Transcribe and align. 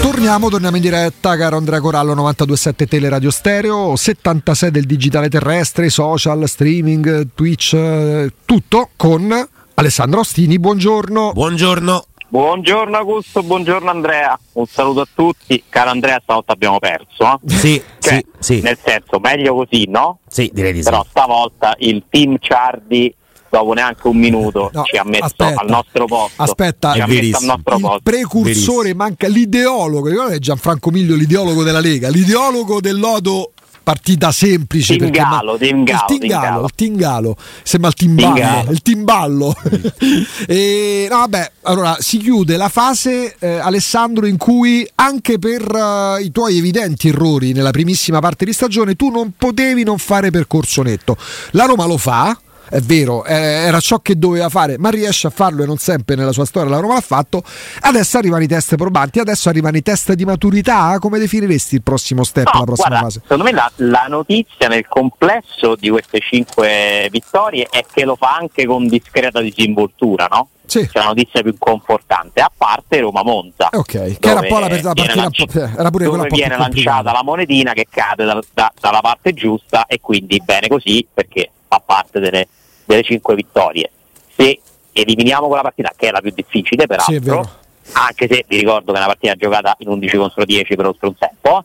Torniamo, 0.00 0.48
torniamo 0.48 0.76
in 0.76 0.82
diretta, 0.82 1.36
caro 1.36 1.56
Andrea 1.56 1.80
Corallo, 1.80 2.14
927 2.14 2.86
Tele 2.86 3.08
Radio 3.08 3.30
Stereo, 3.30 3.96
76 3.96 4.70
del 4.70 4.84
digitale 4.84 5.28
terrestre, 5.28 5.88
social, 5.88 6.46
streaming, 6.48 7.28
Twitch, 7.34 7.74
eh, 7.74 8.32
tutto 8.44 8.90
con 8.96 9.32
Alessandro 9.74 10.20
Ostini. 10.20 10.58
Buongiorno. 10.58 11.32
Buongiorno. 11.32 12.04
Buongiorno 12.28 12.96
Augusto, 12.96 13.42
buongiorno 13.42 13.90
Andrea, 13.90 14.38
un 14.52 14.66
saluto 14.66 15.00
a 15.00 15.08
tutti. 15.12 15.64
Caro 15.68 15.90
Andrea, 15.90 16.20
stavolta 16.22 16.52
abbiamo 16.52 16.78
perso. 16.78 17.40
Eh? 17.42 17.48
Sì, 17.48 17.82
cioè, 17.98 18.22
sì, 18.38 18.56
sì. 18.56 18.60
Nel 18.60 18.78
senso, 18.80 19.18
meglio 19.18 19.54
così, 19.54 19.88
no? 19.88 20.20
Sì, 20.28 20.48
direi 20.52 20.72
di 20.72 20.82
Però 20.82 21.02
sì. 21.02 21.08
stavolta 21.10 21.74
il 21.78 22.04
team 22.08 22.36
Ciardi, 22.38 23.12
dopo 23.50 23.72
neanche 23.72 24.06
un 24.06 24.16
minuto, 24.16 24.70
No, 24.72 24.82
ci 24.84 24.96
ha 24.96 25.04
messo 25.04 25.24
aspetta. 25.24 25.60
al 25.60 25.68
nostro 25.68 26.04
posto. 26.06 26.42
Aspetta, 26.42 26.92
ci 26.94 27.00
ha 27.00 27.04
È 27.04 27.08
messo 27.08 27.36
al 27.38 27.44
nostro 27.44 27.74
Il 27.74 27.80
posto. 27.80 28.00
precursore 28.02 28.94
manca 28.94 29.26
l'ideologo, 29.28 30.26
che 30.28 30.38
Gianfranco 30.38 30.90
Miglio, 30.90 31.14
l'ideologo 31.16 31.62
della 31.62 31.80
Lega, 31.80 32.08
l'ideologo 32.08 32.80
del 32.80 32.98
lodo 32.98 33.52
partita 33.82 34.30
semplice 34.30 34.96
perché 34.96 35.18
Tingalo, 35.20 35.52
ma- 35.52 35.58
Tingalo, 35.58 35.82
il 36.12 36.18
tingalo, 36.18 36.18
Tingalo. 36.20 36.64
il 36.66 36.72
tingalo 36.74 37.36
sembra 37.62 37.88
il 37.88 37.94
timballo 37.96 38.34
Tingalo. 38.34 38.70
il 38.72 38.82
timballo 38.82 39.54
e, 40.46 41.06
no, 41.10 41.16
vabbè 41.16 41.50
allora 41.62 41.96
si 41.98 42.18
chiude 42.18 42.56
la 42.58 42.68
fase 42.68 43.34
eh, 43.38 43.56
Alessandro 43.58 44.26
in 44.26 44.36
cui 44.36 44.86
anche 44.96 45.38
per 45.38 45.62
eh, 45.62 46.22
i 46.22 46.30
tuoi 46.30 46.58
evidenti 46.58 47.08
errori 47.08 47.52
nella 47.52 47.70
primissima 47.70 48.20
parte 48.20 48.44
di 48.44 48.52
stagione 48.52 48.94
tu 48.96 49.08
non 49.08 49.32
potevi 49.36 49.82
non 49.82 49.96
fare 49.98 50.30
percorso 50.30 50.82
netto 50.82 51.16
la 51.52 51.64
Roma 51.64 51.86
lo 51.86 51.96
fa 51.96 52.38
è 52.70 52.80
vero, 52.80 53.24
eh, 53.24 53.34
era 53.34 53.80
ciò 53.80 53.98
che 53.98 54.16
doveva 54.16 54.48
fare, 54.48 54.78
ma 54.78 54.88
riesce 54.90 55.26
a 55.26 55.30
farlo 55.30 55.62
e 55.62 55.66
non 55.66 55.76
sempre 55.76 56.14
nella 56.14 56.32
sua 56.32 56.44
storia 56.44 56.70
la 56.70 56.78
Roma 56.78 56.94
l'ha 56.94 57.00
fatto. 57.00 57.42
Adesso 57.80 58.16
arrivano 58.18 58.42
i 58.42 58.46
test 58.46 58.76
probanti, 58.76 59.18
adesso 59.18 59.48
arrivano 59.48 59.76
i 59.76 59.82
test 59.82 60.12
di 60.12 60.24
maturità. 60.24 60.96
Come 61.00 61.18
definiresti 61.18 61.74
il 61.74 61.82
prossimo 61.82 62.24
step, 62.24 62.46
No, 62.52 62.60
la 62.60 62.64
prossima 62.64 62.88
guarda, 62.88 63.04
fase? 63.06 63.20
secondo 63.22 63.44
me 63.44 63.52
la, 63.52 63.70
la 63.76 64.06
notizia 64.08 64.68
nel 64.68 64.86
complesso 64.88 65.74
di 65.76 65.90
queste 65.90 66.20
cinque 66.20 67.08
vittorie 67.10 67.66
è 67.70 67.84
che 67.92 68.04
lo 68.04 68.16
fa 68.16 68.36
anche 68.36 68.66
con 68.66 68.86
discreta 68.86 69.40
disinvoltura, 69.40 70.26
no? 70.30 70.48
Sì. 70.70 70.86
C'è 70.86 71.00
la 71.00 71.06
notizia 71.06 71.42
più 71.42 71.56
confortante, 71.58 72.40
a 72.40 72.50
parte 72.56 73.00
Roma 73.00 73.24
Monza. 73.24 73.70
Ok, 73.72 74.18
che 74.20 74.28
era 74.30 74.38
un 74.38 74.46
po' 74.46 74.58
la, 74.60 74.68
dove 74.68 74.82
la 74.82 74.92
partita, 74.92 75.14
lanci- 75.20 75.48
era 75.52 75.90
pure 75.90 76.06
quella 76.06 76.22
dove 76.22 76.28
viene 76.36 76.56
lanciata 76.56 77.10
la 77.10 77.22
monetina 77.24 77.72
che 77.72 77.86
cade 77.90 78.24
da- 78.24 78.40
da- 78.54 78.72
dalla 78.80 79.00
parte 79.00 79.34
giusta 79.34 79.86
e 79.86 79.98
quindi 80.00 80.40
bene 80.44 80.68
così 80.68 81.04
perché 81.12 81.50
fa 81.66 81.82
parte 81.84 82.20
delle, 82.20 82.46
delle 82.90 83.02
cinque 83.02 83.34
vittorie. 83.36 83.90
Se 84.36 84.60
eliminiamo 84.92 85.46
quella 85.46 85.62
partita, 85.62 85.92
che 85.96 86.08
è 86.08 86.10
la 86.10 86.20
più 86.20 86.32
difficile 86.34 86.82
Sì, 86.82 87.20
peraltro, 87.20 87.50
anche 87.92 88.26
se 88.28 88.44
vi 88.48 88.58
ricordo 88.58 88.92
che 88.92 88.98
è 88.98 89.00
una 89.02 89.06
partita 89.06 89.34
giocata 89.34 89.76
in 89.78 89.88
11 89.88 90.16
contro 90.16 90.44
10 90.44 90.74
per 90.74 90.86
oltre 90.86 91.06
un 91.06 91.16
tempo, 91.16 91.64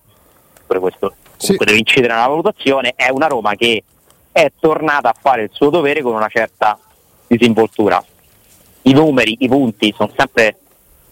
pure 0.67 0.79
questo 0.79 1.13
Sì. 1.37 1.47
comunque 1.47 1.65
deve 1.65 1.77
incidere 1.79 2.13
nella 2.13 2.27
valutazione, 2.27 2.93
è 2.95 3.09
una 3.09 3.27
Roma 3.27 3.55
che 3.55 3.83
è 4.31 4.51
tornata 4.59 5.09
a 5.09 5.15
fare 5.19 5.43
il 5.43 5.49
suo 5.51 5.69
dovere 5.69 6.01
con 6.01 6.13
una 6.13 6.27
certa 6.27 6.77
disinvoltura. 7.27 8.03
I 8.83 8.93
numeri, 8.93 9.37
i 9.39 9.47
punti 9.47 9.93
sono 9.97 10.11
sempre 10.15 10.57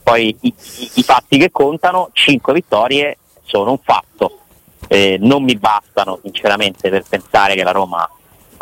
poi 0.03 0.35
i, 0.41 0.53
i- 0.77 0.91
i 0.95 1.03
fatti 1.03 1.37
che 1.37 1.49
contano, 1.51 2.09
5 2.13 2.53
vittorie 2.53 3.17
sono 3.45 3.71
un 3.71 3.79
fatto. 3.81 4.39
Eh, 4.87 5.17
non 5.19 5.43
mi 5.43 5.55
bastano 5.55 6.19
sinceramente 6.21 6.89
per 6.89 7.03
pensare 7.07 7.55
che 7.55 7.63
la 7.63 7.71
Roma 7.71 8.07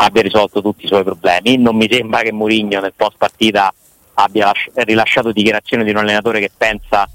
abbia 0.04 0.22
risolto 0.22 0.62
tutti 0.62 0.86
i 0.86 0.88
suoi 0.88 1.04
problemi. 1.04 1.58
Non 1.58 1.76
mi 1.76 1.88
sembra 1.90 2.22
che 2.22 2.32
Mourinho 2.32 2.80
nel 2.80 2.94
post 2.96 3.18
partita 3.18 3.74
abbia 4.16 4.46
lasci- 4.46 4.72
rilasciato 4.74 5.32
dichiarazioni 5.32 5.84
di 5.84 5.92
un 5.92 5.98
allenatore 5.98 6.40
che 6.40 6.52
pensa 6.56 7.08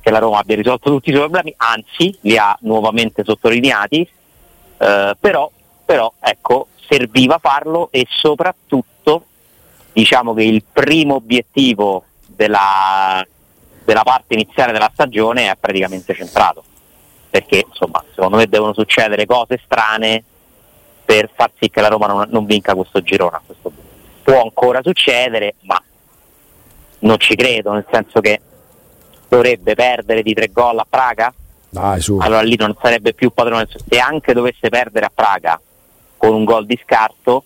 che 0.00 0.10
la 0.10 0.18
Roma 0.18 0.38
abbia 0.38 0.56
risolto 0.56 0.90
tutti 0.90 1.08
i 1.08 1.12
suoi 1.12 1.28
problemi, 1.28 1.54
anzi 1.56 2.16
li 2.22 2.36
ha 2.36 2.56
nuovamente 2.60 3.24
sottolineati, 3.24 4.06
eh, 4.76 5.16
però, 5.18 5.50
però 5.84 6.12
ecco, 6.20 6.68
serviva 6.86 7.38
farlo 7.38 7.88
e 7.90 8.06
soprattutto 8.08 9.24
diciamo 9.92 10.34
che 10.34 10.42
il 10.42 10.62
primo 10.70 11.14
obiettivo 11.14 12.04
della, 12.26 13.24
della 13.84 14.02
parte 14.02 14.34
iniziale 14.34 14.72
della 14.72 14.90
stagione 14.92 15.50
è 15.50 15.56
praticamente 15.58 16.14
centrato 16.14 16.64
perché 17.30 17.64
insomma 17.66 18.04
secondo 18.14 18.36
me 18.36 18.46
devono 18.46 18.74
succedere 18.74 19.24
cose 19.24 19.60
strane 19.64 20.22
per 21.14 21.30
far 21.32 21.50
sì 21.60 21.70
che 21.70 21.80
la 21.80 21.86
Roma 21.86 22.08
non, 22.08 22.26
non 22.30 22.44
vinca 22.44 22.74
questo 22.74 23.00
girone 23.00 23.36
a 23.36 23.42
questo 23.44 23.70
punto. 23.70 23.92
Può 24.22 24.42
ancora 24.42 24.80
succedere, 24.82 25.54
ma 25.60 25.80
non 27.00 27.18
ci 27.18 27.36
credo, 27.36 27.72
nel 27.72 27.86
senso 27.90 28.20
che 28.20 28.40
dovrebbe 29.28 29.74
perdere 29.74 30.22
di 30.22 30.34
tre 30.34 30.50
gol 30.50 30.78
a 30.78 30.86
Praga, 30.88 31.32
Dai, 31.68 32.00
su. 32.00 32.18
allora 32.20 32.42
lì 32.42 32.56
non 32.56 32.76
sarebbe 32.80 33.14
più 33.14 33.30
padrone. 33.30 33.68
Se 33.68 33.98
anche 33.98 34.32
dovesse 34.32 34.68
perdere 34.70 35.06
a 35.06 35.12
Praga 35.14 35.60
con 36.16 36.34
un 36.34 36.44
gol 36.44 36.66
di 36.66 36.78
scarto, 36.82 37.44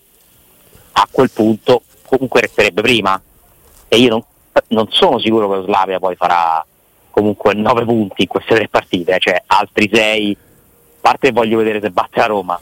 a 0.93 1.07
quel 1.11 1.29
punto 1.29 1.83
comunque 2.07 2.41
resterebbe 2.41 2.81
prima. 2.81 3.21
E 3.87 3.97
io 3.97 4.09
non, 4.09 4.23
non 4.69 4.87
sono 4.89 5.19
sicuro 5.19 5.47
che 5.47 5.55
lo 5.57 5.63
Slavia 5.63 5.99
poi 5.99 6.15
farà 6.15 6.65
comunque 7.11 7.53
9 7.53 7.85
punti 7.85 8.23
in 8.23 8.27
queste 8.27 8.55
tre 8.55 8.67
partite, 8.67 9.19
cioè 9.19 9.43
altri 9.45 9.89
6, 9.91 10.37
a 10.39 10.97
parte 11.01 11.31
voglio 11.31 11.57
vedere 11.57 11.81
se 11.81 11.89
batte 11.89 12.19
la 12.19 12.25
Roma, 12.27 12.59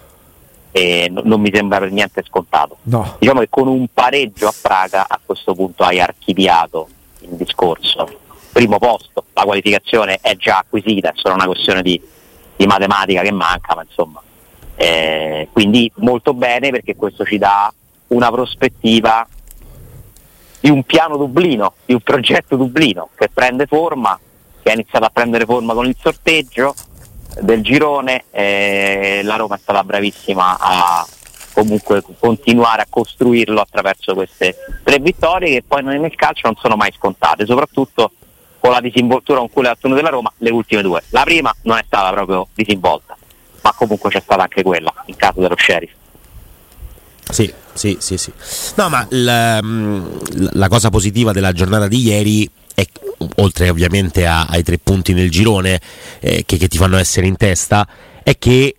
e 0.77 1.09
no- 1.09 1.21
non 1.23 1.41
mi 1.41 1.49
sembra 1.51 1.79
per 1.79 1.91
niente 1.91 2.23
scontato. 2.23 2.77
No. 2.83 3.15
Diciamo 3.17 3.39
che 3.39 3.49
con 3.49 3.67
un 3.67 3.87
pareggio 3.91 4.47
a 4.47 4.53
Praga 4.61 5.05
a 5.07 5.19
questo 5.23 5.55
punto 5.55 5.83
hai 5.83 5.99
archiviato 5.99 6.87
il 7.21 7.29
discorso. 7.31 8.07
Primo 8.51 8.77
posto, 8.77 9.25
la 9.33 9.43
qualificazione 9.43 10.19
è 10.21 10.35
già 10.35 10.59
acquisita, 10.59 11.09
è 11.09 11.13
solo 11.15 11.33
una 11.33 11.45
questione 11.45 11.81
di, 11.81 11.99
di 12.55 12.65
matematica 12.65 13.21
che 13.21 13.31
manca, 13.31 13.75
ma 13.75 13.83
insomma. 13.83 14.21
eh, 14.75 15.47
quindi 15.51 15.91
molto 15.95 16.33
bene 16.33 16.69
perché 16.69 16.95
questo 16.95 17.25
ci 17.25 17.37
dà 17.37 17.73
una 18.09 18.31
prospettiva 18.31 19.27
di 20.59 20.69
un 20.69 20.83
piano 20.83 21.17
Dublino, 21.17 21.73
di 21.85 21.93
un 21.93 22.01
progetto 22.01 22.55
Dublino 22.55 23.09
che 23.15 23.29
prende 23.31 23.65
forma, 23.65 24.19
che 24.61 24.69
ha 24.69 24.73
iniziato 24.73 25.05
a 25.05 25.09
prendere 25.09 25.45
forma 25.45 25.73
con 25.73 25.85
il 25.85 25.95
sorteggio 25.99 26.73
del 27.41 27.61
girone, 27.61 28.25
eh, 28.31 29.21
la 29.23 29.35
Roma 29.35 29.55
è 29.55 29.59
stata 29.59 29.83
bravissima 29.83 30.57
a 30.59 31.07
comunque 31.53 32.03
continuare 32.19 32.83
a 32.83 32.87
costruirlo 32.87 33.59
attraverso 33.59 34.13
queste 34.13 34.55
tre 34.83 34.99
vittorie 34.99 35.49
che 35.49 35.63
poi 35.67 35.83
nel 35.83 36.13
calcio 36.15 36.41
non 36.43 36.55
sono 36.55 36.75
mai 36.75 36.93
scontate, 36.95 37.45
soprattutto 37.45 38.11
con 38.59 38.71
la 38.71 38.79
disinvoltura 38.79 39.39
con 39.39 39.49
cui 39.49 39.63
le 39.63 39.69
ha 39.69 39.71
ottenute 39.71 40.01
la 40.01 40.09
Roma 40.09 40.31
le 40.37 40.51
ultime 40.51 40.81
due. 40.81 41.01
La 41.09 41.23
prima 41.23 41.53
non 41.63 41.77
è 41.77 41.83
stata 41.85 42.11
proprio 42.11 42.47
disinvolta, 42.53 43.17
ma 43.61 43.73
comunque 43.73 44.09
c'è 44.09 44.21
stata 44.21 44.43
anche 44.43 44.61
quella 44.61 44.93
in 45.05 45.15
caso 45.15 45.39
dello 45.39 45.55
sheriff. 45.57 45.91
Sì, 47.29 47.51
sì, 47.73 47.97
sì, 47.99 48.17
sì. 48.17 48.31
No, 48.75 48.89
ma 48.89 49.05
la, 49.09 49.59
mm, 49.61 50.05
la 50.53 50.67
cosa 50.69 50.89
positiva 50.89 51.31
della 51.31 51.51
giornata 51.51 51.87
di 51.87 51.99
ieri 52.01 52.49
è, 52.79 52.85
oltre 53.37 53.69
ovviamente 53.69 54.27
a- 54.27 54.45
ai 54.45 54.61
tre 54.61 54.77
punti 54.77 55.13
nel 55.13 55.31
girone 55.31 55.81
eh, 56.19 56.43
che, 56.45 56.57
che 56.57 56.67
ti 56.67 56.77
fanno 56.77 56.97
essere 56.97 57.25
in 57.25 57.35
testa, 57.35 57.87
è 58.21 58.37
che 58.37 58.75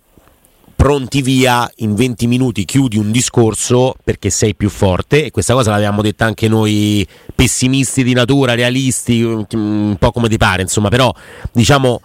pronti 0.73 1.21
via 1.21 1.69
in 1.77 1.95
20 1.95 2.25
minuti 2.27 2.63
chiudi 2.63 2.97
un 2.97 3.11
discorso 3.11 3.95
perché 4.01 4.29
sei 4.29 4.55
più 4.55 4.69
forte 4.69 5.25
e 5.25 5.31
questa 5.31 5.53
cosa 5.53 5.71
l'avevamo 5.71 6.01
detta 6.01 6.23
anche 6.23 6.47
noi 6.47 7.05
pessimisti 7.35 8.01
di 8.01 8.13
natura, 8.13 8.53
realisti, 8.55 9.21
un 9.21 9.97
po' 9.99 10.11
come 10.13 10.29
ti 10.29 10.37
pare, 10.37 10.61
insomma, 10.61 10.87
però 10.87 11.13
diciamo 11.51 11.99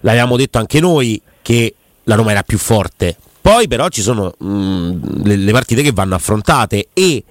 l'avevamo 0.00 0.36
detto 0.36 0.58
anche 0.58 0.80
noi 0.80 1.22
che 1.42 1.76
la 2.02 2.16
Roma 2.16 2.32
era 2.32 2.42
più 2.42 2.58
forte. 2.58 3.16
Poi 3.40 3.68
però 3.68 3.86
ci 3.88 4.02
sono 4.02 4.34
mh, 4.36 5.22
le, 5.22 5.36
le 5.36 5.52
partite 5.52 5.82
che 5.82 5.92
vanno 5.92 6.16
affrontate 6.16 6.88
e 6.92 7.22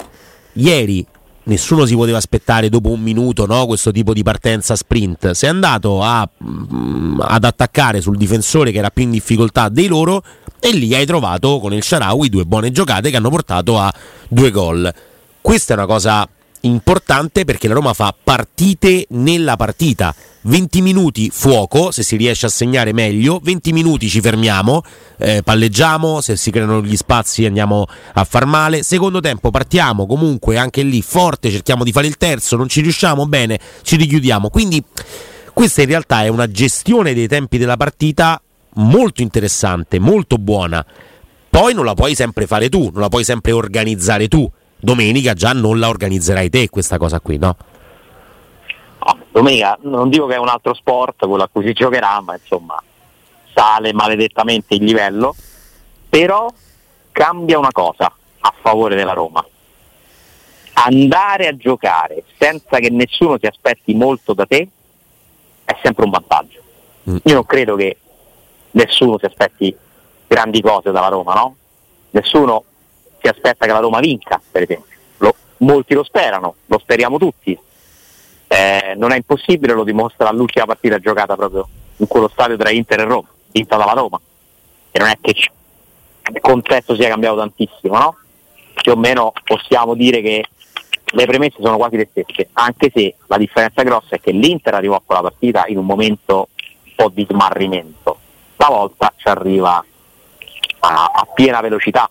ieri 0.53 1.05
nessuno 1.45 1.85
si 1.85 1.95
poteva 1.95 2.17
aspettare 2.17 2.69
dopo 2.69 2.89
un 2.89 3.01
minuto 3.01 3.45
no, 3.45 3.65
questo 3.65 3.91
tipo 3.91 4.13
di 4.13 4.23
partenza 4.23 4.75
sprint. 4.75 5.31
Si 5.31 5.45
è 5.45 5.49
andato 5.49 6.01
a, 6.01 6.27
mh, 6.37 7.21
ad 7.21 7.43
attaccare 7.43 8.01
sul 8.01 8.17
difensore 8.17 8.71
che 8.71 8.77
era 8.77 8.89
più 8.89 9.03
in 9.03 9.11
difficoltà 9.11 9.69
dei 9.69 9.87
loro 9.87 10.23
e 10.59 10.71
lì 10.71 10.93
hai 10.95 11.05
trovato 11.05 11.59
con 11.59 11.73
il 11.73 11.83
Sharawi 11.83 12.29
due 12.29 12.45
buone 12.45 12.71
giocate 12.71 13.09
che 13.09 13.17
hanno 13.17 13.29
portato 13.29 13.79
a 13.79 13.93
due 14.27 14.51
gol. 14.51 14.93
Questa 15.41 15.73
è 15.73 15.77
una 15.77 15.85
cosa 15.85 16.27
importante 16.65 17.45
perché 17.45 17.67
la 17.67 17.73
Roma 17.73 17.93
fa 17.93 18.13
partite 18.21 19.05
nella 19.09 19.55
partita. 19.55 20.13
20 20.41 20.81
minuti 20.81 21.31
fuoco, 21.31 21.89
se 21.89 22.03
si 22.03 22.17
riesce 22.17 22.45
a 22.45 22.49
segnare 22.49 22.93
meglio, 22.93 23.39
20 23.41 23.73
minuti 23.73 24.07
ci 24.09 24.21
fermiamo, 24.21 24.83
eh, 25.17 25.41
palleggiamo, 25.43 26.21
se 26.21 26.35
si 26.35 26.51
creano 26.51 26.83
gli 26.83 26.95
spazi 26.95 27.45
andiamo 27.45 27.87
a 28.13 28.23
far 28.23 28.45
male. 28.45 28.83
Secondo 28.83 29.21
tempo 29.21 29.49
partiamo 29.49 30.05
comunque 30.05 30.57
anche 30.57 30.83
lì 30.83 31.01
forte, 31.01 31.49
cerchiamo 31.49 31.83
di 31.83 31.91
fare 31.91 32.05
il 32.05 32.17
terzo, 32.17 32.57
non 32.57 32.67
ci 32.67 32.81
riusciamo 32.81 33.25
bene, 33.25 33.59
ci 33.81 33.95
richiudiamo. 33.95 34.49
Quindi 34.49 34.83
questa 35.51 35.81
in 35.81 35.87
realtà 35.87 36.23
è 36.23 36.27
una 36.27 36.49
gestione 36.49 37.13
dei 37.13 37.27
tempi 37.27 37.57
della 37.57 37.77
partita 37.77 38.39
molto 38.75 39.21
interessante, 39.21 39.99
molto 39.99 40.37
buona. 40.37 40.85
Poi 41.49 41.73
non 41.73 41.85
la 41.85 41.93
puoi 41.93 42.13
sempre 42.13 42.45
fare 42.45 42.69
tu, 42.69 42.89
non 42.91 43.01
la 43.01 43.09
puoi 43.09 43.23
sempre 43.23 43.51
organizzare 43.51 44.27
tu. 44.27 44.51
Domenica 44.85 45.33
già 45.33 45.51
non 45.51 45.79
la 45.79 45.89
organizzerai 45.89 46.47
te 46.47 46.69
questa 46.69 46.99
cosa 46.99 47.19
qui, 47.19 47.39
no? 47.39 47.57
No, 48.99 49.17
domenica 49.31 49.79
non 49.81 50.09
dico 50.09 50.27
che 50.27 50.35
è 50.35 50.37
un 50.37 50.47
altro 50.47 50.75
sport 50.75 51.25
quello 51.25 51.41
a 51.41 51.49
cui 51.51 51.65
si 51.65 51.73
giocherà, 51.73 52.21
ma 52.21 52.35
insomma 52.35 52.79
sale 53.51 53.93
maledettamente 53.93 54.75
il 54.75 54.83
livello, 54.83 55.35
però 56.07 56.47
cambia 57.11 57.57
una 57.57 57.71
cosa 57.71 58.13
a 58.39 58.53
favore 58.61 58.95
della 58.95 59.13
Roma. 59.13 59.43
Andare 60.73 61.47
a 61.47 61.57
giocare 61.57 62.23
senza 62.37 62.77
che 62.77 62.91
nessuno 62.91 63.39
si 63.39 63.47
aspetti 63.47 63.95
molto 63.95 64.35
da 64.35 64.45
te 64.45 64.67
è 65.65 65.75
sempre 65.81 66.05
un 66.05 66.11
vantaggio. 66.11 66.61
Mm. 67.09 67.17
Io 67.23 67.33
non 67.33 67.45
credo 67.47 67.75
che 67.75 67.97
nessuno 68.69 69.17
si 69.17 69.25
aspetti 69.25 69.75
grandi 70.27 70.61
cose 70.61 70.91
dalla 70.91 71.07
Roma, 71.07 71.33
no? 71.33 71.55
Nessuno 72.11 72.65
si 73.25 73.27
aspetta 73.27 73.65
che 73.65 73.71
la 73.71 73.79
Roma 73.79 73.99
vinca, 73.99 74.39
per 74.51 74.61
esempio. 74.61 74.95
Lo, 75.17 75.35
molti 75.57 75.95
lo 75.95 76.03
sperano, 76.03 76.55
lo 76.67 76.77
speriamo 76.77 77.17
tutti. 77.17 77.57
Eh, 78.47 78.93
non 78.95 79.11
è 79.11 79.15
impossibile, 79.15 79.73
lo 79.73 79.83
dimostra 79.83 80.31
l'ultima 80.31 80.65
partita 80.65 80.99
giocata 80.99 81.35
proprio 81.35 81.67
in 81.97 82.07
quello 82.07 82.27
stadio 82.27 82.55
tra 82.55 82.69
Inter 82.69 82.99
e 82.99 83.03
Roma, 83.03 83.27
vinta 83.51 83.77
dalla 83.77 83.93
Roma. 83.93 84.19
E 84.91 84.99
non 84.99 85.07
è 85.07 85.17
che 85.19 85.31
il 85.31 86.41
contesto 86.41 86.95
sia 86.95 87.09
cambiato 87.09 87.37
tantissimo, 87.37 87.97
no? 87.97 88.17
Più 88.73 88.91
o 88.91 88.95
meno 88.95 89.33
possiamo 89.43 89.95
dire 89.95 90.21
che 90.21 90.45
le 91.03 91.25
premesse 91.25 91.57
sono 91.61 91.77
quasi 91.77 91.97
le 91.97 92.07
stesse, 92.09 92.49
anche 92.53 92.91
se 92.93 93.15
la 93.27 93.37
differenza 93.37 93.83
grossa 93.83 94.15
è 94.15 94.19
che 94.19 94.31
l'Inter 94.31 94.73
arrivò 94.73 94.95
a 94.95 95.01
quella 95.03 95.21
partita 95.21 95.65
in 95.67 95.77
un 95.77 95.85
momento 95.85 96.49
un 96.83 96.91
po' 96.95 97.09
di 97.09 97.25
smarrimento, 97.27 98.19
stavolta 98.53 99.13
ci 99.15 99.27
arriva 99.27 99.83
a, 100.79 101.11
a 101.13 101.27
piena 101.33 101.61
velocità. 101.61 102.09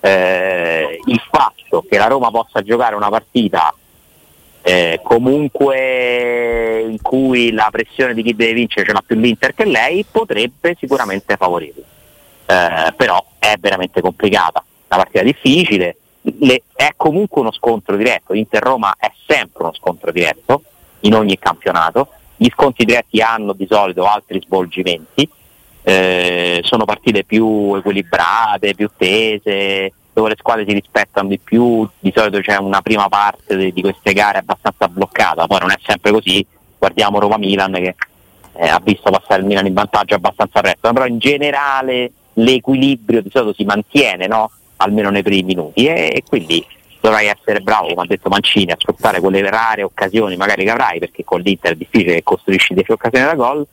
Eh, 0.00 1.00
il 1.04 1.22
fatto 1.30 1.84
che 1.88 1.98
la 1.98 2.06
Roma 2.06 2.30
possa 2.30 2.62
giocare 2.62 2.94
una 2.94 3.08
partita 3.08 3.74
eh, 4.62 5.00
comunque 5.02 6.84
in 6.88 7.00
cui 7.00 7.52
la 7.52 7.68
pressione 7.70 8.14
di 8.14 8.22
chi 8.22 8.34
deve 8.34 8.52
vincere 8.52 8.84
ce 8.84 8.92
l'ha 8.92 9.02
più 9.04 9.16
l'Inter 9.16 9.54
che 9.54 9.64
lei 9.64 10.04
potrebbe 10.10 10.76
sicuramente 10.78 11.36
favorirla. 11.36 11.84
Eh, 12.46 12.92
però 12.96 13.24
è 13.38 13.54
veramente 13.58 14.00
complicata, 14.00 14.64
una 14.88 15.02
partita 15.02 15.22
difficile, 15.22 15.96
le, 16.38 16.62
è 16.74 16.90
comunque 16.96 17.40
uno 17.40 17.52
scontro 17.52 17.96
diretto, 17.96 18.34
Inter-Roma 18.34 18.96
è 18.98 19.10
sempre 19.26 19.64
uno 19.64 19.72
scontro 19.74 20.10
diretto 20.10 20.62
in 21.00 21.14
ogni 21.14 21.38
campionato, 21.38 22.08
gli 22.36 22.48
scontri 22.50 22.84
diretti 22.84 23.20
hanno 23.20 23.52
di 23.52 23.66
solito 23.70 24.04
altri 24.04 24.40
svolgimenti, 24.44 25.28
eh, 25.88 26.62
sono 26.64 26.84
partite 26.84 27.22
più 27.22 27.76
equilibrate, 27.76 28.74
più 28.74 28.90
tese, 28.96 29.92
dove 30.12 30.30
le 30.30 30.36
squadre 30.36 30.64
si 30.66 30.72
rispettano 30.72 31.28
di 31.28 31.38
più, 31.38 31.88
di 32.00 32.12
solito 32.12 32.40
c'è 32.40 32.56
una 32.56 32.82
prima 32.82 33.08
parte 33.08 33.56
di, 33.56 33.72
di 33.72 33.82
queste 33.82 34.12
gare 34.12 34.38
abbastanza 34.38 34.88
bloccata, 34.88 35.46
poi 35.46 35.60
non 35.60 35.70
è 35.70 35.76
sempre 35.84 36.10
così, 36.10 36.44
guardiamo 36.76 37.20
Roma-Milan 37.20 37.72
che 37.74 37.94
eh, 38.54 38.66
ha 38.66 38.80
visto 38.82 39.12
passare 39.12 39.42
il 39.42 39.46
Milan 39.46 39.66
in 39.66 39.74
vantaggio 39.74 40.16
abbastanza 40.16 40.60
presto, 40.60 40.92
però 40.92 41.06
in 41.06 41.18
generale 41.18 42.10
l'equilibrio 42.32 43.22
di 43.22 43.30
solito 43.30 43.54
si 43.54 43.62
mantiene, 43.62 44.26
no? 44.26 44.50
almeno 44.78 45.10
nei 45.10 45.22
primi 45.22 45.44
minuti. 45.44 45.86
E, 45.86 46.10
e 46.16 46.22
quindi 46.26 46.66
dovrai 47.00 47.28
essere 47.28 47.60
bravo, 47.60 47.90
come 47.90 48.02
ha 48.02 48.06
detto 48.06 48.28
Mancini, 48.28 48.72
a 48.72 48.76
sfruttare 48.76 49.20
quelle 49.20 49.48
rare 49.48 49.84
occasioni 49.84 50.34
magari 50.34 50.64
che 50.64 50.70
avrai, 50.70 50.98
perché 50.98 51.22
con 51.22 51.42
l'Inter 51.42 51.74
è 51.74 51.76
difficile 51.76 52.14
che 52.14 52.22
costruisci 52.24 52.74
10 52.74 52.90
occasioni 52.90 53.24
da 53.24 53.34
gol, 53.34 53.64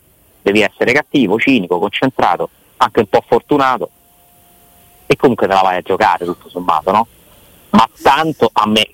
devi 0.44 0.62
essere 0.62 0.92
cattivo, 0.92 1.40
cinico, 1.40 1.80
concentrato, 1.80 2.50
anche 2.78 3.00
un 3.00 3.08
po' 3.08 3.24
fortunato 3.26 3.90
e 5.06 5.16
comunque 5.16 5.48
te 5.48 5.54
la 5.54 5.62
vai 5.62 5.78
a 5.78 5.82
giocare 5.82 6.26
tutto 6.26 6.50
sommato, 6.50 6.92
no? 6.92 7.08
Ma 7.72 7.88
tanto 8.02 8.50
a 8.52 8.68
me 8.68 8.88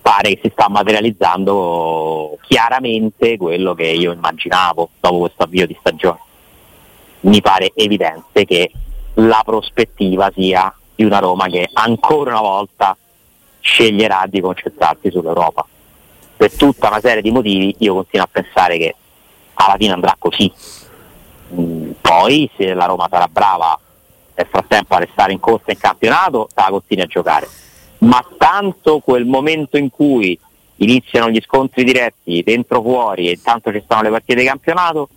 pare 0.00 0.34
che 0.34 0.40
si 0.42 0.50
sta 0.52 0.68
materializzando 0.68 2.38
chiaramente 2.40 3.36
quello 3.36 3.74
che 3.74 3.86
io 3.86 4.12
immaginavo 4.12 4.90
dopo 5.00 5.18
questo 5.18 5.42
avvio 5.42 5.66
di 5.66 5.76
stagione. 5.78 6.18
Mi 7.20 7.40
pare 7.40 7.72
evidente 7.74 8.44
che 8.44 8.70
la 9.14 9.42
prospettiva 9.44 10.30
sia 10.34 10.72
di 10.94 11.04
una 11.04 11.18
Roma 11.18 11.46
che 11.48 11.68
ancora 11.72 12.30
una 12.30 12.40
volta 12.40 12.96
sceglierà 13.60 14.24
di 14.28 14.40
concentrarsi 14.40 15.10
sull'Europa. 15.10 15.66
Per 16.36 16.52
tutta 16.56 16.88
una 16.88 17.00
serie 17.00 17.22
di 17.22 17.30
motivi 17.30 17.74
io 17.78 17.94
continuo 17.94 18.24
a 18.24 18.28
pensare 18.30 18.78
che 18.78 18.94
alla 19.64 19.76
fine 19.76 19.92
andrà 19.92 20.16
così. 20.18 20.52
Mm, 21.54 21.90
poi 22.00 22.50
se 22.56 22.74
la 22.74 22.84
Roma 22.84 23.06
sarà 23.10 23.26
brava 23.26 23.78
nel 24.34 24.46
frattempo 24.48 24.94
a 24.94 24.98
restare 24.98 25.32
in 25.32 25.40
corsa 25.40 25.72
in 25.72 25.78
campionato, 25.78 26.48
la 26.54 26.66
continui 26.70 27.04
a 27.04 27.06
giocare. 27.06 27.48
Ma 27.98 28.24
tanto 28.36 29.00
quel 29.00 29.24
momento 29.24 29.76
in 29.76 29.90
cui 29.90 30.38
iniziano 30.76 31.30
gli 31.30 31.40
scontri 31.44 31.82
diretti 31.82 32.42
dentro 32.44 32.80
fuori 32.80 33.28
e 33.28 33.32
intanto 33.32 33.72
ci 33.72 33.82
stanno 33.84 34.02
le 34.02 34.10
partite 34.10 34.40
di 34.40 34.46
campionato, 34.46 35.08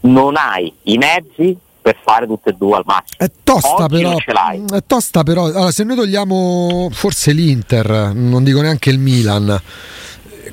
non 0.00 0.36
hai 0.36 0.72
i 0.82 0.98
mezzi 0.98 1.56
per 1.80 1.96
fare 2.02 2.26
tutte 2.26 2.50
e 2.50 2.52
due 2.52 2.76
al 2.76 2.82
massimo. 2.84 3.16
È 3.16 3.30
tosta 3.42 3.84
Oggi 3.84 4.02
però. 4.24 4.52
È 4.70 4.84
tosta 4.86 5.22
però. 5.22 5.46
Allora, 5.46 5.70
se 5.70 5.84
noi 5.84 5.96
togliamo 5.96 6.88
forse 6.92 7.32
l'Inter, 7.32 8.12
non 8.14 8.44
dico 8.44 8.60
neanche 8.60 8.90
il 8.90 8.98
Milan. 8.98 9.60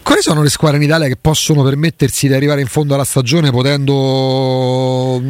Quali 0.02 0.22
sono 0.22 0.42
le 0.42 0.50
squadre 0.50 0.78
in 0.78 0.84
Italia 0.84 1.08
che 1.08 1.18
possono 1.18 1.64
permettersi 1.64 2.28
di 2.28 2.34
arrivare 2.34 2.62
in 2.62 2.68
fondo 2.68 2.94
alla 2.94 3.04
stagione 3.04 3.52
potendo 3.52 5.22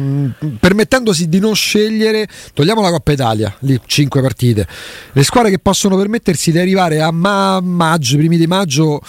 permettendosi 0.58 1.28
di 1.28 1.38
non 1.38 1.54
scegliere, 1.54 2.28
togliamo 2.54 2.80
la 2.80 2.90
Coppa 2.90 3.12
Italia, 3.12 3.54
lì 3.60 3.80
5 3.84 4.20
partite. 4.20 4.66
Le 5.12 5.22
squadre 5.22 5.50
che 5.50 5.58
possono 5.58 5.96
permettersi 5.96 6.52
di 6.52 6.58
arrivare 6.58 7.00
a 7.00 7.10
ma- 7.10 7.60
maggio, 7.60 8.16
primi 8.16 8.36
di 8.36 8.46
maggio 8.46 9.00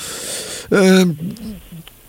eh, 0.69 1.07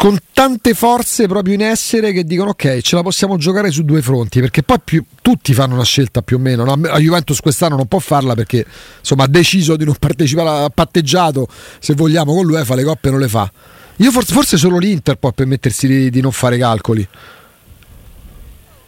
con 0.01 0.17
tante 0.33 0.73
forze 0.73 1.29
proprio 1.29 1.53
in 1.53 1.61
essere 1.61 2.13
che 2.13 2.25
dicono 2.25 2.53
ok 2.53 2.81
ce 2.81 2.97
la 2.97 3.03
possiamo 3.03 3.37
giocare 3.37 3.71
su 3.71 3.83
due 3.83 4.01
fronti 4.01 4.41
perché 4.41 4.63
poi 4.63 4.79
più, 4.83 5.05
tutti 5.21 5.53
fanno 5.53 5.75
una 5.75 5.85
scelta 5.85 6.23
più 6.23 6.37
o 6.37 6.39
meno 6.39 6.65
no? 6.65 6.73
a 6.89 6.99
Juventus 6.99 7.39
quest'anno 7.41 7.77
non 7.77 7.87
può 7.87 7.99
farla 7.99 8.35
perché 8.35 8.65
insomma 8.99 9.25
ha 9.25 9.27
deciso 9.27 9.77
di 9.77 9.85
non 9.85 9.95
partecipare 9.99 10.65
ha 10.65 10.71
patteggiato 10.71 11.47
se 11.79 11.93
vogliamo 11.93 12.33
con 12.33 12.47
l'UEFA 12.47 12.77
le 12.77 12.85
coppe 12.85 13.11
non 13.11 13.21
le 13.21 13.29
fa. 13.29 13.53
Io 13.97 14.11
forse, 14.11 14.33
forse 14.33 14.57
solo 14.57 14.79
l'Inter 14.79 15.17
può 15.17 15.33
permettersi 15.33 15.87
di, 15.87 16.09
di 16.09 16.23
non 16.23 16.33
fare 16.33 16.57
calcoli. 16.57 17.07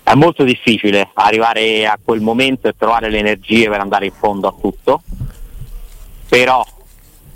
È 0.05 0.15
molto 0.15 0.45
difficile 0.45 1.11
arrivare 1.13 1.85
a 1.85 1.99
quel 2.03 2.23
momento 2.23 2.69
e 2.69 2.75
trovare 2.75 3.11
le 3.11 3.19
energie 3.19 3.69
per 3.69 3.81
andare 3.81 4.07
in 4.07 4.13
fondo 4.19 4.49
a 4.49 4.55
tutto. 4.59 5.03
Però 6.27 6.65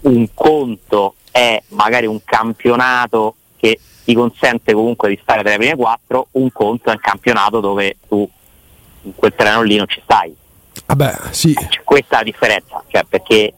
un 0.01 0.29
conto 0.33 1.17
è 1.31 1.63
magari 1.69 2.07
un 2.07 2.21
campionato 2.25 3.35
che 3.67 3.81
ti 4.05 4.15
consente 4.15 4.73
comunque 4.73 5.09
di 5.09 5.19
stare 5.21 5.43
tra 5.43 5.51
le 5.51 5.59
prime 5.59 5.75
quattro, 5.75 6.29
un 6.33 6.53
conto 6.53 6.91
è 6.91 6.93
un 6.93 7.01
campionato 7.01 7.61
dove 7.61 7.97
tu 8.09 8.29
in 9.03 9.15
quel 9.15 9.35
terreno 9.35 9.63
lì 9.63 9.77
non 9.77 9.89
ci 9.89 10.01
stai. 10.05 10.35
Vabbè, 10.87 11.15
sì. 11.31 11.53
Cioè, 11.53 11.83
questa 11.83 12.17
è 12.17 12.19
la 12.19 12.25
differenza, 12.25 12.85
cioè 12.87 13.05
perché 13.09 13.53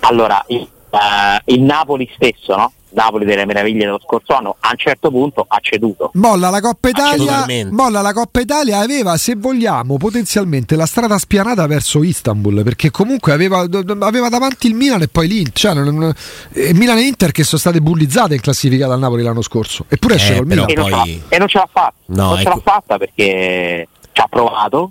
allora 0.00 0.44
il, 0.48 0.68
uh, 0.90 0.98
il 1.46 1.62
Napoli 1.62 2.08
stesso, 2.14 2.54
no? 2.54 2.72
Napoli 2.96 3.26
delle 3.26 3.44
meraviglie 3.44 3.84
dello 3.84 4.00
scorso 4.02 4.34
anno 4.34 4.56
a 4.58 4.70
un 4.70 4.78
certo 4.78 5.10
punto 5.10 5.44
ha 5.46 5.58
ceduto. 5.60 6.10
Molla 6.14 6.48
la 6.48 6.60
Coppa 6.60 6.88
Italia, 6.88 7.44
molla 7.70 8.00
la 8.00 8.14
Coppa 8.14 8.40
Italia 8.40 8.78
aveva 8.78 9.18
se 9.18 9.34
vogliamo 9.36 9.98
potenzialmente 9.98 10.76
la 10.76 10.86
strada 10.86 11.18
spianata 11.18 11.66
verso 11.66 12.02
Istanbul 12.02 12.62
perché 12.62 12.90
comunque 12.90 13.32
aveva, 13.32 13.66
aveva 14.00 14.28
davanti 14.30 14.66
il 14.66 14.74
Milan 14.74 15.02
e 15.02 15.08
poi 15.08 15.28
l'Inter, 15.28 15.52
cioè, 15.52 15.74
non, 15.74 16.10
eh, 16.54 16.72
Milan 16.72 16.96
e 16.96 17.02
Inter 17.02 17.32
che 17.32 17.44
sono 17.44 17.60
state 17.60 17.82
bullizzate 17.82 18.34
in 18.34 18.40
classifica 18.40 18.86
dal 18.86 18.98
Napoli 18.98 19.22
l'anno 19.22 19.42
scorso 19.42 19.84
eppure 19.88 20.14
esce 20.14 20.32
eh, 20.32 20.36
col 20.38 20.46
Milan. 20.46 20.70
E 20.70 20.74
non, 20.74 20.88
poi... 20.88 21.22
e 21.28 21.38
non 21.38 21.48
ce 21.48 21.58
l'ha 21.58 21.68
fatta, 21.70 21.94
no, 22.06 22.22
non 22.22 22.32
ecco. 22.32 22.42
ce 22.42 22.48
l'ha 22.48 22.60
fatta 22.62 22.96
perché 22.96 23.88
ci 24.12 24.20
ha 24.22 24.26
provato, 24.26 24.90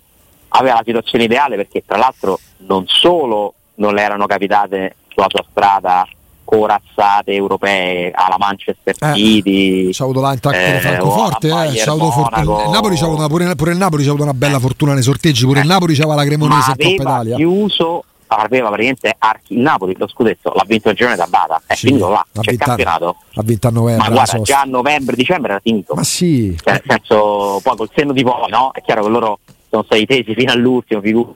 aveva 0.49 0.75
la 0.75 0.83
situazione 0.85 1.23
ideale 1.23 1.55
perché 1.55 1.83
tra 1.83 1.97
l'altro 1.97 2.39
non 2.67 2.83
solo 2.85 3.55
non 3.77 3.95
le 3.95 4.01
erano 4.03 4.27
capitate 4.27 4.95
sulla 5.07 5.27
sua 5.27 5.43
strada 5.49 6.07
corazzate 6.45 7.33
europee 7.33 8.11
alla 8.13 8.37
Manchester 8.39 8.95
eh, 8.97 9.13
City. 9.13 9.89
Eh, 9.89 9.91
c'ha 9.91 10.03
avuto 10.03 10.21
l'Antac 10.21 10.53
eh, 10.53 10.79
Francoforte, 10.79 11.47
eh, 11.47 11.81
avuto 11.81 12.11
fortuna, 12.11 12.63
il 12.63 12.69
Napoli 12.69 12.95
c'ha 12.95 13.05
avuto 13.05 13.27
pure, 13.27 13.55
pure, 13.55 13.71
il 13.71 13.77
Napoli 13.77 14.03
c'ha 14.03 14.09
avuto 14.09 14.23
una 14.23 14.33
bella 14.33 14.59
fortuna 14.59 14.93
nei 14.93 15.03
sorteggi, 15.03 15.45
pure 15.45 15.59
il 15.59 15.65
eh. 15.65 15.67
Napoli 15.67 15.93
c'aveva 15.95 16.15
la 16.15 16.23
Cremonese 16.23 16.73
in 16.77 16.97
Coppa 16.97 17.01
Italia. 17.01 17.35
chiuso 17.35 18.03
aveva 18.27 18.67
praticamente 18.67 19.15
archi, 19.17 19.53
il 19.53 19.59
Napoli 19.59 19.95
lo 19.97 20.07
scudetto 20.07 20.51
l'ha 20.55 20.63
vinto 20.65 20.89
il 20.89 20.95
giorno 20.95 21.15
da 21.15 21.27
Bata 21.27 21.61
è 21.65 21.75
sì, 21.75 21.87
finito 21.87 22.09
là 22.09 22.25
c'è 22.39 22.51
il 22.51 22.57
campionato. 22.57 23.17
Ha 23.35 23.43
vinto 23.43 23.67
a 23.67 23.71
novembre 23.71 24.07
ma 24.07 24.13
guarda 24.13 24.41
già 24.41 24.61
a 24.61 24.65
novembre 24.65 25.15
dicembre 25.15 25.51
era 25.51 25.61
finito. 25.61 25.93
Ma 25.93 26.03
sì. 26.03 26.57
Cioè, 26.61 26.73
nel 26.73 26.81
senso 26.85 27.59
poi 27.63 27.75
col 27.75 27.89
senno 27.95 28.13
di 28.13 28.23
poi 28.23 28.49
no? 28.49 28.71
È 28.73 28.81
chiaro 28.81 29.03
che 29.03 29.09
loro 29.09 29.39
sono 29.69 29.83
stati 29.83 30.05
tesi 30.05 30.33
fino 30.33 30.51
all'ultimo 30.51 31.01
figura. 31.01 31.31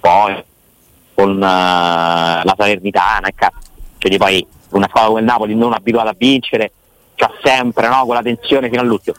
Poi 0.00 0.44
con 1.14 1.36
uh, 1.36 1.40
la 1.40 2.54
Salernitana 2.56 3.28
e 3.28 3.34
cazzo 3.34 3.67
quindi 3.98 4.18
poi 4.18 4.46
una 4.70 4.86
squadra 4.88 5.08
come 5.08 5.20
il 5.20 5.26
Napoli 5.26 5.54
non 5.54 5.72
abituata 5.72 6.10
a 6.10 6.14
vincere, 6.16 6.72
c'ha 7.14 7.30
sempre 7.42 7.88
no, 7.88 8.04
quella 8.04 8.22
tensione 8.22 8.68
fino 8.68 8.80
all'ultimo. 8.80 9.16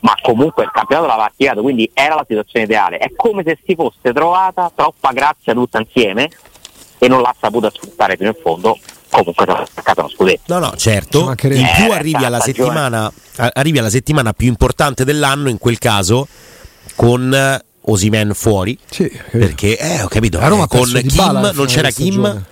Ma 0.00 0.14
comunque 0.20 0.64
il 0.64 0.70
campionato 0.72 1.06
l'aveva 1.06 1.30
tirato, 1.36 1.62
quindi 1.62 1.88
era 1.94 2.16
la 2.16 2.24
situazione 2.26 2.64
ideale. 2.64 2.98
È 2.98 3.12
come 3.14 3.42
se 3.44 3.58
si 3.64 3.74
fosse 3.74 4.12
trovata 4.12 4.70
troppa 4.74 5.12
grazia 5.12 5.52
tutta 5.52 5.78
insieme 5.78 6.28
e 6.98 7.08
non 7.08 7.20
l'ha 7.20 7.34
saputa 7.38 7.70
sfruttare 7.70 8.16
fino 8.16 8.30
in 8.30 8.36
fondo 8.40 8.78
comunque 9.12 9.44
ti 9.44 9.50
ha 9.50 9.58
attaccato 9.58 10.00
uno 10.00 10.08
scudetto. 10.08 10.52
No, 10.52 10.58
no, 10.58 10.72
certo. 10.76 11.20
In 11.30 11.36
più 11.36 11.52
Eh, 11.52 11.92
arrivi 11.92 12.24
alla, 12.24 12.40
arrivi 13.36 13.78
alla 13.78 13.90
settimana 13.90 14.32
più 14.32 14.48
importante 14.48 15.04
dell'anno, 15.04 15.48
in 15.48 15.58
quel 15.58 15.78
caso, 15.78 16.26
con 16.96 17.32
eh, 17.32 17.64
Osimen 17.82 18.32
fuori. 18.34 18.76
Sì. 18.88 19.10
Perché, 19.30 19.78
eh, 19.78 20.02
ho 20.02 20.08
capito, 20.08 20.38
La 20.38 20.48
Roma 20.48 20.64
eh, 20.64 20.68
con 20.68 20.86
Kim, 20.86 21.50
non 21.52 21.52
fine 21.52 21.66
c'era 21.66 21.90
Kim. 21.90 22.12
stagione. 22.12 22.50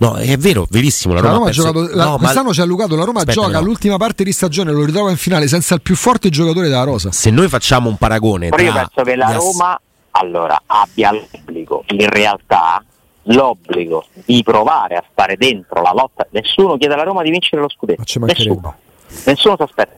No, 0.00 0.14
è 0.14 0.36
vero, 0.36 0.66
verissimo. 0.70 1.12
La 1.14 1.20
La 1.20 1.28
Roma, 1.32 1.38
Roma 1.38 1.46
ha 1.46 1.50
ha 1.50 1.52
perso- 1.54 1.72
giocato, 1.72 1.96
la- 1.96 2.04
no, 2.04 2.10
ma 2.12 2.18
quest'anno 2.18 2.52
ci 2.52 2.60
ha 2.60 2.64
Lucato, 2.64 2.94
la 2.96 3.04
Roma 3.04 3.18
Aspetta, 3.20 3.40
gioca 3.40 3.58
no. 3.58 3.64
l'ultima 3.64 3.96
parte 3.96 4.22
di 4.24 4.32
stagione, 4.32 4.70
lo 4.72 4.84
ritrova 4.84 5.10
in 5.10 5.16
finale 5.16 5.48
senza 5.48 5.74
il 5.74 5.82
più 5.82 5.96
forte 5.96 6.28
giocatore 6.30 6.68
della 6.68 6.84
rosa. 6.84 7.10
se 7.12 7.30
noi 7.30 7.48
facciamo 7.48 7.88
un 7.88 7.96
paragone 7.96 8.48
Però 8.50 8.62
io 8.62 8.70
tra 8.72 8.86
penso 8.86 9.02
che 9.10 9.16
la 9.16 9.26
ass- 9.26 9.34
Roma 9.36 9.80
allora 10.12 10.62
abbia 10.66 11.12
l'obbligo, 11.12 11.84
in 11.88 12.08
realtà 12.08 12.82
l'obbligo 13.24 14.06
di 14.24 14.42
provare 14.42 14.96
a 14.96 15.04
stare 15.10 15.36
dentro 15.36 15.82
la 15.82 15.92
lotta. 15.92 16.26
Nessuno 16.30 16.76
chiede 16.78 16.94
alla 16.94 17.02
Roma 17.04 17.22
di 17.22 17.30
vincere 17.30 17.60
lo 17.60 17.68
scudetto. 17.68 18.02
Ma. 18.20 18.26
Nessuno. 18.26 18.76
Nessuno 19.24 19.56
si 19.56 19.62
aspetta. 19.62 19.96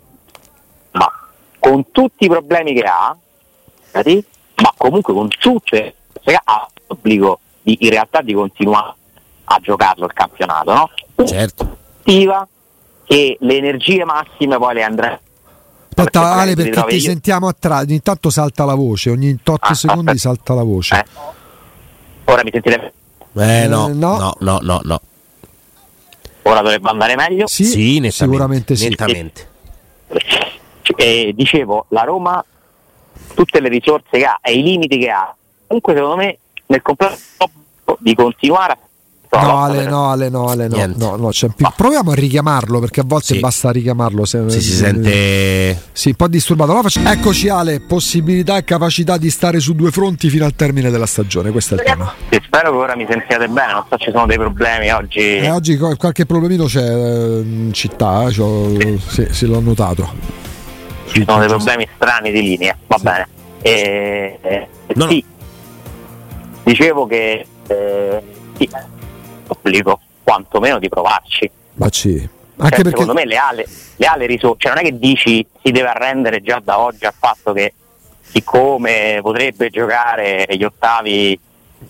Ma 0.93 1.09
con 1.59 1.91
tutti 1.93 2.25
i 2.25 2.29
problemi 2.29 2.73
che 2.75 2.83
ha, 2.83 3.15
ma 3.93 4.75
comunque 4.77 5.13
con 5.15 5.29
tutte 5.29 5.95
ha 6.45 6.69
l'obbligo 6.87 7.39
di, 7.63 7.77
in 7.81 7.91
realtà 7.91 8.21
di 8.23 8.33
continuare 8.35 8.95
a 9.53 9.59
giocarlo 9.61 10.07
il 10.07 10.13
campionato, 10.13 10.73
no? 10.73 10.91
Certo. 11.27 11.77
Attiva 11.99 12.47
che 13.05 13.37
le 13.41 13.57
energie 13.57 14.05
massime 14.05 14.57
poi 14.59 14.75
le 14.75 14.83
andrà 14.85 15.21
Aspetta 15.93 16.21
Perché 16.21 16.41
Ale 16.41 16.55
ti 16.55 16.63
perché 16.71 16.85
ti 16.89 16.95
io- 16.95 17.01
sentiamo 17.01 17.49
a 17.49 17.55
tra- 17.59 17.79
ogni 17.81 18.01
tanto 18.01 18.31
salta 18.31 18.65
la 18.65 18.75
voce, 18.75 19.11
ogni 19.11 19.39
tot 19.43 19.59
Ah, 19.63 19.75
secondi 19.75 20.11
aspetta. 20.13 20.19
salta 20.35 20.55
la 20.55 20.63
voce. 20.63 20.95
Eh. 20.97 21.05
Ora 22.25 22.43
mi 22.45 22.51
sentite 22.53 22.93
Eh, 23.35 23.67
no, 23.67 23.89
Eh, 23.89 23.93
no. 23.93 24.19
no, 24.19 24.35
no, 24.39 24.59
no, 24.63 24.81
no. 24.85 25.01
ora 26.45 26.63
dovrebbe 26.63 26.89
andare 26.89 27.17
meglio. 27.17 27.47
Sì, 27.49 27.65
Sì, 27.65 27.99
nettamente, 27.99 28.11
sicuramente 28.13 28.77
sì. 28.77 28.89
nettamente. 28.89 29.49
Eh, 30.97 31.33
dicevo, 31.35 31.87
la 31.89 32.03
Roma, 32.03 32.43
tutte 33.35 33.61
le 33.61 33.69
risorse 33.69 34.09
che 34.11 34.25
ha 34.25 34.39
e 34.43 34.55
i 34.59 34.63
limiti 34.63 34.97
che 34.99 35.11
ha, 35.11 35.35
comunque 35.67 35.95
secondo 35.95 36.17
me 36.17 36.39
nel 36.67 36.83
complesso 36.83 37.19
di 37.99 38.15
continuare 38.15 38.73
a 38.73 38.79
No 39.33 39.63
Ale, 39.63 39.87
no 39.87 40.11
Ale, 40.11 40.29
no 40.29 40.49
Ale, 40.49 40.67
no, 40.67 40.75
Niente. 40.77 41.05
no, 41.05 41.15
no, 41.15 41.29
c'è 41.29 41.49
più- 41.55 41.65
Proviamo 41.77 42.11
a 42.11 42.15
richiamarlo 42.15 42.81
perché 42.81 42.99
a 43.01 43.05
volte 43.07 43.35
Sì. 43.35 43.39
basta 43.39 43.71
richiamarlo. 43.71 44.25
se- 44.25 44.51
Si, 44.51 44.61
si 44.61 44.73
sente 44.73 45.81
Sì, 45.93 46.09
un 46.09 46.15
po' 46.15 46.27
disturbato. 46.27 46.73
Allora 46.73 46.89
faccio- 46.89 47.09
Eccoci 47.09 47.49
Ale, 47.49 47.79
possibilità 47.81 48.57
e 48.57 48.65
capacità 48.65 49.19
di 49.19 49.31
stare 49.31 49.61
su 49.61 49.75
due 49.75 49.93
fronti 49.93 50.29
fino 50.31 50.45
al 50.45 50.55
termine 50.57 50.91
della 50.91 51.07
stagione, 51.07 51.53
questo 51.53 51.77
è 51.77 51.79
il 51.79 51.85
tema. 51.85 52.13
Sì, 52.29 52.41
spero 52.45 52.73
che 52.73 52.77
ora 52.77 52.97
mi 52.97 53.07
sentiate 53.09 53.47
bene, 53.47 53.73
non 53.73 53.85
so 53.89 53.97
ci 53.99 54.11
sono 54.13 54.27
dei 54.27 54.37
problemi 54.37 54.91
oggi. 54.91 55.21
E 55.21 55.49
oggi 55.49 55.79
qual- 55.79 55.97
qualche 55.97 56.27
problemino 56.27 56.65
c'è 56.65 56.83
eh, 56.83 57.41
in 57.45 57.71
città, 57.73 58.27
eh, 58.27 58.35
c'ho- 58.35 58.99
sì, 59.07 59.29
sì, 59.31 59.47
l'ho 59.47 59.61
notato. 59.61 60.09
ci 61.13 61.23
sono 61.25 61.39
dei 61.39 61.49
problemi 61.49 61.89
strani 61.95 62.33
di 62.33 62.43
linea, 62.43 62.77
va 62.89 62.99
bene. 63.01 63.29
E, 63.63 64.39
e- 64.43 64.69
e 64.87 64.93
No, 64.97 65.05
no. 65.05 65.11
sì, 65.11 65.25
dicevo 66.65 67.07
che 67.07 67.47
eh, 67.69 68.23
sì, 68.57 68.69
obbligo 69.51 70.01
quantomeno 70.23 70.79
di 70.79 70.89
provarci. 70.89 71.51
Ma 71.75 71.89
sì. 71.91 72.19
Cioè, 72.19 72.29
Anche 72.57 72.83
perché 72.83 72.91
Secondo 73.01 73.15
me 73.15 73.25
le 73.25 73.37
ha 73.39 73.53
le, 73.53 73.67
le 73.97 74.07
ha 74.07 74.17
le 74.17 74.27
risorse, 74.27 74.57
cioè 74.59 74.73
non 74.75 74.83
è 74.83 74.85
che 74.87 74.99
dici 74.99 75.47
si 75.63 75.71
deve 75.71 75.89
arrendere 75.89 76.43
già 76.43 76.61
da 76.63 76.79
oggi 76.79 77.07
al 77.07 77.15
fatto 77.19 77.53
che 77.55 77.73
siccome 78.21 79.19
potrebbe 79.23 79.71
giocare 79.71 80.47
gli 80.51 80.63
ottavi 80.63 81.39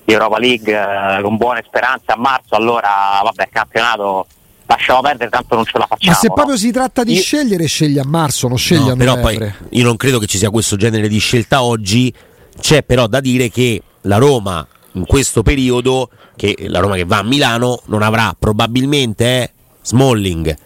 di 0.04 0.12
Europa 0.12 0.38
League 0.38 0.72
eh, 0.72 1.22
con 1.22 1.36
buone 1.36 1.62
speranze 1.66 2.12
a 2.12 2.16
marzo, 2.16 2.54
allora 2.54 3.20
vabbè, 3.22 3.42
il 3.42 3.48
campionato 3.50 4.26
lasciamo 4.66 5.00
perdere, 5.00 5.28
tanto 5.30 5.56
non 5.56 5.64
ce 5.64 5.78
la 5.78 5.86
facciamo. 5.88 6.12
Ma 6.12 6.18
se 6.18 6.28
no? 6.28 6.34
proprio 6.34 6.56
si 6.56 6.70
tratta 6.70 7.02
di 7.02 7.14
Io- 7.14 7.20
scegliere, 7.20 7.66
scegli 7.66 7.98
a 7.98 8.04
marzo, 8.06 8.46
non 8.46 8.56
scegli 8.56 8.86
No, 8.86 8.92
a 8.92 8.96
però 8.96 9.16
novembre. 9.16 9.56
poi 9.58 9.68
io 9.78 9.84
non 9.84 9.96
credo 9.96 10.20
che 10.20 10.26
ci 10.26 10.38
sia 10.38 10.50
questo 10.50 10.76
genere 10.76 11.08
di 11.08 11.18
scelta 11.18 11.62
oggi. 11.62 12.14
C'è 12.60 12.84
però 12.84 13.06
da 13.08 13.18
dire 13.20 13.48
che 13.50 13.82
la 14.02 14.18
Roma 14.18 14.64
in 14.92 15.04
questo 15.06 15.42
periodo, 15.42 16.10
che 16.36 16.56
la 16.68 16.80
Roma 16.80 16.96
che 16.96 17.04
va 17.04 17.18
a 17.18 17.22
Milano, 17.22 17.82
non 17.86 18.02
avrà 18.02 18.34
probabilmente 18.38 19.24
eh, 19.24 19.50
Smalling, 19.82 20.56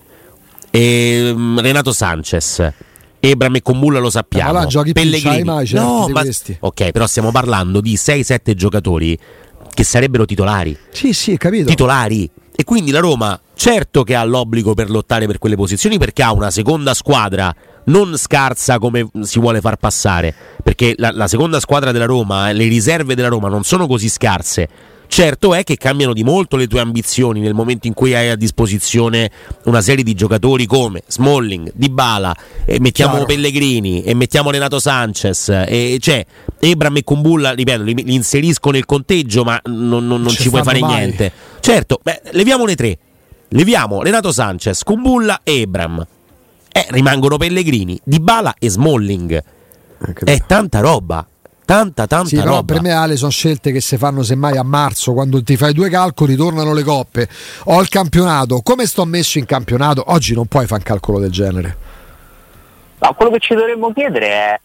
ehm, 0.71 1.61
Renato 1.61 1.93
Sanchez. 1.93 2.73
Ebram 3.21 3.55
e 3.57 3.63
Combulla 3.63 3.99
lo 4.01 4.11
sappiamo. 4.11 4.53
Ma 4.53 4.61
là 4.61 4.67
giochi 4.67 4.93
Pellegrini. 4.93 5.45
mai 5.45 5.67
certi 5.67 5.83
no, 5.83 6.09
ma- 6.09 6.23
ok, 6.61 6.91
però 6.91 7.07
stiamo 7.07 7.31
parlando 7.31 7.81
di 7.81 7.95
6-7 7.95 8.53
giocatori 8.55 9.19
che 9.73 9.83
sarebbero 9.83 10.27
titolari. 10.27 10.77
Sì, 10.91 11.13
sì, 11.15 11.37
capito. 11.39 11.69
titolari. 11.69 12.31
E 12.55 12.65
quindi 12.65 12.91
la 12.91 13.01
Roma, 13.01 13.41
certo 13.55 14.05
che 14.05 14.15
ha 14.15 14.23
l'obbligo 14.25 14.75
per 14.75 14.91
lottare 14.91 15.27
per 15.27 15.39
quelle 15.39 15.57
posizioni 15.57 15.99
perché 15.99 16.23
ha 16.23 16.33
una 16.33 16.51
seconda 16.51 16.95
squadra 16.95 17.53
non 17.87 18.17
scarsa 18.17 18.79
come 18.79 19.09
si 19.23 19.41
vuole 19.41 19.61
far 19.61 19.77
passare. 19.77 20.35
Perché 20.63 20.95
la, 20.99 21.11
la 21.13 21.27
seconda 21.27 21.61
squadra 21.61 21.93
della 21.93 22.05
Roma, 22.05 22.51
eh, 22.51 22.53
le 22.53 22.69
riserve 22.69 23.15
della 23.15 23.29
Roma 23.29 23.49
non 23.49 23.65
sono 23.65 23.87
così 23.87 24.09
scarse. 24.09 24.69
Certo 25.15 25.55
è 25.55 25.63
che 25.63 25.77
cambiano 25.77 26.13
di 26.13 26.25
molto 26.25 26.57
le 26.57 26.67
tue 26.67 26.81
ambizioni 26.81 27.39
nel 27.39 27.55
momento 27.55 27.87
in 27.87 27.95
cui 27.95 28.17
hai 28.17 28.31
a 28.31 28.35
disposizione 28.35 29.31
una 29.67 29.81
serie 29.81 30.03
di 30.03 30.13
giocatori 30.13 30.67
come 30.67 31.05
Smalling, 31.07 31.71
Dybala, 31.73 32.35
e 32.65 32.81
mettiamo 32.81 33.13
Chiaro. 33.13 33.27
Pellegrini 33.27 34.03
e 34.03 34.13
mettiamo 34.15 34.51
Renato 34.51 34.81
Sanchez 34.81 35.51
e 35.69 35.99
cioè 36.01 36.27
Ebram 36.59 36.97
e 36.97 37.05
Kumbulla, 37.05 37.53
ripeto, 37.53 37.85
li, 37.85 37.95
li 37.95 38.13
inserisco 38.13 38.73
nel 38.73 38.87
conteggio, 38.87 39.45
ma 39.45 39.61
non, 39.67 40.05
non- 40.05 40.21
non 40.21 40.31
ci 40.31 40.51
puoi 40.51 40.65
fare 40.65 40.81
mai. 40.81 40.97
niente. 40.97 41.31
Certo, 41.61 42.01
beh, 42.03 42.23
leviamone 42.33 42.75
tre. 42.75 42.99
Leviamo 43.51 44.03
Renato 44.03 44.33
Sanchez, 44.33 44.83
Kumbulla 44.83 45.43
e 45.45 45.61
Ebram. 45.61 46.05
Eh, 46.73 46.87
rimangono 46.89 47.37
Pellegrini, 47.37 47.97
Dybala 48.03 48.57
e 48.59 48.69
Smalling. 48.69 49.43
È 50.25 50.43
tanta 50.45 50.81
roba. 50.81 51.25
Tanta, 51.65 52.07
tanta 52.07 52.29
Sì, 52.29 52.37
però 52.37 52.57
roba. 52.57 52.75
per 52.75 52.83
me 52.83 52.93
Ale 52.93 53.17
sono 53.17 53.31
scelte 53.31 53.73
che 53.73 53.81
si 53.81 53.97
fanno 53.97 54.23
semmai 54.23 54.57
a 54.59 54.63
marzo 54.63 55.13
quando 55.15 55.43
ti 55.43 55.57
fai 55.57 55.73
due 55.73 55.89
calcoli, 55.89 56.37
tornano 56.37 56.73
le 56.75 56.83
coppe. 56.83 57.29
Ho 57.65 57.81
il 57.81 57.89
campionato, 57.89 58.61
come 58.63 58.87
sto 58.87 59.05
messo 59.07 59.39
in 59.39 59.47
campionato? 59.47 60.05
Oggi 60.09 60.35
non 60.35 60.47
puoi 60.47 60.67
fare 60.67 60.81
un 60.81 60.87
calcolo 60.87 61.19
del 61.19 61.31
genere. 61.31 61.77
No, 62.99 63.15
quello 63.15 63.31
che 63.33 63.39
ci 63.41 63.55
dovremmo 63.55 63.93
chiedere 63.93 64.27
è 64.29 64.61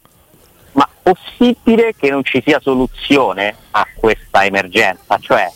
ma 0.73 0.87
possibile 1.01 1.95
che 1.97 2.09
non 2.09 2.23
ci 2.23 2.41
sia 2.45 2.59
soluzione 2.61 3.55
a 3.71 3.85
questa 3.95 4.45
emergenza? 4.45 5.17
Cioè 5.19 5.51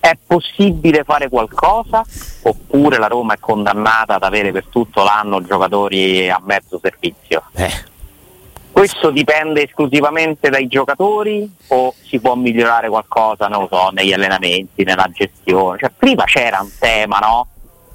è 0.00 0.16
possibile 0.26 1.02
fare 1.04 1.28
qualcosa 1.28 2.02
oppure 2.42 2.98
la 2.98 3.08
Roma 3.08 3.34
è 3.34 3.38
condannata 3.38 4.14
ad 4.14 4.22
avere 4.22 4.52
per 4.52 4.64
tutto 4.70 5.02
l'anno 5.02 5.42
giocatori 5.42 6.30
a 6.30 6.40
mezzo 6.44 6.78
servizio? 6.80 7.42
Eh, 7.54 7.70
Questo 8.78 9.10
dipende 9.10 9.64
esclusivamente 9.64 10.50
dai 10.50 10.68
giocatori 10.68 11.50
o 11.68 11.92
si 12.06 12.20
può 12.20 12.36
migliorare 12.36 12.88
qualcosa, 12.88 13.48
non 13.48 13.62
lo 13.62 13.68
so, 13.68 13.88
negli 13.90 14.12
allenamenti, 14.12 14.84
nella 14.84 15.08
gestione? 15.12 15.78
Cioè, 15.80 15.90
prima 15.98 16.22
c'era 16.22 16.60
un 16.60 16.70
tema, 16.78 17.18
no? 17.18 17.46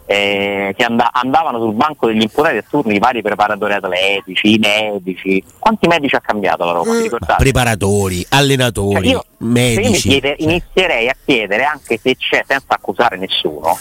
Eh, 0.06 0.74
che 0.76 0.84
and- 0.84 1.02
andavano 1.14 1.60
sul 1.60 1.72
banco 1.74 2.08
degli 2.08 2.22
imputati 2.22 2.58
a 2.58 2.64
turni 2.70 2.96
i 2.96 3.00
vari 3.00 3.22
preparatori 3.22 3.72
atletici, 3.72 4.56
i 4.56 4.58
medici. 4.58 5.42
Quanti 5.58 5.88
medici 5.88 6.16
ha 6.16 6.20
cambiato 6.20 6.66
la 6.66 6.74
Roma? 6.74 7.00
Ricordate? 7.00 7.42
preparatori, 7.42 8.22
Cioè, 8.24 8.38
allenatori, 8.40 9.08
io, 9.08 9.24
se 9.38 9.44
io 9.44 9.48
medici. 9.50 10.10
chiede- 10.10 10.36
Cioè, 10.38 10.50
inizierei 10.50 11.08
a 11.08 11.16
chiedere 11.24 11.64
anche 11.64 11.98
se 11.98 12.18
c'è, 12.18 12.44
senza 12.46 12.74
accusare 12.74 13.16
nessuno, 13.16 13.78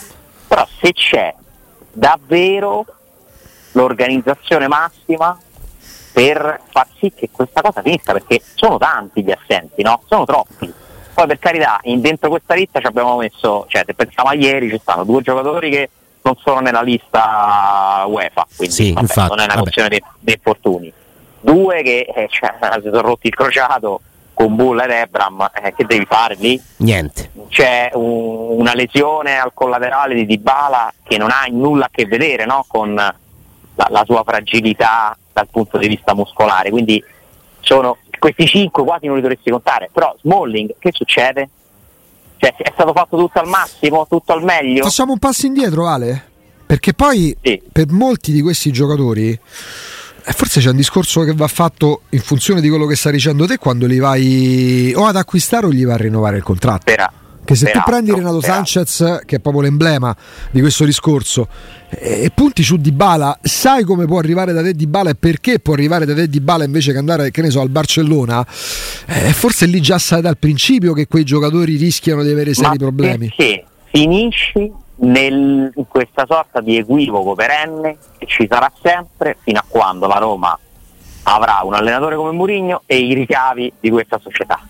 però 0.46 0.64
se 0.80 0.92
c'è 0.92 1.34
davvero 1.92 2.86
l'organizzazione 3.72 4.68
massima 4.68 5.36
per 6.12 6.60
far 6.70 6.86
sì 6.98 7.12
che 7.14 7.30
questa 7.32 7.60
cosa 7.62 7.80
finisca, 7.82 8.12
perché 8.12 8.40
sono 8.54 8.78
tanti 8.78 9.22
gli 9.22 9.30
assenti, 9.30 9.82
no? 9.82 10.02
Sono 10.06 10.24
troppi. 10.24 10.72
Poi 11.14 11.26
per 11.26 11.38
carità, 11.38 11.78
in- 11.84 12.00
dentro 12.00 12.28
questa 12.30 12.54
lista 12.54 12.80
ci 12.80 12.86
abbiamo 12.86 13.16
messo, 13.16 13.66
cioè 13.68 13.82
se 13.86 13.94
pensiamo 13.94 14.28
a 14.30 14.34
ieri 14.34 14.70
ci 14.70 14.78
stanno 14.80 15.04
due 15.04 15.22
giocatori 15.22 15.70
che 15.70 15.90
non 16.22 16.36
sono 16.42 16.60
nella 16.60 16.82
lista 16.82 18.04
UEFA, 18.06 18.46
quindi 18.56 18.74
Sì, 18.74 18.92
vabbè, 18.92 19.00
infatti, 19.02 19.28
non 19.28 19.38
è 19.38 19.44
una 19.44 19.54
vabbè. 19.54 19.60
questione 19.62 19.88
di, 19.88 20.02
di 20.20 20.32
infortuni. 20.32 20.92
Due 21.40 21.82
che 21.82 22.06
eh, 22.14 22.28
cioè, 22.30 22.54
si 22.82 22.88
sono 22.90 23.00
rotti 23.00 23.26
il 23.26 23.34
crociato 23.34 24.00
con 24.34 24.54
Bull 24.54 24.80
ed 24.80 24.90
Ebram, 24.90 25.50
eh, 25.62 25.74
che 25.74 25.84
devi 25.84 26.06
fare 26.06 26.34
lì? 26.36 26.60
Niente. 26.76 27.30
c'è 27.48 27.90
un- 27.94 28.58
una 28.60 28.72
lesione 28.74 29.38
al 29.38 29.50
collaterale 29.52 30.14
di 30.14 30.24
Dybala 30.26 30.92
che 31.02 31.18
non 31.18 31.30
ha 31.30 31.44
nulla 31.50 31.86
a 31.86 31.90
che 31.92 32.06
vedere 32.06 32.44
no, 32.46 32.64
con 32.66 32.94
la, 32.94 33.14
la 33.88 34.02
sua 34.06 34.22
fragilità 34.24 35.16
dal 35.32 35.48
punto 35.50 35.78
di 35.78 35.88
vista 35.88 36.14
muscolare. 36.14 36.70
Quindi 36.70 37.02
sono 37.60 37.98
questi 38.18 38.46
cinque 38.46 38.84
quasi 38.84 39.06
non 39.06 39.16
li 39.16 39.22
dovresti 39.22 39.50
contare. 39.50 39.90
Però 39.92 40.14
Smalling, 40.20 40.74
che 40.78 40.90
succede? 40.92 41.48
Cioè, 42.36 42.54
è 42.56 42.70
stato 42.72 42.92
fatto 42.92 43.16
tutto 43.16 43.38
al 43.38 43.46
massimo, 43.48 44.06
tutto 44.08 44.32
al 44.32 44.42
meglio? 44.42 44.82
Facciamo 44.82 45.12
un 45.12 45.18
passo 45.18 45.46
indietro, 45.46 45.86
Ale? 45.86 46.30
Perché 46.66 46.92
poi 46.94 47.36
Sì. 47.40 47.60
per 47.70 47.90
molti 47.90 48.32
di 48.32 48.40
questi 48.40 48.72
giocatori, 48.72 49.30
eh, 49.30 50.32
forse 50.32 50.60
c'è 50.60 50.70
un 50.70 50.76
discorso 50.76 51.22
che 51.22 51.34
va 51.34 51.46
fatto 51.48 52.02
in 52.10 52.20
funzione 52.20 52.60
di 52.60 52.68
quello 52.68 52.86
che 52.86 52.96
stai 52.96 53.12
dicendo 53.12 53.46
te 53.46 53.58
quando 53.58 53.86
li 53.86 53.98
vai 53.98 54.92
o 54.96 55.06
ad 55.06 55.16
acquistare 55.16 55.66
o 55.66 55.70
gli 55.72 55.84
vai 55.84 55.94
a 55.94 55.98
rinnovare 55.98 56.36
il 56.38 56.42
contratto. 56.42 56.80
Spera- 56.90 57.12
Perché 57.52 57.56
se 57.56 57.64
peraltro, 57.64 57.80
tu 57.80 57.90
prendi 57.90 58.10
Renato 58.10 58.38
peraltro. 58.38 58.64
Sanchez, 58.64 59.24
che 59.24 59.36
è 59.36 59.38
proprio 59.38 59.62
l'emblema 59.62 60.16
di 60.50 60.60
questo 60.60 60.84
discorso, 60.84 61.48
e 61.88 62.30
punti 62.34 62.62
su 62.62 62.76
Dybala, 62.76 63.38
sai 63.42 63.84
come 63.84 64.06
può 64.06 64.18
arrivare 64.18 64.52
da 64.52 64.62
te 64.62 64.72
Dybala 64.72 65.10
e 65.10 65.14
perché 65.14 65.58
può 65.58 65.74
arrivare 65.74 66.06
da 66.06 66.14
te 66.14 66.28
Dybala 66.28 66.64
invece 66.64 66.92
che 66.92 66.98
andare, 66.98 67.30
che 67.30 67.42
ne 67.42 67.50
so, 67.50 67.60
al 67.60 67.68
Barcellona? 67.68 68.44
Eh, 69.06 69.32
forse 69.32 69.66
lì 69.66 69.80
già 69.80 69.98
sai 69.98 70.20
dal 70.20 70.38
principio 70.38 70.92
che 70.94 71.06
quei 71.06 71.24
giocatori 71.24 71.76
rischiano 71.76 72.22
di 72.22 72.30
avere 72.30 72.54
seri 72.54 72.78
problemi. 72.78 73.28
Perché 73.28 73.64
finisci 73.90 74.72
nel, 74.96 75.70
in 75.74 75.86
questa 75.88 76.24
sorta 76.26 76.60
di 76.60 76.76
equivoco 76.76 77.34
perenne 77.34 77.96
che 78.18 78.26
ci 78.26 78.46
sarà 78.48 78.70
sempre 78.82 79.36
fino 79.42 79.58
a 79.58 79.64
quando 79.66 80.06
la 80.06 80.18
Roma 80.18 80.58
avrà 81.24 81.60
un 81.62 81.74
allenatore 81.74 82.16
come 82.16 82.32
Mourinho 82.32 82.82
e 82.86 82.98
i 82.98 83.14
ricavi 83.14 83.72
di 83.80 83.90
questa 83.90 84.18
società. 84.18 84.60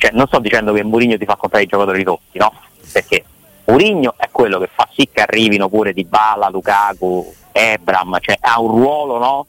Cioè, 0.00 0.12
non 0.14 0.26
sto 0.28 0.38
dicendo 0.38 0.72
che 0.72 0.82
Mourinho 0.82 1.18
ti 1.18 1.26
fa 1.26 1.36
comprare 1.36 1.64
i 1.64 1.68
giocatori 1.68 2.02
tutti, 2.02 2.38
no? 2.38 2.54
Perché 2.90 3.22
Mourinho 3.66 4.14
è 4.16 4.30
quello 4.32 4.58
che 4.58 4.70
fa 4.72 4.88
sì 4.90 5.06
che 5.12 5.20
arrivino 5.20 5.68
pure 5.68 5.92
di 5.92 6.04
Bala, 6.04 6.48
Lukaku, 6.48 7.30
Ebram, 7.52 8.16
cioè 8.18 8.38
ha 8.40 8.58
un 8.58 8.68
ruolo 8.68 9.18
no? 9.18 9.46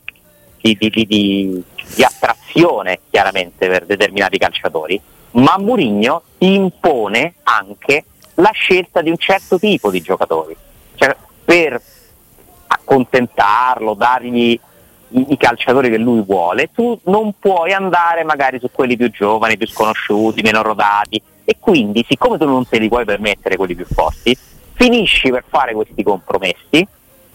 di, 0.59 0.75
di, 0.77 0.89
di, 0.89 1.05
di, 1.05 2.03
attrazione 2.03 2.99
chiaramente 3.09 3.69
per 3.69 3.85
determinati 3.85 4.37
calciatori, 4.37 5.01
ma 5.31 5.57
Mourinho 5.57 6.21
impone 6.39 7.35
anche 7.43 8.03
la 8.35 8.51
scelta 8.51 9.01
di 9.01 9.09
un 9.09 9.17
certo 9.17 9.57
tipo 9.57 9.89
di 9.89 10.01
giocatori, 10.01 10.53
cioè, 10.95 11.15
per 11.45 11.81
accontentarlo, 12.67 13.93
dargli 13.93 14.59
i, 15.11 15.25
i, 15.29 15.37
calciatori 15.37 15.89
che 15.89 15.97
lui 15.97 16.21
vuole, 16.21 16.69
tu 16.73 16.97
non 17.05 17.33
puoi 17.39 17.73
andare 17.73 18.23
magari 18.23 18.59
su 18.59 18.69
quelli 18.71 18.97
più 18.97 19.09
giovani, 19.11 19.57
più 19.57 19.67
sconosciuti, 19.67 20.41
meno 20.41 20.61
rodati 20.61 21.21
e 21.43 21.57
quindi 21.59 22.05
siccome 22.07 22.37
tu 22.37 22.45
non 22.45 22.67
te 22.67 22.79
li 22.79 22.87
puoi 22.87 23.05
permettere 23.05 23.57
quelli 23.57 23.75
più 23.75 23.85
forti, 23.85 24.37
finisci 24.73 25.29
per 25.29 25.43
fare 25.47 25.73
questi 25.73 26.01
compromessi, 26.03 26.87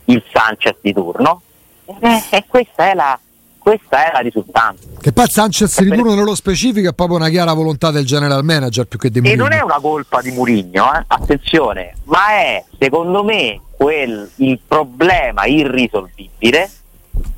il 0.06 0.22
Sanchez 0.32 0.76
di 0.80 0.92
turno, 0.92 1.42
e, 1.84 2.22
e 2.30 2.44
questa 2.46 2.90
è 2.90 2.94
la, 2.94 3.18
questa 3.58 4.08
è 4.08 4.12
la 4.12 4.20
risultante. 4.20 4.86
Che 5.00 5.12
poi 5.12 5.28
Sanchez 5.28 5.82
di 5.82 5.90
turno 5.90 6.14
nello 6.14 6.34
specifico 6.34 6.88
è 6.88 6.94
proprio 6.94 7.18
una 7.18 7.28
chiara 7.28 7.52
volontà 7.52 7.90
del 7.90 8.04
general 8.04 8.44
manager 8.44 8.86
più 8.86 8.98
che 8.98 9.10
di 9.10 9.20
Mourinho. 9.20 9.44
E 9.44 9.48
non 9.48 9.58
è 9.58 9.62
una 9.62 9.78
colpa 9.80 10.20
di 10.20 10.30
Mourinho, 10.30 10.94
eh? 10.94 11.04
attenzione, 11.06 11.94
ma 12.04 12.28
è 12.30 12.64
secondo 12.78 13.22
me 13.22 13.60
quel, 13.76 14.30
il 14.36 14.58
problema 14.66 15.46
irrisolvibile 15.46 16.70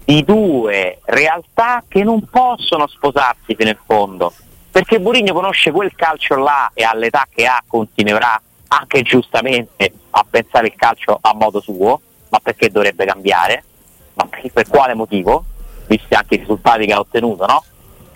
di 0.08 0.24
due 0.24 1.00
realtà 1.04 1.84
che 1.86 2.02
non 2.02 2.22
possono 2.30 2.86
sposarsi 2.86 3.54
fino 3.54 3.68
in 3.68 3.78
fondo. 3.84 4.32
Perché 4.70 4.98
Mourinho 4.98 5.34
conosce 5.34 5.70
quel 5.70 5.94
calcio 5.94 6.36
là 6.36 6.70
e 6.72 6.82
all'età 6.82 7.26
che 7.30 7.44
ha 7.44 7.62
continuerà 7.66 8.40
anche 8.68 9.02
giustamente 9.02 9.92
a 10.08 10.24
pensare 10.28 10.68
il 10.68 10.74
calcio 10.76 11.18
a 11.20 11.34
modo 11.34 11.60
suo, 11.60 12.00
ma 12.30 12.38
perché 12.38 12.70
dovrebbe 12.70 13.04
cambiare? 13.04 13.62
Ma 14.14 14.26
per 14.50 14.66
quale 14.66 14.94
motivo? 14.94 15.44
visti 15.88 16.14
anche 16.14 16.36
i 16.36 16.38
risultati 16.38 16.86
che 16.86 16.92
ha 16.94 17.00
ottenuto, 17.00 17.44
no? 17.44 17.64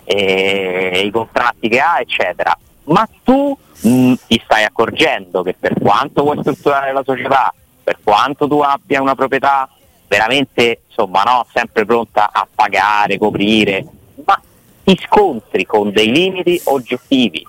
e 0.03 1.03
i 1.05 1.11
contratti 1.11 1.69
che 1.69 1.79
ha, 1.79 1.99
eccetera. 1.99 2.57
Ma 2.85 3.07
tu 3.23 3.55
mh, 3.81 3.89
mm, 3.89 4.13
ti 4.27 4.41
stai 4.43 4.63
accorgendo 4.63 5.43
che 5.43 5.55
per 5.59 5.75
quanto 5.79 6.23
vuoi 6.23 6.39
strutturare 6.39 6.91
la 6.91 7.03
società, 7.03 7.53
per 7.83 7.99
quanto 8.03 8.47
tu 8.47 8.61
abbia 8.61 8.99
una 8.99 9.13
proprietà 9.13 9.69
veramente 10.13 10.81
insomma, 10.87 11.23
no, 11.23 11.45
sempre 11.51 11.85
pronta 11.85 12.29
a 12.31 12.47
pagare, 12.53 13.17
coprire, 13.17 13.83
ma 14.23 14.39
ti 14.83 14.99
scontri 15.07 15.65
con 15.65 15.91
dei 15.91 16.11
limiti 16.11 16.61
oggettivi. 16.65 17.43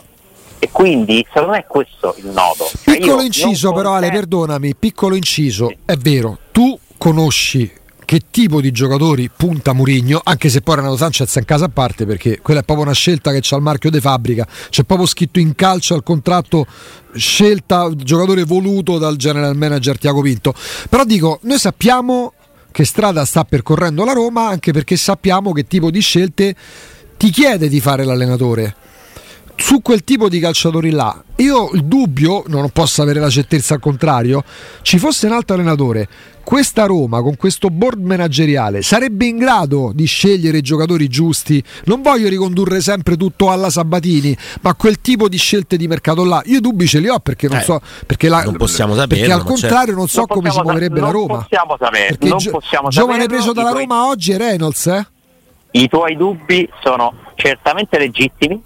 E 0.59 0.71
quindi 0.71 1.27
secondo 1.27 1.53
me 1.53 1.59
è 1.59 1.67
questo 1.67 2.15
il 2.17 2.29
nodo. 2.29 2.65
Cioè 2.65 2.97
piccolo 2.97 3.21
inciso 3.21 3.73
però 3.73 3.93
Ale, 3.93 4.11
perdonami, 4.11 4.75
piccolo 4.77 5.15
inciso, 5.15 5.69
sì. 5.69 5.77
è 5.85 5.97
vero, 5.97 6.39
tu 6.53 6.79
conosci 6.97 7.71
che 8.07 8.21
tipo 8.31 8.61
di 8.61 8.71
giocatori 8.71 9.31
punta 9.35 9.73
Murigno, 9.73 10.21
anche 10.23 10.49
se 10.49 10.61
poi 10.61 10.77
Renato 10.77 10.97
Sanchez 10.97 11.35
è 11.35 11.39
in 11.39 11.45
casa 11.45 11.67
a 11.67 11.71
parte 11.71 12.07
perché 12.07 12.41
quella 12.41 12.61
è 12.61 12.63
proprio 12.63 12.87
una 12.87 12.95
scelta 12.95 13.33
che 13.33 13.41
c'ha 13.43 13.57
il 13.57 13.63
marchio 13.63 13.91
di 13.91 14.01
fabbrica, 14.01 14.47
c'è 14.71 14.85
proprio 14.85 15.07
scritto 15.07 15.39
in 15.39 15.55
calcio 15.55 15.95
al 15.95 16.03
contratto 16.03 16.67
scelta 17.15 17.91
giocatore 17.95 18.45
voluto 18.45 18.99
dal 18.99 19.17
general 19.17 19.57
manager 19.57 19.99
Tiago 19.99 20.21
Pinto. 20.21 20.55
Però 20.89 21.05
dico, 21.05 21.39
noi 21.43 21.59
sappiamo 21.59 22.34
che 22.75 22.85
strada 22.85 23.25
sta 23.25 23.45
percorrendo 23.45 24.05
la 24.05 24.13
Roma 24.15 24.49
anche 24.49 24.73
perché 24.73 24.97
sappiamo 24.97 25.53
che 25.53 25.65
tipo 25.65 25.93
di 25.93 26.01
scelte 26.01 26.57
ti 27.17 27.31
chiede 27.31 27.69
di 27.69 27.79
fare 27.79 28.03
l'allenatore 28.03 28.75
su 29.57 29.81
quel 29.83 30.05
tipo 30.05 30.29
di 30.29 30.41
calciatori 30.41 30.91
là, 30.91 31.23
io 31.37 31.71
il 31.73 31.85
dubbio, 31.85 32.45
non 32.49 32.69
posso 32.71 33.03
avere 33.03 33.21
la 33.21 33.31
certezza 33.31 33.75
al 33.75 33.81
contrario, 33.81 34.45
ci 34.83 34.99
fosse 34.99 35.27
un 35.27 35.33
altro 35.33 35.55
allenatore, 35.55 36.09
questa 36.45 36.85
Roma 36.85 37.23
con 37.23 37.37
questo 37.37 37.71
board 37.71 38.03
manageriale 38.03 38.83
sarebbe 38.83 39.25
in 39.25 39.39
grado 39.39 39.93
di 39.95 40.05
scegliere 40.05 40.59
i 40.59 40.61
giocatori 40.61 41.09
giusti. 41.09 41.63
Non 41.85 42.03
voglio 42.03 42.29
ricondurre 42.29 42.83
sempre 42.83 43.17
tutto 43.17 43.51
alla 43.51 43.71
Sabatini, 43.71 44.37
ma 44.61 44.75
quel 44.75 45.01
tipo 45.01 45.29
di 45.29 45.39
scelte 45.39 45.79
di 45.79 45.89
mercato 45.89 46.23
là, 46.23 46.43
io 46.45 46.61
dubbi 46.61 46.87
ce 46.87 46.99
li 46.99 47.09
ho 47.09 47.19
perché 47.19 47.49
non 47.49 47.59
eh, 47.59 47.63
so, 47.63 47.81
perché, 48.07 48.29
la, 48.29 48.45
non 48.45 48.57
possiamo 48.57 48.95
sapere, 48.95 49.21
perché 49.21 49.33
al 49.33 49.45
contrario 49.45 49.95
non 49.95 50.07
so 50.07 50.19
non 50.19 50.27
come 50.29 50.51
si 50.51 50.61
muoverebbe 50.61 51.01
la 51.01 51.11
Roma. 51.11 51.35
Non 51.35 51.43
possiamo 51.43 51.77
sapere, 51.79 52.07
perché 52.09 52.29
non 52.29 52.39
possiamo 52.51 52.89
giovane 52.91 53.23
saperlo, 53.23 53.37
preso 53.37 53.53
dalla 53.53 53.71
Roma 53.71 54.07
oggi 54.07 54.33
è 54.33 54.37
Reynolds, 54.37 54.87
eh? 54.87 55.07
I 55.71 55.89
tuoi 55.89 56.17
dubbi 56.17 56.69
sono 56.83 57.15
certamente 57.35 57.99
legittimi 57.99 58.63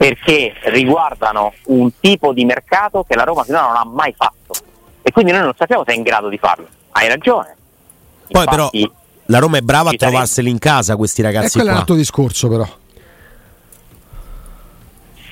perché 0.00 0.54
riguardano 0.62 1.52
un 1.66 1.90
tipo 2.00 2.32
di 2.32 2.46
mercato 2.46 3.04
che 3.06 3.14
la 3.14 3.22
Roma 3.22 3.44
finora 3.44 3.66
non 3.66 3.76
ha 3.76 3.84
mai 3.84 4.14
fatto 4.16 4.54
e 5.02 5.12
quindi 5.12 5.30
noi 5.30 5.42
non 5.42 5.52
sappiamo 5.54 5.84
se 5.86 5.92
è 5.92 5.94
in 5.94 6.00
grado 6.02 6.30
di 6.30 6.38
farlo. 6.38 6.66
Hai 6.92 7.06
ragione. 7.06 7.54
Poi 8.26 8.44
Infatti, 8.44 8.80
però 8.80 8.94
la 9.26 9.38
Roma 9.38 9.58
è 9.58 9.60
brava 9.60 9.90
a 9.90 9.92
trovarseli 9.92 10.48
in 10.48 10.58
casa 10.58 10.96
questi 10.96 11.20
ragazzi. 11.20 11.48
E 11.48 11.50
quello 11.50 11.68
è 11.68 11.72
un 11.72 11.78
altro 11.80 11.96
discorso 11.96 12.48
però. 12.48 12.66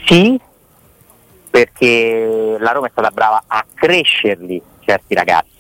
Sì, 0.05 0.39
perché 1.49 2.57
la 2.61 2.73
Roma 2.73 2.89
è 2.89 2.91
stata 2.91 3.11
brava 3.11 3.45
a 3.47 3.65
crescerli 3.73 4.61
certi 4.81 5.15
ragazzi. 5.15 5.57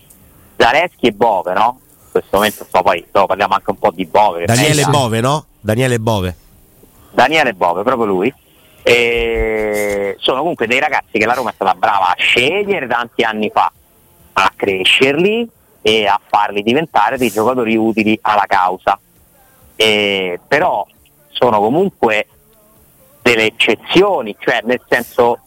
Zaleschi 0.59 1.07
e 1.07 1.12
Bove, 1.12 1.55
no? 1.55 1.81
In 2.05 2.11
questo 2.11 2.37
momento 2.37 2.66
so, 2.71 2.83
poi 2.83 3.07
so, 3.11 3.25
parliamo 3.25 3.55
anche 3.55 3.71
un 3.71 3.79
po' 3.79 3.90
di 3.90 4.05
Bove. 4.05 4.44
Daniele 4.44 4.85
Bove, 4.85 5.21
no? 5.23 5.47
Daniele 5.61 5.99
Bove. 5.99 6.37
Daniele 7.11 7.55
Bove, 7.55 7.83
proprio 7.83 8.05
lui 8.05 8.35
e 8.88 10.16
sono 10.18 10.38
comunque 10.38 10.66
dei 10.66 10.81
ragazzi 10.81 11.18
che 11.18 11.27
la 11.27 11.35
Roma 11.35 11.51
è 11.51 11.53
stata 11.53 11.74
brava 11.74 12.09
a 12.09 12.14
scegliere 12.16 12.87
tanti 12.87 13.22
anni 13.22 13.51
fa, 13.53 13.70
a 14.33 14.53
crescerli 14.57 15.46
e 15.83 16.07
a 16.07 16.18
farli 16.27 16.62
diventare 16.62 17.18
dei 17.18 17.31
giocatori 17.31 17.77
utili 17.77 18.18
alla 18.22 18.44
causa. 18.46 18.98
E, 19.77 20.40
però 20.48 20.87
sono 21.29 21.61
comunque 21.61 22.29
delle 23.20 23.44
eccezioni, 23.44 24.35
cioè 24.38 24.61
nel 24.64 24.81
senso 24.88 25.38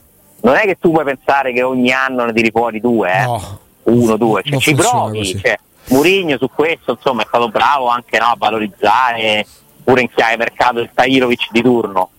non 0.41 0.56
è 0.56 0.62
che 0.62 0.77
tu 0.77 0.91
puoi 0.91 1.04
pensare 1.04 1.51
che 1.51 1.63
ogni 1.63 1.91
anno 1.91 2.25
ne 2.25 2.34
tiri 2.34 2.51
fuori 2.51 2.80
due, 2.80 3.12
eh? 3.12 3.23
no, 3.23 3.60
uno, 3.84 4.17
due, 4.17 4.43
cioè, 4.43 4.60
ci 4.60 4.75
provi. 4.75 5.25
Cioè, 5.25 5.58
Murigno 5.89 6.38
su 6.38 6.47
questo 6.54 6.91
insomma 6.91 7.23
è 7.23 7.25
stato 7.27 7.49
bravo 7.49 7.88
anche 7.88 8.19
no, 8.19 8.25
a 8.25 8.36
valorizzare 8.38 9.45
pure 9.84 10.01
in 10.01 10.12
chiave 10.13 10.38
mercato 10.38 10.80
il 10.80 10.91
Tairovic 10.93 11.47
di 11.49 11.62
turno 11.63 12.10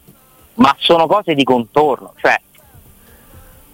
ma 0.54 0.74
sono 0.78 1.06
cose 1.06 1.34
di 1.34 1.44
contorno, 1.44 2.14
cioè 2.16 2.38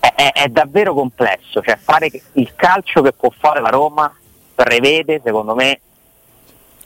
è, 0.00 0.12
è, 0.14 0.32
è 0.32 0.48
davvero 0.48 0.94
complesso, 0.94 1.60
cioè 1.62 1.76
fare 1.76 2.10
il 2.32 2.54
calcio 2.54 3.02
che 3.02 3.12
può 3.12 3.30
fare 3.36 3.60
la 3.60 3.70
Roma 3.70 4.12
prevede 4.54 5.20
secondo 5.22 5.54
me 5.54 5.80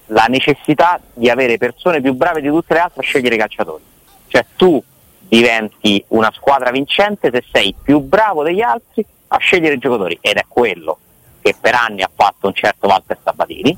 la 0.07 0.27
necessità 0.29 1.01
di 1.15 1.31
avere 1.31 1.57
persone 1.57 2.01
più 2.01 2.13
brave 2.15 2.41
di 2.41 2.49
tutte 2.49 2.75
le 2.75 2.81
altre 2.81 3.01
a 3.01 3.05
scegliere 3.05 3.35
i 3.35 3.39
calciatori. 3.39 3.83
Cioè 4.29 4.45
tu 4.57 4.83
diventi 5.19 6.03
una 6.09 6.31
squadra 6.35 6.71
vincente 6.71 7.31
se 7.33 7.45
sei 7.51 7.75
più 7.81 8.01
bravo 8.01 8.43
degli 8.43 8.61
altri 8.61 9.05
a 9.29 9.39
scegliere 9.39 9.77
i 9.77 9.79
giocatori 9.79 10.19
ed 10.21 10.37
è 10.37 10.45
quello 10.47 10.99
che 11.41 11.55
per 11.59 11.75
anni 11.75 12.03
ha 12.03 12.11
fatto 12.15 12.47
un 12.47 12.55
certo 12.55 12.87
Walter 12.87 13.19
Sabatini 13.23 13.77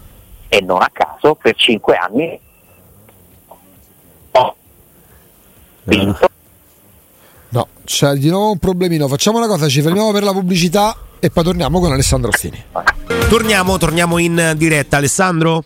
e 0.48 0.60
non 0.60 0.82
a 0.82 0.90
caso 0.92 1.34
per 1.34 1.54
cinque 1.54 1.96
anni 1.96 2.38
No, 7.48 7.68
c'è 7.84 8.14
di 8.14 8.28
nuovo 8.28 8.52
un 8.52 8.58
problemino. 8.58 9.06
Facciamo 9.08 9.38
una 9.38 9.46
cosa, 9.46 9.68
ci 9.68 9.82
fermiamo 9.82 10.12
per 10.12 10.22
la 10.22 10.32
pubblicità 10.32 10.96
e 11.20 11.30
poi 11.30 11.44
torniamo 11.44 11.80
con 11.80 11.92
Alessandro 11.92 12.30
Ostini. 12.30 12.62
Torniamo, 13.28 13.78
torniamo 13.78 14.18
in 14.18 14.54
diretta. 14.56 14.96
Alessandro? 14.96 15.64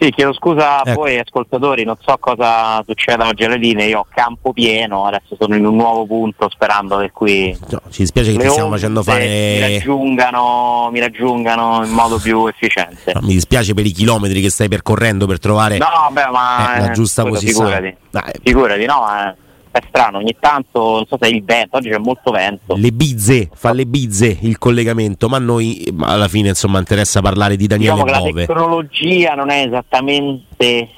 Sì, 0.00 0.10
chiedo 0.10 0.32
scusa 0.32 0.80
a 0.80 0.82
ecco. 0.84 1.00
voi 1.00 1.18
ascoltatori, 1.18 1.82
non 1.82 1.96
so 2.00 2.16
cosa 2.20 2.82
succeda 2.86 3.26
oggi 3.26 3.44
alle 3.44 3.56
linee, 3.56 3.88
io 3.88 4.00
ho 4.00 4.06
campo 4.08 4.52
pieno, 4.52 5.06
adesso 5.06 5.36
sono 5.36 5.56
in 5.56 5.66
un 5.66 5.74
nuovo 5.74 6.06
punto 6.06 6.48
sperando 6.48 6.98
che 6.98 7.10
qui 7.10 7.58
no, 7.70 7.80
ci 7.90 8.02
dispiace 8.02 8.30
che 8.32 8.38
ti 8.38 8.48
stiamo 8.48 8.70
facendo 8.70 9.02
fare 9.02 9.26
mi 9.26 9.60
raggiungano, 9.60 10.88
mi 10.92 11.00
raggiungano 11.00 11.84
in 11.84 11.90
modo 11.90 12.18
più 12.18 12.46
efficiente. 12.48 13.12
No, 13.12 13.22
mi 13.22 13.32
dispiace 13.32 13.74
per 13.74 13.86
i 13.86 13.90
chilometri 13.90 14.40
che 14.40 14.50
stai 14.50 14.68
percorrendo 14.68 15.26
per 15.26 15.40
trovare 15.40 15.78
no, 15.78 15.86
beh, 16.12 16.26
ma, 16.30 16.76
eh, 16.76 16.80
la 16.80 16.90
giusta 16.90 17.24
posizione. 17.24 17.74
Figurati, 17.74 17.96
Dai. 18.10 18.32
figurati 18.44 18.84
no, 18.84 19.04
eh 19.08 19.46
è 19.70 19.82
strano, 19.88 20.18
ogni 20.18 20.36
tanto 20.38 20.78
non 20.80 21.06
so 21.06 21.16
se 21.20 21.28
è 21.28 21.30
il 21.32 21.44
vento, 21.44 21.76
oggi 21.76 21.90
c'è 21.90 21.98
molto 21.98 22.30
vento. 22.30 22.74
Le 22.76 22.90
bizze, 22.92 23.48
fa 23.52 23.72
le 23.72 23.86
bizze 23.86 24.36
il 24.40 24.58
collegamento, 24.58 25.28
ma 25.28 25.36
a 25.36 25.40
noi 25.40 25.92
alla 26.00 26.28
fine 26.28 26.48
insomma 26.48 26.78
interessa 26.78 27.20
parlare 27.20 27.56
di 27.56 27.66
Daniele 27.66 27.94
diciamo 27.94 28.10
che 28.10 28.18
Bove. 28.18 28.40
La 28.40 28.46
tecnologia 28.46 29.34
non 29.34 29.50
è 29.50 29.66
esattamente 29.66 30.88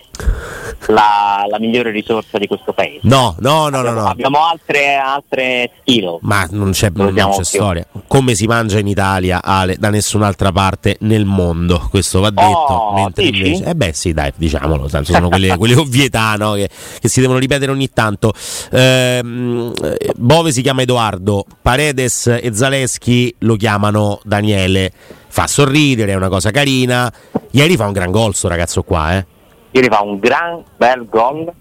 la, 0.88 1.46
la, 1.48 1.58
migliore 1.58 1.90
risorsa 1.90 2.38
di 2.38 2.46
questo 2.46 2.72
paese. 2.72 3.00
No, 3.02 3.36
no, 3.40 3.68
no, 3.68 3.78
abbiamo, 3.78 3.90
no, 3.90 4.00
no. 4.00 4.08
abbiamo 4.08 4.44
altre, 4.44 4.94
altre 4.96 5.70
skill. 5.80 6.18
Ma 6.22 6.46
non 6.50 6.70
c'è, 6.70 6.90
non 6.94 7.14
c'è 7.14 7.44
storia. 7.44 7.86
Come 8.06 8.34
si 8.34 8.46
mangia 8.46 8.78
in 8.78 8.86
Italia, 8.86 9.42
Ale, 9.42 9.76
da 9.78 9.90
nessun'altra 9.90 10.52
parte 10.52 10.96
nel 11.00 11.24
mondo, 11.24 11.86
questo 11.90 12.20
va 12.20 12.30
detto. 12.30 12.42
Oh, 12.42 12.94
mentre 12.94 13.24
invece, 13.24 13.64
eh 13.64 13.74
beh, 13.74 13.92
sì, 13.92 14.12
dai, 14.12 14.32
diciamolo, 14.36 14.88
sono 14.88 15.28
quelle, 15.28 15.56
quelle 15.58 15.74
ovvietà 15.74 16.34
no, 16.36 16.52
che, 16.52 16.68
che, 17.00 17.08
si 17.08 17.20
devono 17.20 17.38
ripetere 17.38 17.70
ogni 17.70 17.90
tanto. 17.90 18.32
Ehm, 18.72 19.72
Bove 20.16 20.52
si 20.52 20.62
chiama 20.62 20.82
Edoardo, 20.82 21.44
Paredes 21.60 22.26
e 22.26 22.50
Zaleschi 22.52 23.34
lo 23.40 23.56
chiamano 23.56 24.20
Daniele. 24.24 24.92
Fa 25.32 25.46
sorridere, 25.46 26.12
è 26.12 26.16
una 26.16 26.28
cosa 26.28 26.50
carina. 26.50 27.12
Ieri 27.52 27.76
fa 27.76 27.86
un 27.86 27.92
gran 27.92 28.10
gol, 28.10 28.34
sto 28.34 28.48
ragazzo 28.48 28.82
qua, 28.82 29.16
eh 29.16 29.26
ieri 29.70 29.88
fa 29.88 30.02
un 30.02 30.18
gran 30.18 30.62
bel 30.76 31.06
gol 31.08 31.52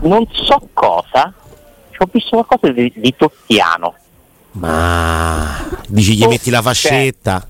non 0.00 0.26
so 0.32 0.68
cosa 0.72 1.32
ho 1.96 2.08
visto 2.10 2.44
qualcosa 2.44 2.72
di, 2.72 2.92
di 2.94 3.14
Tottiano 3.16 3.94
ma 4.52 5.68
dici 5.88 6.16
gli 6.16 6.24
oh, 6.24 6.28
metti 6.28 6.50
la 6.50 6.62
fascetta 6.62 7.48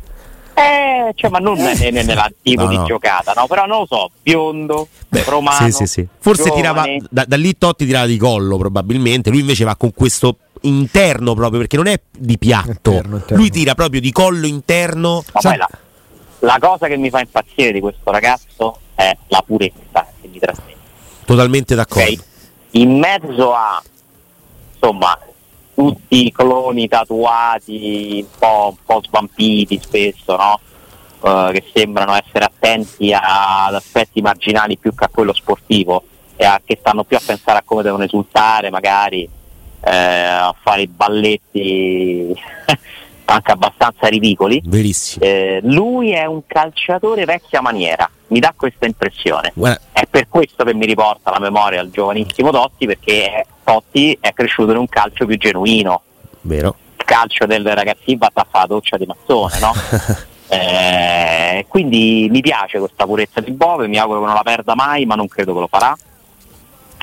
eh, 0.54 1.12
cioè, 1.16 1.30
ma 1.30 1.38
non 1.38 1.58
eh. 1.58 1.90
nella 1.90 2.30
tipo 2.40 2.62
no, 2.62 2.68
di 2.68 2.76
no. 2.76 2.84
giocata, 2.84 3.32
no? 3.36 3.46
Però 3.48 3.66
non 3.66 3.80
lo 3.80 3.86
so, 3.88 4.10
biondo, 4.22 4.86
Beh, 5.08 5.24
romano. 5.24 5.66
Sì, 5.66 5.72
sì, 5.72 5.86
sì. 5.86 6.06
Forse 6.20 6.44
giovane. 6.44 6.60
tirava 6.60 6.84
da, 7.10 7.24
da, 7.26 7.36
lì 7.36 7.58
Totti 7.58 7.84
tirava 7.84 8.06
di 8.06 8.16
collo, 8.16 8.56
probabilmente. 8.56 9.30
Lui 9.30 9.40
invece 9.40 9.64
va 9.64 9.74
con 9.74 9.92
questo 9.92 10.38
interno 10.60 11.34
proprio 11.34 11.58
perché 11.58 11.76
non 11.76 11.88
è 11.88 12.00
di 12.16 12.38
piatto. 12.38 12.90
Interno, 12.92 13.16
interno. 13.16 13.36
Lui 13.36 13.50
tira 13.50 13.74
proprio 13.74 14.00
di 14.00 14.12
collo 14.12 14.46
interno. 14.46 15.24
Ma 15.32 15.40
poi 15.40 15.56
la, 15.56 15.68
la 16.44 16.58
cosa 16.60 16.86
che 16.86 16.96
mi 16.96 17.10
fa 17.10 17.20
impazzire 17.20 17.72
di 17.72 17.80
questo 17.80 18.10
ragazzo 18.10 18.78
è 18.94 19.16
la 19.28 19.42
purezza 19.44 20.06
che 20.20 20.28
mi 20.28 20.38
trasmette. 20.38 20.72
Totalmente 21.24 21.74
d'accordo. 21.74 22.02
Okay? 22.02 22.20
In 22.72 22.98
mezzo 22.98 23.54
a 23.54 23.82
insomma 24.72 25.18
tutti 25.74 26.26
i 26.26 26.32
cloni 26.32 26.86
tatuati, 26.86 28.20
un 28.22 28.38
po', 28.38 28.76
un 28.76 28.84
po 28.84 29.00
svampiti 29.02 29.80
spesso, 29.82 30.36
no? 30.36 30.60
uh, 31.20 31.50
che 31.50 31.64
sembrano 31.72 32.14
essere 32.14 32.44
attenti 32.44 33.12
a, 33.12 33.66
ad 33.66 33.74
aspetti 33.74 34.20
marginali 34.20 34.76
più 34.76 34.94
che 34.94 35.04
a 35.04 35.08
quello 35.08 35.32
sportivo 35.32 36.04
e 36.36 36.44
a, 36.44 36.60
che 36.64 36.76
stanno 36.78 37.04
più 37.04 37.16
a 37.16 37.22
pensare 37.24 37.58
a 37.58 37.62
come 37.64 37.82
devono 37.82 38.04
esultare, 38.04 38.70
magari 38.70 39.28
eh, 39.80 39.96
a 39.96 40.54
fare 40.60 40.82
i 40.82 40.86
balletti 40.86 42.34
anche 43.26 43.52
abbastanza 43.52 44.06
ridicoli. 44.08 44.60
Verissimo. 44.64 45.24
Eh, 45.24 45.60
lui 45.62 46.12
è 46.12 46.24
un 46.24 46.42
calciatore 46.46 47.24
vecchia 47.24 47.60
maniera, 47.60 48.08
mi 48.28 48.40
dà 48.40 48.52
questa 48.56 48.86
impressione. 48.86 49.52
Guarda. 49.54 49.80
È 49.92 50.06
per 50.08 50.28
questo 50.28 50.64
che 50.64 50.74
mi 50.74 50.86
riporta 50.86 51.30
la 51.30 51.38
memoria 51.38 51.80
al 51.80 51.90
giovanissimo 51.90 52.50
Totti, 52.50 52.86
perché 52.86 53.46
Totti 53.62 54.16
è 54.20 54.32
cresciuto 54.32 54.72
in 54.72 54.78
un 54.78 54.88
calcio 54.88 55.26
più 55.26 55.36
genuino. 55.36 56.02
Vero. 56.42 56.76
Il 56.96 57.04
calcio 57.04 57.46
del 57.46 57.66
ragazzino 57.66 58.18
va 58.18 58.30
a 58.32 58.46
fare 58.48 58.66
la 58.68 58.74
doccia 58.74 58.96
di 58.96 59.06
mazzone, 59.06 59.58
no? 59.58 59.72
eh, 60.48 61.66
quindi 61.68 62.28
mi 62.30 62.40
piace 62.40 62.78
questa 62.78 63.04
purezza 63.04 63.40
di 63.40 63.50
Bove, 63.52 63.88
mi 63.88 63.98
auguro 63.98 64.20
che 64.20 64.26
non 64.26 64.34
la 64.34 64.42
perda 64.42 64.74
mai, 64.74 65.04
ma 65.06 65.14
non 65.14 65.28
credo 65.28 65.54
che 65.54 65.60
lo 65.60 65.68
farà. 65.68 65.96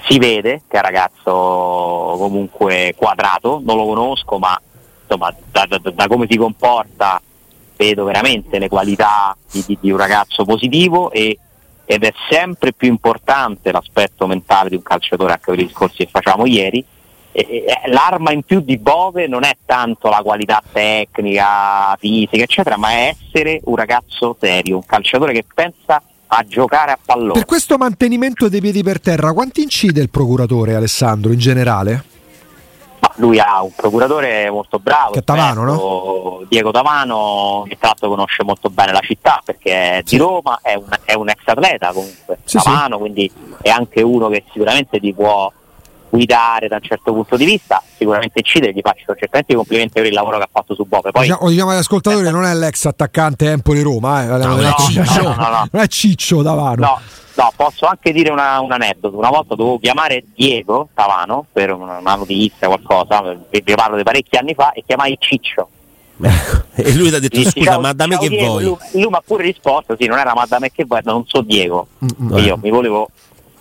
Si 0.07 0.17
vede 0.17 0.63
che 0.67 0.75
è 0.75 0.77
un 0.77 0.83
ragazzo 0.83 2.15
comunque 2.17 2.93
quadrato, 2.97 3.61
non 3.63 3.77
lo 3.77 3.85
conosco, 3.85 4.39
ma 4.39 4.59
insomma, 5.11 5.33
da, 5.51 5.65
da, 5.67 5.91
da, 5.91 6.07
come 6.07 6.25
si 6.29 6.37
comporta 6.37 7.21
vedo 7.75 8.05
veramente 8.05 8.59
le 8.59 8.69
qualità 8.69 9.35
di, 9.51 9.63
di, 9.65 9.77
di 9.81 9.91
un 9.91 9.97
ragazzo 9.97 10.45
positivo 10.45 11.11
e, 11.11 11.37
ed 11.85 12.03
è 12.03 12.13
sempre 12.29 12.73
più 12.73 12.87
importante 12.87 13.71
l'aspetto 13.71 14.27
mentale 14.27 14.69
di 14.69 14.75
un 14.75 14.83
calciatore 14.83 15.33
anche 15.33 15.51
per 15.51 15.59
i 15.59 15.65
discorsi 15.65 15.97
che 15.97 16.09
facciamo 16.09 16.45
ieri. 16.45 16.83
E, 17.33 17.41
e, 17.41 17.89
l'arma 17.89 18.31
in 18.31 18.43
più 18.43 18.59
di 18.59 18.77
Bove 18.77 19.27
non 19.27 19.43
è 19.43 19.57
tanto 19.65 20.09
la 20.09 20.21
qualità 20.21 20.61
tecnica, 20.71 21.95
fisica, 21.97 22.43
eccetera, 22.43 22.77
ma 22.77 22.91
è 22.91 23.15
essere 23.15 23.61
un 23.65 23.75
ragazzo 23.75 24.37
serio, 24.39 24.75
un 24.75 24.85
calciatore 24.85 25.33
che 25.33 25.45
pensa 25.53 26.01
a 26.33 26.45
giocare 26.47 26.91
a 26.91 26.99
pallone. 27.03 27.33
Per 27.33 27.45
questo 27.45 27.77
mantenimento 27.77 28.47
dei 28.47 28.61
piedi 28.61 28.83
per 28.83 29.01
terra, 29.01 29.33
quanto 29.33 29.59
incide 29.59 30.01
il 30.01 30.09
procuratore 30.09 30.75
Alessandro 30.75 31.31
in 31.31 31.39
generale? 31.39 32.10
Ma 33.01 33.11
lui 33.15 33.39
ha 33.39 33.61
un 33.63 33.71
procuratore 33.75 34.49
molto 34.49 34.79
bravo. 34.79 35.21
Tavano, 35.23 35.63
no? 35.63 36.45
Diego 36.47 36.71
Tavano, 36.71 37.65
che 37.67 37.77
tra 37.77 37.89
l'altro 37.89 38.09
conosce 38.09 38.43
molto 38.43 38.69
bene 38.69 38.91
la 38.91 39.01
città 39.01 39.41
perché 39.43 39.71
è 39.71 40.01
sì. 40.05 40.15
di 40.15 40.21
Roma, 40.21 40.59
è 40.61 40.75
un, 40.75 40.87
è 41.03 41.13
un, 41.13 41.29
ex 41.29 41.39
atleta 41.45 41.91
comunque. 41.91 42.37
Sì, 42.43 42.57
Tavano, 42.57 42.95
sì. 42.95 43.01
quindi 43.01 43.31
è 43.61 43.69
anche 43.69 44.01
uno 44.01 44.29
che 44.29 44.43
sicuramente 44.51 44.99
ti 44.99 45.13
può 45.13 45.51
guidare 46.11 46.67
da 46.67 46.75
un 46.75 46.81
certo 46.81 47.13
punto 47.13 47.37
di 47.37 47.45
vista, 47.45 47.81
sicuramente 47.97 48.39
incide, 48.39 48.73
gli 48.73 48.81
faccio 48.83 49.15
certamente 49.15 49.53
i 49.53 49.55
complimenti 49.55 49.93
per 49.93 50.05
il 50.05 50.13
lavoro 50.13 50.37
che 50.37 50.43
ha 50.43 50.49
fatto 50.51 50.75
su 50.75 50.85
Bove. 50.85 51.11
Poi, 51.11 51.23
diciamo, 51.23 51.49
diciamo 51.49 51.71
agli 51.71 51.77
ascoltatori, 51.77 52.29
non 52.29 52.43
è 52.43 52.53
l'ex 52.53 52.85
attaccante 52.85 53.49
Empoli 53.49 53.81
Roma, 53.81 54.23
eh. 54.23 54.27
no, 54.27 54.37
no, 54.37 54.55
no, 54.55 55.67
non 55.71 55.81
è 55.81 55.87
Ciccio 55.87 56.43
Tavano. 56.43 56.85
No, 56.85 56.99
No, 57.33 57.49
posso 57.55 57.85
anche 57.85 58.11
dire 58.11 58.29
una, 58.29 58.59
un 58.59 58.73
aneddoto. 58.73 59.17
Una 59.17 59.29
volta 59.29 59.55
dovevo 59.55 59.79
chiamare 59.79 60.25
Diego 60.35 60.89
Tavano 60.93 61.45
per 61.51 61.71
una, 61.71 61.97
una 61.97 62.15
notizia, 62.15 62.67
qualcosa, 62.67 63.23
vi 63.49 63.63
parlo 63.73 63.95
di 63.95 64.03
parecchi 64.03 64.35
anni 64.35 64.53
fa, 64.53 64.73
e 64.73 64.83
chiamai 64.85 65.15
Ciccio. 65.17 65.69
e 66.75 66.93
lui 66.93 67.09
ti 67.09 67.15
ha 67.15 67.19
detto 67.19 67.37
Dici, 67.37 67.49
scusa, 67.49 67.71
ciao, 67.71 67.81
ma 67.81 67.93
da 67.93 68.05
me 68.05 68.17
che 68.17 68.27
Diego. 68.27 68.45
vuoi? 68.45 68.63
Lui, 68.63 68.77
lui 68.91 69.07
mi 69.07 69.15
ha 69.15 69.23
pure 69.25 69.43
risposto, 69.43 69.95
sì, 69.97 70.05
non 70.07 70.19
era 70.19 70.33
ma 70.33 70.45
da 70.45 70.59
me 70.59 70.71
che 70.71 70.83
vuoi, 70.85 70.99
non 71.03 71.23
so 71.25 71.41
Diego. 71.41 71.87
Mm-hmm. 72.03 72.45
Io 72.45 72.59
mi 72.61 72.69
volevo 72.69 73.09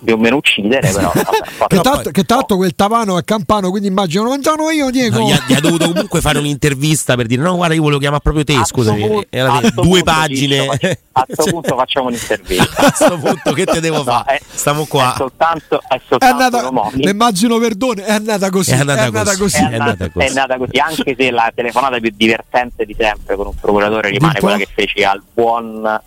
più 0.03 0.15
o 0.15 0.17
meno 0.17 0.37
uccidere, 0.37 0.91
però. 0.91 1.11
Vabbè, 1.13 1.67
che, 1.67 1.79
tanto, 1.79 2.11
che 2.11 2.23
tanto 2.23 2.55
quel 2.55 2.75
Tavano 2.75 3.17
è 3.17 3.23
campano, 3.23 3.69
quindi 3.69 3.87
immagino 3.87 4.23
non 4.23 4.41
sono 4.41 4.69
io, 4.69 4.89
Diego. 4.89 5.19
No, 5.19 5.27
gli, 5.27 5.31
ha, 5.31 5.43
gli, 5.47 5.53
ha, 5.53 5.59
dovuto 5.59 5.87
comunque 5.91 6.21
fare 6.21 6.39
un'intervista 6.39 7.15
per 7.15 7.27
dire: 7.27 7.41
No, 7.41 7.55
guarda, 7.55 7.75
io 7.75 7.81
volevo 7.81 7.99
chiamare 7.99 8.21
proprio 8.21 8.43
te. 8.43 8.59
Scusami, 8.63 9.07
punto, 9.07 9.27
due 9.29 9.71
punto, 9.73 10.03
pagine. 10.03 10.67
a 11.11 11.25
questo 11.25 11.51
punto 11.51 11.75
facciamo 11.75 12.07
un'intervista. 12.07 12.81
a 12.81 12.91
questo 12.91 13.17
punto, 13.19 13.53
che 13.53 13.65
te 13.65 13.79
devo 13.79 13.97
no, 13.97 14.03
fare? 14.03 14.37
È, 14.37 14.41
Stiamo 14.53 14.85
qua. 14.85 15.13
È 15.13 15.17
soltanto, 15.17 15.81
è 15.87 16.01
soltanto 16.07 16.25
è 16.25 16.59
andata, 16.59 17.09
immagino 17.09 17.57
perdone, 17.59 18.03
è 18.03 18.11
andata 18.11 18.49
così. 18.49 18.71
È 18.71 18.79
andata, 18.79 19.01
è 19.01 19.05
andata 19.05 19.35
così. 19.37 19.39
così. 19.39 19.57
È, 19.57 19.77
andata, 19.77 20.11
è 20.13 20.25
andata 20.25 20.57
così, 20.57 20.77
anche 20.77 21.15
se 21.17 21.31
la 21.31 21.51
telefonata 21.53 21.99
più 21.99 22.11
divertente 22.15 22.85
di 22.85 22.95
sempre 22.97 23.35
con 23.35 23.47
un 23.47 23.55
procuratore 23.59 24.09
rimane 24.09 24.39
quella 24.39 24.57
che 24.57 24.67
feci 24.73 25.03
al 25.03 25.21
buon 25.33 26.01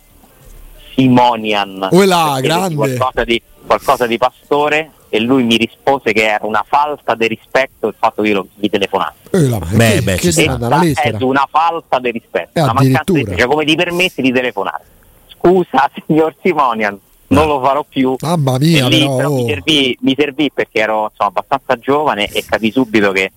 Simonian. 0.95 1.87
Quella 1.89 2.39
grande. 2.41 2.75
Qualcosa 2.75 3.23
di 3.23 3.41
qualcosa 3.65 4.07
di 4.07 4.17
pastore 4.17 4.91
e 5.09 5.19
lui 5.19 5.43
mi 5.43 5.57
rispose 5.57 6.11
che 6.11 6.25
era 6.25 6.45
una 6.45 6.63
falta 6.67 7.15
di 7.15 7.27
rispetto 7.27 7.87
il 7.87 7.95
fatto 7.97 8.21
che 8.21 8.29
io 8.29 8.47
gli 8.55 8.69
telefonassi. 8.69 9.29
Eh, 9.31 9.47
la, 9.47 9.59
beh, 9.59 10.03
è 10.03 11.15
una 11.21 11.47
falta 11.49 11.99
di 11.99 12.11
rispetto, 12.11 12.61
una 12.61 12.73
mancanza 12.73 13.13
di 13.13 13.25
cioè, 13.37 13.47
come 13.47 13.65
ti 13.65 13.75
permetti 13.75 14.21
di 14.21 14.31
telefonare? 14.31 14.83
Scusa 15.27 15.89
signor 16.05 16.35
Simonian, 16.41 16.99
non 17.27 17.47
lo 17.47 17.61
farò 17.61 17.85
più. 17.87 18.15
Mamma 18.19 18.57
mia, 18.57 18.87
lì, 18.87 19.05
però, 19.05 19.29
oh. 19.29 19.35
mi, 19.35 19.47
servì, 19.47 19.97
mi, 20.01 20.15
servì, 20.17 20.51
perché 20.53 20.79
ero 20.79 21.09
insomma, 21.09 21.29
abbastanza 21.29 21.77
giovane 21.77 22.27
e 22.27 22.43
capì 22.45 22.71
subito 22.71 23.11
che 23.11 23.31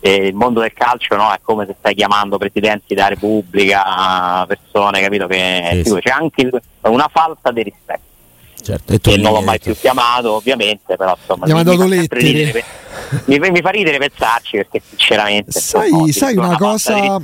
eh, 0.00 0.26
il 0.26 0.34
mondo 0.34 0.60
del 0.60 0.74
calcio 0.74 1.16
no, 1.16 1.32
è 1.32 1.38
come 1.40 1.64
se 1.64 1.74
stai 1.78 1.94
chiamando 1.94 2.36
presidenti 2.36 2.94
della 2.94 3.08
Repubblica, 3.08 4.44
persone, 4.46 5.00
capito? 5.00 5.26
Che 5.26 5.82
sì, 5.84 5.90
sì. 5.90 6.00
c'è 6.00 6.10
anche 6.10 6.50
una 6.82 7.08
falta 7.10 7.50
di 7.50 7.62
rispetto 7.62 8.12
certo. 8.64 9.10
e, 9.10 9.16
non 9.18 9.32
l'ho 9.32 9.42
mai 9.42 9.60
più 9.60 9.76
chiamato 9.76 10.32
ovviamente 10.32 10.96
però 10.96 11.16
insomma 11.20 11.46
mi, 11.46 11.52
mi, 11.52 12.06
fa 12.06 12.16
ridere, 12.16 12.64
mi, 13.26 13.38
mi, 13.38 13.60
fa 13.60 13.70
ridere 13.70 13.98
pensarci 13.98 14.56
perché 14.56 14.80
sinceramente 14.88 15.50
sai, 15.60 15.90
no, 15.90 16.06
sai 16.10 16.36
una, 16.36 16.56
cosa, 16.56 17.20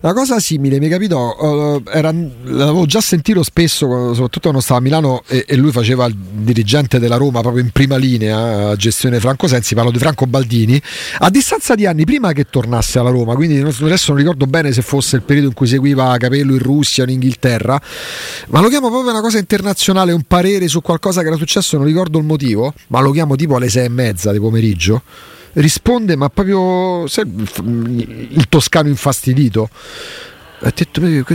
una 0.00 0.12
cosa 0.12 0.38
simile 0.38 0.78
mi 0.78 0.88
capitò 0.88 1.30
uh, 1.30 1.82
era, 1.90 2.12
l'avevo 2.12 2.84
già 2.84 3.00
sentito 3.00 3.42
spesso 3.42 3.86
soprattutto 3.86 4.40
quando 4.42 4.60
stavo 4.60 4.80
a 4.80 4.82
Milano 4.82 5.22
e, 5.26 5.44
e, 5.48 5.56
lui 5.56 5.72
faceva 5.72 6.04
il 6.04 6.14
dirigente 6.14 6.98
della 6.98 7.16
Roma 7.16 7.40
proprio 7.40 7.62
in 7.62 7.70
prima 7.70 7.96
linea 7.96 8.70
a 8.70 8.76
gestione 8.76 9.18
Franco 9.18 9.46
Sensi 9.46 9.74
parlo 9.74 9.90
di 9.90 9.98
Franco 9.98 10.26
Baldini 10.26 10.80
a 11.20 11.30
distanza 11.30 11.74
di 11.74 11.86
anni 11.86 12.04
prima 12.04 12.32
che 12.32 12.44
tornasse 12.44 12.98
alla 12.98 13.10
Roma 13.10 13.34
quindi 13.34 13.58
adesso 13.60 14.12
non 14.12 14.16
ricordo 14.16 14.46
bene 14.46 14.72
se 14.72 14.82
fosse 14.82 15.16
il 15.16 15.22
periodo 15.22 15.48
in 15.48 15.54
cui 15.54 15.66
seguiva 15.66 16.16
Capello 16.18 16.52
in 16.52 16.60
Russia 16.60 17.04
o 17.04 17.06
in 17.06 17.14
Inghilterra 17.14 17.80
ma 18.48 18.60
lo 18.60 18.68
chiamo 18.68 18.90
proprio 18.90 19.10
una 19.10 19.20
cosa 19.20 19.38
internazionale 19.38 20.12
un 20.12 20.22
parere 20.22 20.68
su 20.68 20.81
qualcosa 20.82 21.22
che 21.22 21.28
era 21.28 21.36
successo, 21.36 21.76
non 21.76 21.86
ricordo 21.86 22.18
il 22.18 22.24
motivo, 22.24 22.74
ma 22.88 23.00
lo 23.00 23.10
chiamo 23.10 23.36
tipo 23.36 23.56
alle 23.56 23.70
sei 23.70 23.86
e 23.86 23.88
mezza 23.88 24.32
di 24.32 24.38
pomeriggio. 24.38 25.02
Risponde, 25.54 26.16
ma 26.16 26.28
proprio 26.28 27.04
il 27.04 28.46
toscano 28.48 28.88
infastidito. 28.88 29.68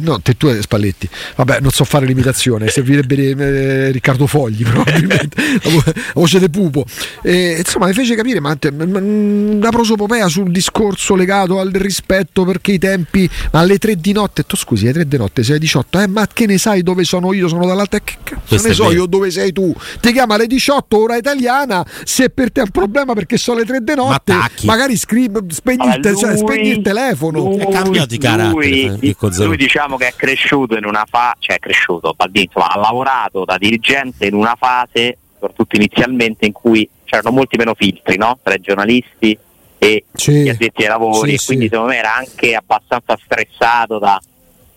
No, 0.01 0.21
te 0.21 0.37
tu 0.37 0.49
Spalletti. 0.61 1.09
Vabbè, 1.35 1.59
non 1.59 1.71
so 1.71 1.83
fare 1.83 2.05
l'imitazione, 2.05 2.67
servirebbe 2.69 3.15
eh, 3.15 3.91
Riccardo 3.91 4.27
Fogli 4.27 4.63
probabilmente, 4.63 5.41
la 5.63 5.93
voce 6.13 6.39
del 6.39 6.49
pupo. 6.49 6.85
E, 7.21 7.55
insomma, 7.57 7.87
mi 7.87 7.93
fece 7.93 8.15
capire 8.15 8.39
ma, 8.39 8.57
una 8.71 9.69
prosopopea 9.69 10.27
sul 10.27 10.51
discorso 10.51 11.15
legato 11.15 11.59
al 11.59 11.71
rispetto 11.71 12.45
perché 12.45 12.73
i 12.73 12.79
tempi 12.79 13.29
alle 13.51 13.77
tre 13.77 13.95
di 13.95 14.11
notte, 14.13 14.43
tu 14.43 14.55
scusi, 14.55 14.85
alle 14.85 14.93
tre 14.93 15.07
di 15.07 15.17
notte 15.17 15.43
sei 15.43 15.59
18, 15.59 15.99
eh, 15.99 16.07
ma 16.07 16.27
che 16.31 16.45
ne 16.45 16.57
sai 16.57 16.83
dove 16.83 17.03
sono 17.03 17.33
io? 17.33 17.47
Sono 17.47 17.65
dall'altra, 17.65 17.99
che 17.99 18.15
cazzo 18.23 18.67
ne 18.67 18.73
so 18.73 18.91
io 18.91 19.05
dove 19.05 19.31
sei 19.31 19.51
tu? 19.51 19.73
Ti 19.99 20.11
chiama 20.11 20.35
alle 20.35 20.47
18 20.47 20.97
ora 20.97 21.17
italiana, 21.17 21.85
se 22.03 22.29
per 22.29 22.51
te 22.51 22.61
è 22.61 22.63
un 22.63 22.71
problema 22.71 23.13
perché 23.13 23.37
sono 23.37 23.59
le 23.59 23.65
tre 23.65 23.83
di 23.83 23.95
notte, 23.95 24.33
ma 24.33 24.49
magari 24.63 24.95
scrivi, 24.95 25.39
spegni, 25.49 25.99
lui, 26.01 26.17
cioè, 26.17 26.37
spegni 26.37 26.69
il 26.69 26.81
telefono. 26.81 27.39
Lui, 27.39 27.57
è 27.57 27.69
cambiato 27.69 28.07
di 28.07 28.17
carattere. 28.17 28.97
Lui, 28.99 29.15
lui 29.19 29.57
diciamo 29.57 29.97
che 29.97 30.07
è 30.07 30.13
cresciuto 30.15 30.77
in 30.77 30.85
una 30.85 31.05
fase, 31.09 31.37
cioè 31.39 31.55
è 31.55 31.59
cresciuto, 31.59 32.15
insomma, 32.31 32.67
ha 32.67 32.79
lavorato 32.79 33.45
da 33.45 33.57
dirigente 33.57 34.27
in 34.27 34.35
una 34.35 34.55
fase, 34.55 35.17
soprattutto 35.33 35.75
inizialmente, 35.75 36.45
in 36.45 36.51
cui 36.51 36.87
c'erano 37.03 37.31
molti 37.31 37.57
meno 37.57 37.73
filtri 37.73 38.17
no? 38.17 38.37
tra 38.43 38.53
i 38.53 38.59
giornalisti 38.59 39.37
e 39.79 40.05
sì, 40.13 40.43
gli 40.43 40.49
addetti 40.49 40.83
ai 40.83 40.89
lavori, 40.89 41.37
sì, 41.37 41.45
quindi 41.47 41.65
sì. 41.65 41.71
secondo 41.71 41.93
me 41.93 41.97
era 41.97 42.15
anche 42.15 42.53
abbastanza 42.53 43.17
stressato 43.23 43.97
da, 43.97 44.19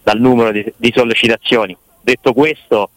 dal 0.02 0.18
numero 0.18 0.52
di, 0.52 0.72
di, 0.76 0.92
sollecitazioni. 0.94 1.76
Detto 2.00 2.32
questo, 2.32 2.90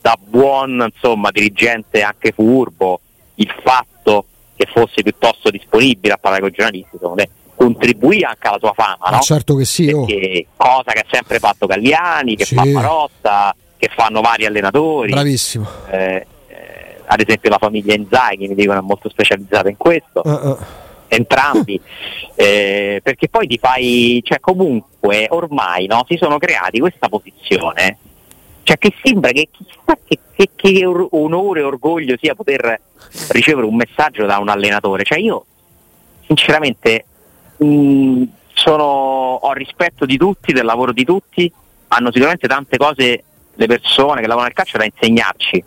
da 0.00 0.18
buon 0.22 0.90
insomma, 0.92 1.30
dirigente 1.30 2.02
anche 2.02 2.32
furbo, 2.32 3.00
il 3.36 3.54
fatto 3.62 4.26
che 4.54 4.66
fosse 4.70 5.02
piuttosto 5.02 5.50
disponibile 5.50 6.14
a 6.14 6.18
parlare 6.18 6.42
con 6.42 6.50
i 6.50 6.54
giornalisti, 6.54 6.90
secondo 6.92 7.14
me 7.14 7.28
contribuì 7.60 8.24
anche 8.24 8.48
alla 8.48 8.58
sua 8.58 8.72
fama, 8.72 9.10
no? 9.10 9.20
certo 9.20 9.54
che 9.54 9.66
sì, 9.66 9.90
oh. 9.90 10.06
cosa 10.56 10.92
che 10.92 11.00
ha 11.00 11.06
sempre 11.10 11.38
fatto 11.38 11.66
Galliani, 11.66 12.34
che 12.34 12.46
sì. 12.46 12.54
fa 12.54 12.64
Marotta, 12.64 13.54
che 13.76 13.90
fanno 13.94 14.22
vari 14.22 14.46
allenatori. 14.46 15.12
Bravissimo. 15.12 15.68
Eh, 15.90 16.26
eh, 16.48 16.96
ad 17.04 17.20
esempio 17.20 17.50
la 17.50 17.58
famiglia 17.58 17.92
Inzaghi, 17.92 18.48
mi 18.48 18.54
dicono, 18.54 18.78
è 18.78 18.82
molto 18.82 19.10
specializzata 19.10 19.68
in 19.68 19.76
questo. 19.76 20.22
Uh, 20.24 20.30
uh. 20.30 20.58
Entrambi, 21.08 21.78
eh, 22.34 23.00
perché 23.02 23.28
poi 23.28 23.46
ti 23.46 23.58
fai, 23.58 24.22
cioè 24.24 24.40
comunque 24.40 25.26
ormai 25.28 25.86
no, 25.86 26.06
si 26.08 26.16
sono 26.16 26.38
creati 26.38 26.80
questa 26.80 27.10
posizione, 27.10 27.98
cioè 28.62 28.78
che 28.78 28.94
sembra 29.02 29.32
che 29.32 29.48
chissà 29.50 29.98
che, 30.02 30.18
che, 30.34 30.48
che 30.56 30.86
onore 30.86 31.60
e 31.60 31.64
orgoglio 31.64 32.16
sia 32.18 32.34
poter 32.34 32.80
ricevere 33.32 33.66
un 33.66 33.76
messaggio 33.76 34.24
da 34.24 34.38
un 34.38 34.48
allenatore, 34.48 35.04
cioè 35.04 35.18
io 35.18 35.44
sinceramente 36.24 37.04
mh, 37.64 38.22
sono, 38.54 38.84
ho 38.84 39.52
rispetto 39.52 40.04
di 40.06 40.16
tutti, 40.16 40.52
del 40.52 40.64
lavoro 40.64 40.92
di 40.92 41.04
tutti, 41.04 41.50
hanno 41.88 42.10
sicuramente 42.12 42.46
tante 42.46 42.76
cose 42.76 43.24
le 43.54 43.66
persone 43.66 44.20
che 44.20 44.26
lavorano 44.26 44.44
nel 44.44 44.52
calcio 44.54 44.78
da 44.78 44.84
insegnarci, 44.84 45.64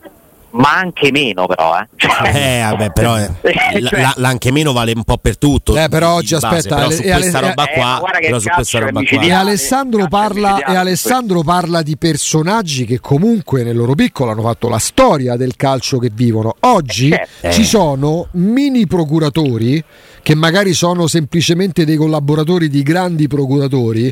ma 0.51 0.75
anche 0.75 1.11
meno 1.11 1.47
però 1.47 1.79
eh, 1.79 1.87
cioè, 1.95 2.31
eh 2.35 2.61
vabbè 2.61 2.91
però 2.93 3.17
eh, 3.17 3.29
cioè, 3.89 4.11
l'anche 4.17 4.51
meno 4.51 4.71
vale 4.71 4.93
un 4.95 5.03
po' 5.03 5.17
per 5.17 5.37
tutto 5.39 5.75
eh 5.75 5.89
però 5.89 6.13
oggi 6.13 6.35
aspetta 6.35 6.75
però 6.75 6.91
su 6.91 7.01
questa 7.01 7.39
roba 7.39 7.65
qua, 7.65 8.01
però 8.19 8.39
su 8.39 8.49
questa 8.49 8.79
roba 8.79 9.01
qua. 9.03 9.21
e 9.21 9.31
Alessandro, 9.31 10.07
parla, 10.07 10.63
e 10.63 10.75
Alessandro 10.75 11.41
parla 11.41 11.81
di 11.81 11.97
personaggi 11.97 12.85
che 12.85 12.99
comunque 12.99 13.63
nel 13.63 13.75
loro 13.75 13.95
piccolo 13.95 14.31
hanno 14.31 14.43
fatto 14.43 14.69
la 14.69 14.79
storia 14.79 15.35
del 15.35 15.55
calcio 15.55 15.97
che 15.97 16.11
vivono. 16.13 16.55
Oggi 16.61 17.09
eh, 17.09 17.27
certo. 17.41 17.55
ci 17.55 17.65
sono 17.65 18.27
mini 18.31 18.85
procuratori 18.85 19.83
che 20.23 20.35
magari 20.35 20.73
sono 20.73 21.05
semplicemente 21.07 21.83
dei 21.83 21.97
collaboratori 21.97 22.69
di 22.69 22.81
grandi 22.81 23.27
procuratori. 23.27 24.11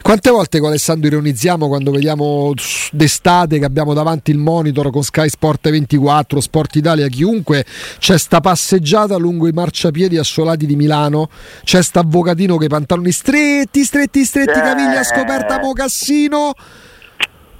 Quante 0.00 0.30
volte 0.30 0.60
con 0.60 0.68
Alessandro 0.68 1.08
ironizziamo 1.08 1.66
quando 1.66 1.90
vediamo 1.90 2.54
d'estate 2.92 3.58
che 3.58 3.64
abbiamo 3.64 3.92
davanti 3.92 4.30
il 4.30 4.38
monitor 4.38 4.90
con 4.92 5.02
Sky 5.02 5.28
Sport 5.28 5.68
24, 5.68 6.40
Sport 6.40 6.76
Italia, 6.76 7.08
chiunque, 7.08 7.66
c'è 7.98 8.16
sta 8.16 8.40
passeggiata 8.40 9.16
lungo 9.16 9.48
i 9.48 9.52
marciapiedi 9.52 10.16
assolati 10.16 10.66
di 10.66 10.76
Milano, 10.76 11.28
c'è 11.64 11.82
sta 11.82 12.00
avvocatino 12.00 12.56
che 12.56 12.66
i 12.66 12.68
pantaloni 12.68 13.10
stretti, 13.10 13.82
stretti, 13.82 14.24
stretti, 14.24 14.58
eh. 14.58 14.62
caviglia 14.62 15.02
scoperta, 15.02 15.58
mocassino. 15.58 16.54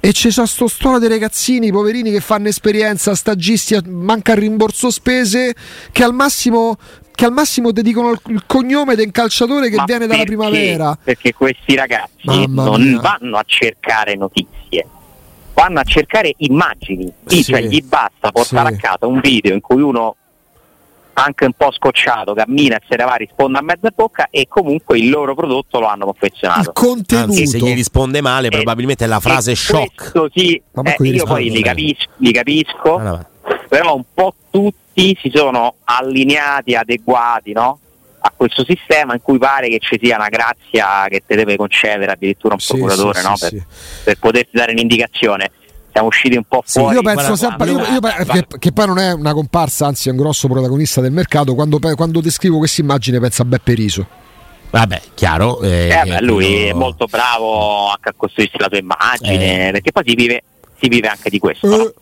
E 0.03 0.13
ci 0.13 0.31
sono 0.31 0.47
sto 0.47 0.67
storia 0.67 0.97
dei 0.97 1.09
ragazzini, 1.09 1.71
poverini 1.71 2.09
che 2.09 2.21
fanno 2.21 2.47
esperienza, 2.47 3.13
stagisti, 3.13 3.77
manca 3.85 4.31
il 4.31 4.39
rimborso 4.39 4.89
spese, 4.89 5.53
che 5.91 6.03
al 6.03 6.11
massimo 6.11 6.75
che 7.13 7.25
al 7.25 7.31
massimo 7.31 7.71
ti 7.71 7.81
dicono 7.81 8.11
il 8.27 8.43
cognome 8.45 8.95
del 8.95 9.11
calciatore 9.11 9.69
che 9.69 9.75
Ma 9.75 9.83
viene 9.85 10.07
dalla 10.07 10.23
primavera. 10.23 10.97
Perché 11.01 11.33
questi 11.33 11.75
ragazzi 11.75 12.25
Mamma 12.25 12.63
non 12.65 12.81
mia. 12.81 12.99
vanno 12.99 13.37
a 13.37 13.43
cercare 13.45 14.15
notizie, 14.15 14.87
vanno 15.53 15.79
a 15.79 15.83
cercare 15.83 16.33
immagini. 16.37 17.11
Sì. 17.25 17.43
Cioè, 17.43 17.61
gli 17.61 17.81
basta 17.83 18.31
portare 18.31 18.69
sì. 18.69 18.75
a 18.75 18.77
casa 18.77 19.07
un 19.07 19.19
video 19.19 19.53
in 19.53 19.61
cui 19.61 19.81
uno 19.81 20.15
anche 21.13 21.45
un 21.45 21.53
po' 21.53 21.71
scocciato, 21.71 22.33
cammina 22.33 22.77
e 22.77 22.81
se 22.87 22.95
ne 22.95 23.03
va, 23.03 23.15
risponde 23.15 23.59
a 23.59 23.61
mezza 23.61 23.91
bocca 23.93 24.27
e 24.31 24.47
comunque 24.47 24.97
il 24.97 25.09
loro 25.09 25.35
prodotto 25.35 25.79
lo 25.79 25.87
hanno 25.87 26.05
confezionato. 26.05 26.61
Il 26.61 26.71
contenuto. 26.73 27.31
Anzi, 27.31 27.47
se 27.47 27.57
gli 27.59 27.73
risponde 27.73 28.21
male, 28.21 28.49
probabilmente 28.49 29.05
è 29.05 29.07
la 29.07 29.19
frase 29.19 29.53
shock. 29.53 30.29
Sì, 30.33 30.55
eh, 30.55 30.95
io 30.99 31.25
poi 31.25 31.49
li 31.51 31.61
capisco, 31.61 32.09
li 32.17 32.31
capisco 32.31 32.95
ah, 32.95 33.25
però 33.67 33.95
un 33.95 34.03
po' 34.13 34.33
tutti 34.49 34.80
si 34.93 35.31
sono 35.33 35.75
allineati, 35.83 36.75
adeguati 36.75 37.53
no? 37.53 37.79
a 38.23 38.33
questo 38.35 38.63
sistema 38.63 39.13
in 39.13 39.21
cui 39.21 39.37
pare 39.39 39.67
che 39.67 39.79
ci 39.79 39.97
sia 40.01 40.15
una 40.15 40.29
grazia 40.29 41.07
che 41.09 41.23
ti 41.25 41.35
deve 41.35 41.55
concedere 41.55 42.11
addirittura 42.11 42.53
un 42.53 42.59
sì, 42.59 42.73
procuratore 42.73 43.19
sì, 43.19 43.27
no? 43.27 43.35
sì, 43.35 43.49
per, 43.49 43.65
per 44.03 44.19
poterti 44.19 44.57
dare 44.57 44.71
un'indicazione 44.73 45.51
siamo 45.91 46.07
usciti 46.07 46.37
un 46.37 46.43
po' 46.47 46.63
fuori. 46.65 46.95
io 46.95 47.01
penso 47.01 47.35
sempre 47.35 47.69
io, 47.69 47.79
io, 47.79 47.99
che, 47.99 48.45
che, 48.59 48.71
poi 48.71 48.87
non 48.87 48.97
è 48.97 49.11
una 49.11 49.33
comparsa, 49.33 49.87
anzi 49.87 50.07
è 50.07 50.11
un 50.11 50.17
grosso 50.17 50.47
protagonista 50.47 51.01
del 51.01 51.11
mercato. 51.11 51.53
Quando, 51.53 51.79
quando 51.79 52.21
descrivo 52.21 52.59
questa 52.59 52.81
immagine, 52.81 53.19
pensa 53.19 53.43
a 53.43 53.45
Beppe 53.45 53.73
Riso. 53.73 54.07
Vabbè, 54.69 55.01
chiaro. 55.13 55.61
Eh, 55.61 55.89
eh, 55.89 56.03
beh, 56.05 56.21
lui 56.21 56.45
quello... 56.45 56.69
è 56.69 56.73
molto 56.73 57.05
bravo 57.05 57.89
anche 57.89 58.09
a 58.09 58.13
costruirsi 58.15 58.57
la 58.57 58.67
sua 58.69 58.77
immagine, 58.77 59.67
eh. 59.67 59.71
perché 59.71 59.91
poi 59.91 60.03
si 60.05 60.15
vive, 60.15 60.43
si 60.79 60.87
vive, 60.87 61.07
anche 61.09 61.29
di 61.29 61.39
questo. 61.39 61.67
No? 61.67 61.93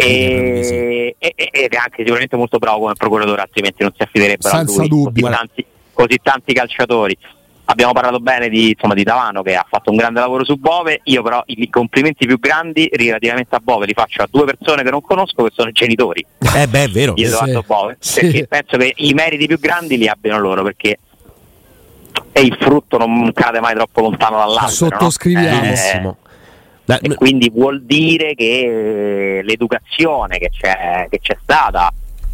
Eh. 0.00 1.16
E, 1.18 1.34
ed 1.34 1.72
è 1.72 1.76
anche 1.76 2.02
sicuramente 2.02 2.36
molto 2.36 2.58
bravo 2.58 2.80
come 2.80 2.94
procuratore, 2.94 3.42
altrimenti 3.42 3.82
non 3.82 3.92
si 3.96 4.02
affiderebbe 4.02 4.48
a 4.48 4.62
lui 4.62 4.88
dubbio. 4.88 5.26
Così, 5.26 5.36
tanti, 5.36 5.66
così 5.92 6.18
tanti 6.22 6.52
calciatori. 6.52 7.16
Abbiamo 7.66 7.92
parlato 7.92 8.18
bene 8.18 8.48
di, 8.48 8.70
insomma, 8.70 8.94
di 8.94 9.04
Tavano 9.04 9.42
che 9.42 9.54
ha 9.54 9.64
fatto 9.68 9.90
un 9.90 9.96
grande 9.96 10.18
lavoro 10.18 10.44
su 10.44 10.56
Bove, 10.56 11.00
io 11.04 11.22
però 11.22 11.40
i 11.46 11.70
complimenti 11.70 12.26
più 12.26 12.40
grandi 12.40 12.88
relativamente 12.92 13.54
a 13.54 13.60
Bove 13.62 13.86
li 13.86 13.92
faccio 13.92 14.22
a 14.22 14.28
due 14.28 14.44
persone 14.44 14.82
che 14.82 14.90
non 14.90 15.00
conosco 15.00 15.44
che 15.44 15.50
sono 15.54 15.68
i 15.68 15.72
genitori. 15.72 16.26
Eh 16.56 16.66
beh, 16.66 16.82
è 16.82 16.88
vero. 16.88 17.12
Io 17.16 17.28
sì. 17.28 17.60
Bove, 17.64 17.96
sì. 18.00 18.20
perché 18.22 18.46
penso 18.48 18.76
che 18.76 18.92
i 18.96 19.14
meriti 19.14 19.46
più 19.46 19.60
grandi 19.60 19.96
li 19.96 20.08
abbiano 20.08 20.40
loro 20.40 20.64
perché 20.64 20.98
e 22.32 22.40
il 22.42 22.56
frutto 22.60 22.96
non 22.96 23.32
cade 23.32 23.60
mai 23.60 23.74
troppo 23.74 24.00
lontano 24.00 24.38
dall'altro. 24.38 24.68
Sottoscriviamo. 24.68 25.66
No? 26.02 26.16
Eh, 26.24 26.29
e 26.98 27.14
quindi 27.14 27.50
vuol 27.50 27.82
dire 27.84 28.34
che 28.34 29.38
eh, 29.38 29.42
l'educazione 29.42 30.38
che 30.38 30.50
c'è, 30.50 31.06
che 31.10 31.20
c'è 31.20 31.36
stata 31.42 31.92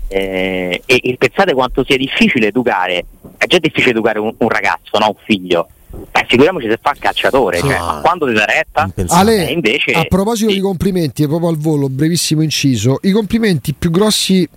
eh, 0.09 0.83
e, 0.87 1.01
e, 1.03 1.16
pensate 1.19 1.53
quanto 1.53 1.85
sia 1.85 1.97
difficile 1.97 2.47
educare 2.47 3.05
è 3.37 3.47
già 3.47 3.59
difficile 3.59 3.90
educare 3.90 4.19
un, 4.19 4.33
un 4.37 4.49
ragazzo, 4.49 4.99
no? 4.99 5.09
un 5.09 5.25
figlio 5.25 5.69
eh, 6.12 6.27
figuriamoci 6.29 6.69
se 6.69 6.79
fa 6.81 6.90
il 6.90 6.99
calciatore, 6.99 7.61
cioè, 7.61 7.75
ah, 7.75 8.01
quando 8.03 8.27
ti 8.27 8.33
dà 8.33 8.45
retta? 8.45 8.90
Ale, 9.09 9.49
eh, 9.49 9.53
invece, 9.53 9.92
a 9.92 10.05
proposito 10.05 10.51
sì. 10.51 10.57
di 10.57 10.62
complimenti, 10.62 11.27
proprio 11.27 11.49
al 11.49 11.57
volo, 11.57 11.88
brevissimo 11.88 12.42
inciso, 12.42 12.99
i 13.03 13.11
complimenti 13.11 13.73
più 13.73 13.90
grossi 13.90 14.49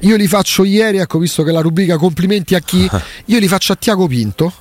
io 0.00 0.16
li 0.16 0.26
faccio 0.26 0.64
ieri, 0.64 0.98
ecco, 0.98 1.18
visto 1.18 1.42
che 1.42 1.52
la 1.52 1.60
rubrica 1.60 1.96
complimenti 1.96 2.54
a 2.54 2.60
chi, 2.60 2.88
io 3.26 3.38
li 3.38 3.48
faccio 3.48 3.72
a 3.72 3.76
Tiago 3.76 4.06
Pinto, 4.06 4.52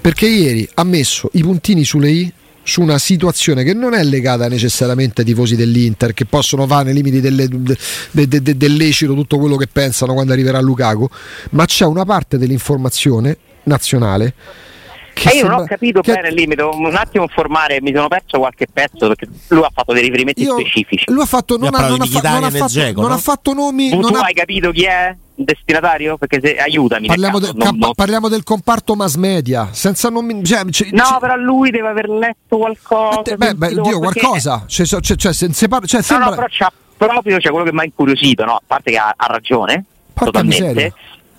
perché 0.00 0.26
ieri 0.26 0.68
ha 0.74 0.84
messo 0.84 1.30
i 1.32 1.42
puntini 1.42 1.84
sulle 1.84 2.10
i 2.10 2.32
su 2.64 2.80
una 2.80 2.98
situazione 2.98 3.62
che 3.62 3.74
non 3.74 3.94
è 3.94 4.02
legata 4.02 4.48
necessariamente 4.48 5.20
ai 5.20 5.26
tifosi 5.26 5.54
dell'Inter 5.54 6.12
che 6.12 6.24
possono 6.24 6.66
fare 6.66 6.84
nei 6.84 6.94
limiti 6.94 7.20
delle, 7.20 7.46
de, 7.48 7.76
de, 8.10 8.42
de, 8.42 8.56
dell'ecito 8.56 9.14
tutto 9.14 9.38
quello 9.38 9.56
che 9.56 9.68
pensano 9.68 10.14
quando 10.14 10.32
arriverà 10.32 10.60
Lukaku, 10.60 11.08
ma 11.50 11.64
c'è 11.66 11.84
una 11.84 12.04
parte 12.04 12.38
dell'informazione 12.38 13.36
nazionale 13.64 14.34
che 15.14 15.30
eh 15.30 15.36
io 15.36 15.46
non 15.46 15.60
ho 15.60 15.64
capito 15.64 16.00
che... 16.00 16.12
bene 16.12 16.32
lì, 16.32 16.46
mi 16.46 16.56
devo 16.56 16.76
un 16.76 16.94
attimo 16.94 17.22
informare, 17.22 17.80
mi 17.80 17.92
sono 17.94 18.08
perso 18.08 18.38
qualche 18.38 18.66
pezzo 18.70 19.06
perché 19.06 19.28
lui 19.48 19.62
ha 19.62 19.70
fatto 19.72 19.92
dei 19.92 20.02
riferimenti 20.02 20.42
io... 20.42 20.58
specifici. 20.58 21.04
Lui 21.06 21.22
ha 21.22 21.26
fatto, 21.26 21.56
non, 21.56 21.72
ha, 21.72 21.86
non, 21.86 22.00
ha, 22.00 22.04
fa... 22.04 22.30
non, 22.30 22.44
ha 22.44 22.50
fatto, 22.50 22.80
non 23.00 23.08
no? 23.08 23.14
ha 23.14 23.18
fatto 23.18 23.52
nomi. 23.52 23.90
Tu, 23.90 24.00
tu 24.00 24.14
hai 24.14 24.34
capito 24.34 24.72
chi 24.72 24.82
è? 24.82 25.16
Destinatario? 25.34 26.16
Perché 26.16 26.40
se, 26.42 26.56
aiutami. 26.56 27.06
Parliamo, 27.06 27.38
del, 27.38 27.52
non, 27.54 27.76
non... 27.76 27.94
parliamo 27.94 28.28
del 28.28 28.42
comparto 28.42 28.94
mass 28.94 29.16
media. 29.16 29.68
Senza 29.72 30.08
nomi, 30.08 30.44
cioè, 30.44 30.64
cioè, 30.70 30.88
no, 30.92 31.04
cioè... 31.04 31.18
però 31.20 31.36
lui 31.36 31.70
deve 31.70 31.88
aver 31.88 32.08
letto 32.08 32.56
qualcosa. 32.56 33.22
Te, 33.22 33.36
beh, 33.36 33.54
beh 33.54 33.80
Dio, 33.80 33.98
qualcosa. 33.98 34.64
Cioè, 34.66 34.86
cioè, 34.86 35.16
cioè, 35.16 35.32
se, 35.32 35.52
se 35.52 35.68
par- 35.68 35.86
cioè, 35.86 36.02
sembra... 36.02 36.28
no, 36.30 36.34
però 36.34 36.46
c'ha 36.50 36.72
proprio 36.96 37.38
cioè, 37.38 37.50
quello 37.50 37.66
che 37.66 37.72
mi 37.72 37.80
ha 37.80 37.84
incuriosito, 37.84 38.44
no? 38.44 38.54
a 38.54 38.62
parte 38.64 38.92
che 38.92 38.98
ha, 38.98 39.12
ha 39.16 39.26
ragione, 39.26 39.84
Porca 40.12 40.26
totalmente. 40.26 40.64
Miseria 40.64 40.94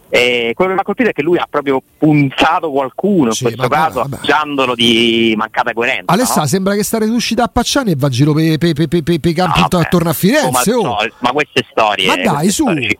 E 0.09 0.51
quello 0.53 0.69
che 0.69 0.75
mi 0.75 0.81
ha 0.81 0.83
colpito 0.83 1.09
è 1.09 1.13
che 1.13 1.21
lui 1.23 1.37
ha 1.37 1.47
proprio 1.49 1.81
puntato 1.97 2.69
qualcuno, 2.71 3.31
Sì, 3.31 3.43
in 3.43 3.55
questo 3.55 3.67
ma 3.75 3.83
caso, 3.83 3.99
vabbè. 4.01 4.15
accusandolo 4.15 4.75
di 4.75 5.33
mancata 5.35 5.73
coerenza. 5.73 6.11
Alessà, 6.11 6.41
no? 6.41 6.47
sembra 6.47 6.75
che 6.75 6.83
sta 6.83 6.99
resuscita 6.99 7.43
a 7.43 7.47
Pacciani 7.47 7.91
e 7.91 7.95
va 7.97 8.07
a 8.07 8.09
giro 8.09 8.33
per 8.33 8.43
i 8.43 9.33
campi 9.33 9.59
No, 9.59 9.79
attorno 9.79 10.09
a 10.09 10.13
Firenze. 10.13 10.45
come 10.45 10.57
al 10.57 10.85
oh. 10.85 10.97
solito, 10.97 11.15
ma 11.19 11.31
queste 11.31 11.65
storie, 11.69 12.07
Ma 12.07 12.15
dai, 12.17 12.49
su. 12.49 12.63
storie 12.63 12.99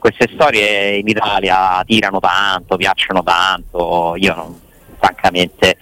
queste 0.00 0.28
storie 0.32 0.96
in 0.96 1.06
Italia 1.06 1.82
tirano 1.86 2.18
tanto, 2.18 2.76
piacciono 2.76 3.22
tanto. 3.22 4.14
Io 4.16 4.34
non, 4.34 4.60
francamente 4.98 5.76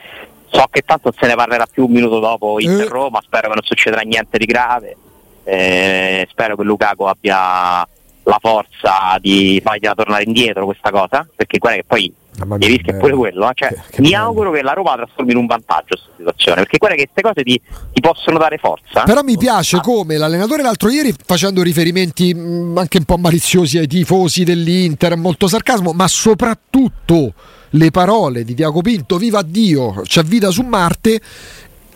so 0.50 0.66
che 0.70 0.82
tanto 0.82 1.12
se 1.18 1.26
ne 1.26 1.34
parlerà 1.34 1.66
più 1.70 1.84
un 1.86 1.92
minuto 1.92 2.18
dopo 2.18 2.60
Inter 2.60 2.86
Eh. 2.86 2.88
Roma. 2.88 3.20
Spero 3.22 3.48
che 3.48 3.54
non 3.54 3.62
succederà 3.64 4.02
niente 4.02 4.36
di 4.36 4.44
grave. 4.44 4.96
Eh, 5.44 6.26
spero 6.30 6.56
che 6.56 6.62
Lukaku 6.62 7.04
abbia 7.04 7.86
la 8.24 8.38
forza 8.40 9.16
di 9.20 9.60
fargliela 9.64 9.94
tornare 9.94 10.24
indietro 10.24 10.66
questa 10.66 10.90
cosa. 10.90 11.26
Perché 11.34 11.58
guarda 11.58 11.78
che 11.78 11.86
poi 11.86 12.12
il 12.44 12.66
rischio 12.66 12.92
è 12.92 12.94
che 12.94 13.00
pure 13.00 13.14
quello. 13.14 13.48
eh. 13.48 13.52
Cioè, 13.54 13.68
Che- 13.68 13.80
che 13.90 14.00
mi 14.00 14.10
bello. 14.10 14.22
auguro 14.24 14.50
che 14.52 14.62
la 14.62 14.72
Roma 14.72 14.94
trasformi 14.94 15.32
in 15.32 15.38
un 15.38 15.46
vantaggio 15.46 15.86
questa 15.96 16.10
situazione. 16.16 16.56
Perché 16.62 16.78
guarda 16.78 16.96
che 16.96 17.08
queste 17.12 17.22
cose 17.22 17.42
ti, 17.42 17.60
ti 17.92 18.00
possono 18.00 18.38
dare 18.38 18.58
forza. 18.58 19.02
Però 19.04 19.22
mi 19.22 19.36
piace 19.36 19.80
come 19.80 20.16
l'allenatore 20.16 20.62
l'altro 20.62 20.88
ieri 20.90 21.14
facendo 21.24 21.62
riferimenti 21.62 22.34
mh, 22.34 22.76
anche 22.78 22.98
un 22.98 23.04
po' 23.04 23.16
maliziosi 23.18 23.78
ai 23.78 23.86
tifosi 23.86 24.44
dell'Inter, 24.44 25.16
molto 25.16 25.46
sarcasmo, 25.48 25.92
ma 25.92 26.06
soprattutto 26.08 27.32
le 27.72 27.90
parole 27.90 28.44
di 28.44 28.54
Tiago 28.54 28.80
Pinto, 28.80 29.18
viva 29.18 29.42
Dio, 29.42 30.00
c'è 30.02 30.22
vita 30.22 30.50
su 30.50 30.62
Marte, 30.62 31.20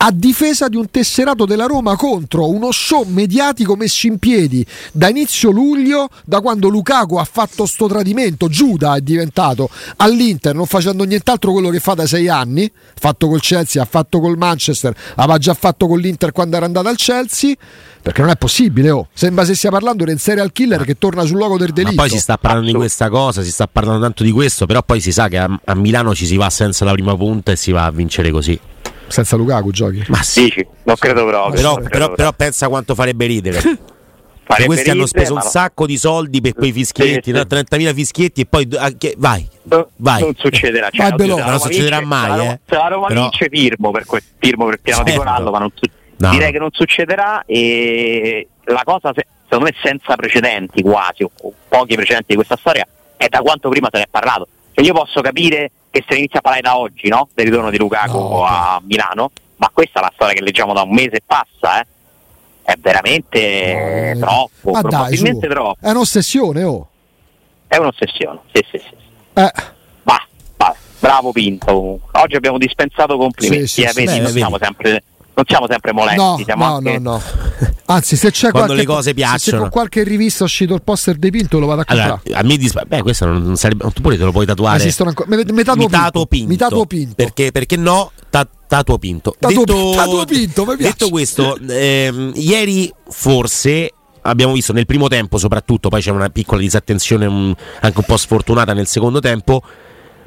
a 0.05 0.11
difesa 0.11 0.69
di 0.69 0.77
un 0.77 0.91
tesserato 0.91 1.45
della 1.45 1.67
Roma 1.67 1.95
contro 1.95 2.51
uno 2.51 2.73
show 2.73 3.05
mediatico 3.05 3.77
messo 3.77 4.09
in 4.09 4.19
piedi 4.19 4.67
da 4.91 5.09
inizio 5.09 5.51
luglio, 5.51 6.09
da 6.25 6.41
quando 6.41 6.69
Lukaku 6.69 7.17
ha 7.17 7.25
fatto 7.25 7.67
sto 7.67 7.87
tradimento, 7.87 8.49
Giuda 8.49 8.97
è 8.97 9.01
diventato 9.01 9.71
all'Inter 9.97 10.57
non 10.57 10.67
facendo 10.67 11.05
nient'altro 11.05 11.53
quello 11.53 11.69
che 11.69 11.79
fa 11.79 11.95
da 11.95 12.07
sei 12.07 12.29
anni, 12.29 12.69
fatto 12.99 13.29
col 13.29 13.41
Chelsea, 13.41 13.81
ha 13.81 13.85
fatto 13.85 14.19
col 14.19 14.37
Manchester, 14.37 14.93
aveva 15.15 15.38
già 15.38 15.55
fatto 15.55 15.87
con 15.87 16.01
l'Inter 16.01 16.33
quando 16.33 16.57
era 16.57 16.67
andato 16.67 16.88
al 16.88 16.97
Chelsea, 16.97 17.55
perché 18.03 18.23
non 18.23 18.31
è 18.31 18.37
possibile, 18.37 18.91
oh. 18.91 19.07
sembra 19.12 19.45
se 19.45 19.55
stia 19.55 19.71
parlando 19.71 20.05
di 20.05 20.11
un 20.11 20.19
serial 20.19 20.51
killer 20.51 20.83
che 20.85 20.99
torna 20.99 21.25
sul 21.25 21.37
luogo 21.37 21.57
del 21.59 21.69
Ma 21.69 21.75
delitto. 21.75 21.95
poi 21.95 22.11
si 22.11 22.19
sta 22.19 22.38
parlando 22.38 22.67
di 22.67 22.75
questa 22.75 23.09
cosa, 23.09 23.43
si 23.43 23.53
sta 23.53 23.69
parlando 23.69 24.01
tanto 24.01 24.25
di 24.25 24.33
questo, 24.33 24.67
però 24.67 24.83
poi 24.83 25.01
si 25.01 25.12
sa 25.12 25.29
che 25.29 25.38
a, 25.38 25.61
a 25.65 25.75
Milano 25.77 26.12
ci 26.12 26.27
si 26.27 26.37
va 26.37 26.51
senza 26.51 26.85
la 26.85 26.93
prima 26.93 27.17
punta 27.17 27.53
e 27.53 27.57
si 27.57 27.71
va 27.71 27.85
a 27.85 27.91
vincere 27.93 28.33
così. 28.33 28.59
Senza 29.12 29.37
Lukaku 29.37 29.70
giochi. 29.70 30.03
Ma 30.09 30.22
sì, 30.22 30.44
Dici, 30.44 30.66
non 30.85 30.96
credo 30.96 31.27
proprio. 31.27 31.55
però, 31.55 31.75
credo 31.75 31.88
però- 31.90 32.12
però 32.14 32.33
pensa 32.33 32.68
quanto 32.68 32.94
farebbe 32.94 33.27
ridere. 33.27 33.61
Farebbe 34.44 34.66
questi 34.66 34.90
hanno 34.90 35.05
ridere, 35.05 35.18
speso 35.20 35.35
ma 35.35 35.40
un 35.40 35.44
no. 35.46 35.51
sacco 35.53 35.87
di 35.87 35.96
soldi 35.96 36.40
per 36.40 36.55
quei 36.55 36.72
fischietti, 36.72 37.31
Sì, 37.31 37.31
sì. 37.31 37.31
no? 37.31 37.42
30.000 37.42 37.94
fischietti 37.94 38.40
e 38.40 38.46
poi 38.46 38.68
ah, 38.77 38.90
che- 38.98 39.14
vai. 39.16 39.46
Vai. 39.96 40.20
Non 40.20 40.35
succederà. 40.37 40.90
Cioè, 40.90 41.11
Vai, 41.11 41.12
oddio, 41.29 41.44
Non 41.44 41.61
succederà 41.61 41.98
vince- 42.01 42.14
mai, 42.14 42.22
se 42.22 42.29
la 42.29 42.37
Roma- 42.37 42.53
eh. 42.53 42.61
Se 42.66 42.75
la 42.75 42.88
Roma 42.88 43.07
Però- 43.07 43.20
vince, 43.22 43.48
firmo 43.48 43.90
per, 43.92 44.05
que- 44.05 44.22
firmo 44.38 44.64
per 44.64 44.75
il 44.75 44.81
piano 44.81 45.03
di 45.05 45.11
Certo. 45.11 45.25
Corallo, 45.25 45.51
ma 45.53 45.59
non 45.61 45.70
No. 46.16 46.31
direi 46.31 46.51
che 46.53 46.59
non 46.59 46.68
succederà. 46.72 47.44
E 47.46 48.48
la 48.64 48.83
cosa, 48.85 49.12
se- 49.14 49.27
secondo 49.44 49.64
me, 49.66 49.75
senza 49.81 50.16
precedenti 50.16 50.83
quasi, 50.83 51.22
o, 51.22 51.31
o 51.40 51.53
pochi 51.68 51.94
precedenti 51.94 52.27
di 52.31 52.35
questa 52.35 52.57
storia, 52.57 52.87
è 53.16 53.29
da 53.29 53.38
quanto 53.40 53.68
prima 53.68 53.88
se 53.92 53.98
ne 53.98 54.05
è 54.05 54.09
parlato. 54.11 54.48
Cioè, 54.75 54.85
io 54.85 54.92
posso 54.92 55.20
capire 55.20 55.70
che 55.92 56.00
se 56.00 56.14
ne 56.14 56.18
inizia 56.20 56.38
a 56.38 56.42
parlare 56.42 56.62
da 56.62 56.76
oggi, 56.78 57.09
no? 57.09 57.28
Del 57.35 57.44
ritorno 57.46 57.70
di 57.70 57.76
Lukaku 57.78 58.16
No, 58.18 58.44
a 58.44 58.81
Milano, 58.83 59.31
ma 59.57 59.70
questa 59.72 60.00
è 60.00 60.02
la 60.02 60.11
storia 60.14 60.35
che 60.35 60.42
leggiamo 60.42 60.72
da 60.72 60.83
un 60.83 60.90
mese 60.92 61.11
e 61.16 61.22
passa, 61.24 61.81
eh. 61.81 61.87
È 62.64 62.74
veramente 62.78 64.11
Eh, 64.11 64.16
troppo, 64.18 64.70
ma 64.70 64.81
dai, 64.81 64.90
probabilmente 64.90 65.46
su. 65.46 65.52
troppo. 65.52 65.76
È 65.81 65.90
un'ossessione, 65.90 66.62
oh. 66.64 66.88
È 67.66 67.76
un'ossessione, 67.76 68.38
sì, 68.52 68.64
sì, 68.70 68.78
sì. 68.78 68.94
Eh. 69.35 69.52
Bah, 70.02 70.26
bah, 70.57 70.74
bravo 71.00 71.33
Pinto. 71.33 71.66
comunque. 71.66 72.20
Oggi 72.20 72.37
abbiamo 72.37 72.59
dispensato 72.59 73.16
complimenti. 73.16 73.66
Sì, 73.66 73.81
sì, 73.81 73.83
eh, 73.83 73.92
vedi, 73.92 74.18
Beh, 74.20 74.31
vedi. 74.33 74.57
Sempre, 74.61 75.02
non 75.35 75.45
siamo 75.47 75.66
sempre 75.68 75.92
molesti. 75.92 76.16
No, 76.18 76.40
siamo 76.45 76.66
no, 76.66 76.75
anche... 76.77 76.99
no, 76.99 77.11
no. 77.12 77.23
Anzi, 77.87 78.16
se 78.16 78.31
c'è 78.31 78.51
Quando 78.51 78.73
qualche, 78.75 78.83
le 78.87 78.87
cose 78.87 79.03
se 79.03 79.09
c'è 79.11 79.14
piacciono. 79.14 79.61
con 79.62 79.71
qualche 79.71 80.03
rivista 80.05 80.40
è 80.40 80.42
uscito 80.45 80.75
il 80.75 80.83
poster 80.83 81.16
di 81.16 81.31
Pinto, 81.31 81.59
lo 81.59 81.66
vado 81.66 81.81
a 81.83 81.85
comprare. 81.85 82.21
Allora, 82.25 82.38
a 82.38 82.42
me 82.42 82.57
dispiace. 82.57 82.87
Beh, 82.87 83.03
questo 83.03 83.27
non, 83.27 83.42
non 83.42 83.57
sarebbe. 83.57 83.90
Tu 83.92 84.01
pure 84.03 84.16
te 84.16 84.25
lo 84.25 84.33
puoi 84.33 84.47
tatuare. 84.47 84.79
Esistono 84.79 85.09
ancora. 85.11 85.29
me- 85.35 85.45
Metà 85.53 85.73
tuo 85.75 85.83
Mitato 85.85 86.27
Pinto. 86.27 86.49
Mitato 86.49 86.85
Pinto. 86.87 87.14
Perché, 87.16 87.51
perché 87.51 87.77
no? 87.77 88.12
Ta- 88.31 88.49
Tatuo 88.66 88.99
Pinto. 88.99 89.35
Tatuo- 89.38 89.64
detto, 89.64 89.92
Tatuo 89.95 90.25
Pinto, 90.25 90.64
mi 90.64 90.77
piace. 90.77 90.90
detto 90.92 91.09
questo, 91.11 91.59
ehm, 91.68 92.33
ieri 92.37 92.92
forse 93.11 93.92
abbiamo 94.23 94.53
visto 94.53 94.73
nel 94.73 94.87
primo 94.87 95.09
tempo, 95.09 95.37
soprattutto, 95.38 95.88
poi 95.88 96.01
c'è 96.01 96.11
una 96.11 96.29
piccola 96.31 96.61
disattenzione 96.61 97.27
un- 97.27 97.55
anche 97.81 97.99
un 97.99 98.05
po' 98.07 98.16
sfortunata 98.16 98.73
nel 98.73 98.87
secondo 98.87 99.18
tempo. 99.21 99.62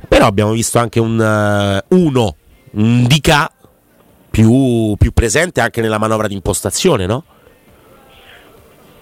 Però 0.08 0.28
abbiamo 0.28 0.52
visto 0.52 0.78
anche 0.78 1.00
un 1.00 1.82
uno, 1.88 2.36
un 2.74 3.04
DK 3.08 3.48
più, 4.36 4.96
più 4.98 5.14
presente 5.14 5.62
anche 5.62 5.80
nella 5.80 5.98
manovra 5.98 6.28
di 6.28 6.34
impostazione, 6.34 7.06
no? 7.06 7.24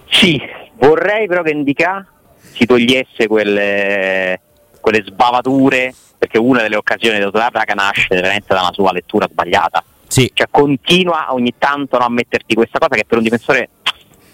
Sì, 0.08 0.40
vorrei 0.74 1.26
però 1.26 1.42
che 1.42 1.50
Indica 1.50 2.06
si 2.38 2.64
togliesse 2.64 3.26
quelle, 3.26 4.40
quelle 4.80 5.02
sbavature, 5.04 5.92
perché 6.16 6.38
una 6.38 6.62
delle 6.62 6.76
occasioni 6.76 7.18
di 7.18 7.28
Praga 7.32 7.74
nasce 7.74 8.06
veramente 8.14 8.54
da 8.54 8.60
una 8.60 8.72
sua 8.72 8.92
lettura 8.92 9.26
sbagliata. 9.28 9.82
Sì. 10.06 10.30
Cioè 10.32 10.46
continua 10.48 11.34
ogni 11.34 11.54
tanto 11.58 11.98
no, 11.98 12.04
a 12.04 12.10
metterti 12.10 12.54
questa 12.54 12.78
cosa 12.78 12.94
che 12.94 13.04
per 13.04 13.18
un 13.18 13.24
difensore 13.24 13.70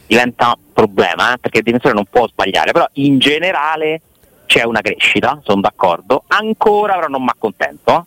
diventa 0.07 0.49
un 0.49 0.73
problema, 0.75 1.33
eh, 1.33 1.39
perché 1.39 1.59
il 1.59 1.65
difensore 1.65 1.95
non 1.95 2.05
può 2.11 2.29
sbagliare, 2.29 2.73
però 2.73 2.87
in 2.95 3.19
generale 3.19 4.03
c'è 4.45 4.65
una 4.65 4.83
crescita, 4.83 5.41
sono 5.45 5.63
d'accordo, 5.63 6.25
ancora 6.27 6.97
però 6.97 7.07
non 7.07 7.23
mi 7.23 7.31
accontento. 7.31 7.97
eh. 7.97 8.03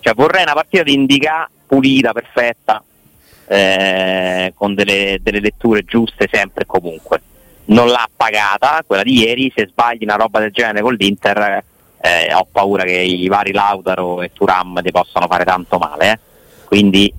Cioè 0.00 0.14
vorrei 0.14 0.44
una 0.44 0.54
partita 0.54 0.82
di 0.82 0.94
Indica 0.94 1.46
pulita, 1.68 2.12
perfetta, 2.12 2.82
eh, 3.46 4.52
con 4.56 4.74
delle, 4.74 5.18
delle 5.22 5.40
letture 5.40 5.84
giuste 5.84 6.28
sempre 6.30 6.64
e 6.64 6.66
comunque. 6.66 7.22
Non 7.66 7.88
l'ha 7.88 8.08
pagata 8.14 8.82
quella 8.86 9.02
di 9.02 9.20
ieri, 9.20 9.52
se 9.54 9.68
sbagli 9.68 10.04
una 10.04 10.16
roba 10.16 10.40
del 10.40 10.50
genere 10.50 10.80
con 10.80 10.94
l'Inter 10.94 11.62
eh, 12.00 12.32
ho 12.32 12.46
paura 12.50 12.84
che 12.84 12.92
i 12.92 13.26
vari 13.28 13.52
Lautaro 13.52 14.22
e 14.22 14.30
Turam 14.32 14.80
ti 14.82 14.90
possano 14.90 15.26
fare 15.26 15.44
tanto 15.44 15.78
male, 15.78 16.12
eh. 16.12 16.18
quindi 16.64 17.12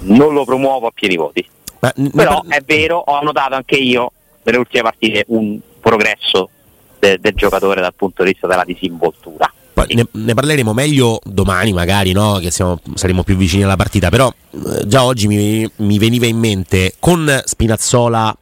non 0.00 0.32
lo 0.32 0.44
promuovo 0.44 0.86
a 0.86 0.92
pieni 0.92 1.16
voti. 1.16 1.46
Ma, 1.80 1.92
Però 2.14 2.42
par- 2.42 2.58
è 2.58 2.62
vero, 2.64 2.98
ho 2.98 3.22
notato 3.22 3.54
anche 3.54 3.76
io 3.76 4.12
nelle 4.42 4.58
ultime 4.58 4.82
partite 4.82 5.24
un 5.28 5.58
progresso 5.80 6.50
de- 6.98 7.18
del 7.18 7.34
giocatore 7.34 7.80
dal 7.80 7.94
punto 7.94 8.22
di 8.22 8.32
vista 8.32 8.46
della 8.46 8.64
disinvoltura. 8.64 9.50
Ne, 9.74 10.06
ne 10.10 10.34
parleremo 10.34 10.72
meglio 10.72 11.18
domani, 11.24 11.72
magari, 11.72 12.12
no? 12.12 12.38
che 12.40 12.50
siamo- 12.50 12.80
saremo 12.94 13.24
più 13.24 13.36
vicini 13.36 13.64
alla 13.64 13.76
partita. 13.76 14.08
Però 14.08 14.32
eh, 14.50 14.86
già 14.86 15.04
oggi 15.04 15.26
mi, 15.26 15.68
mi 15.76 15.98
veniva 15.98 16.26
in 16.26 16.38
mente 16.38 16.94
con 17.00 17.42
Spinazzola 17.44 18.36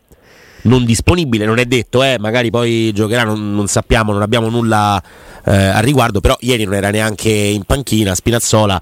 non 0.63 0.85
disponibile, 0.85 1.45
non 1.45 1.59
è 1.59 1.65
detto, 1.65 2.03
eh, 2.03 2.19
magari 2.19 2.51
poi 2.51 2.93
giocherà, 2.93 3.25
non, 3.25 3.55
non 3.55 3.67
sappiamo, 3.67 4.13
non 4.13 4.23
abbiamo 4.23 4.49
nulla 4.49 5.03
eh, 5.45 5.53
al 5.53 5.83
riguardo. 5.83 6.21
Però 6.21 6.37
ieri 6.41 6.65
non 6.65 6.75
era 6.75 6.91
neanche 6.91 7.31
in 7.31 7.65
panchina. 7.65 8.15
Spinazzola, 8.15 8.81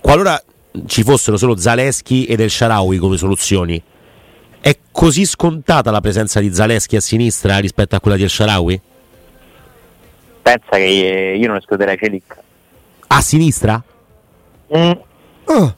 qualora 0.00 0.40
ci 0.86 1.02
fossero 1.02 1.36
solo 1.36 1.56
Zaleschi 1.56 2.24
ed 2.24 2.40
El 2.40 2.50
Sharawi 2.50 2.98
come 2.98 3.16
soluzioni, 3.16 3.82
è 4.60 4.78
così 4.90 5.24
scontata 5.24 5.90
la 5.90 6.00
presenza 6.00 6.38
di 6.40 6.54
Zaleschi 6.54 6.96
a 6.96 7.00
sinistra 7.00 7.58
rispetto 7.58 7.96
a 7.96 8.00
quella 8.00 8.16
di 8.16 8.22
El 8.22 8.30
Sharawi? 8.30 8.80
Pensa 10.42 10.70
che 10.76 11.32
eh, 11.32 11.36
io 11.36 11.46
non 11.46 11.56
escluderei 11.56 11.96
Celic. 11.96 12.36
A 13.08 13.20
sinistra? 13.20 13.82
Ah, 14.72 15.74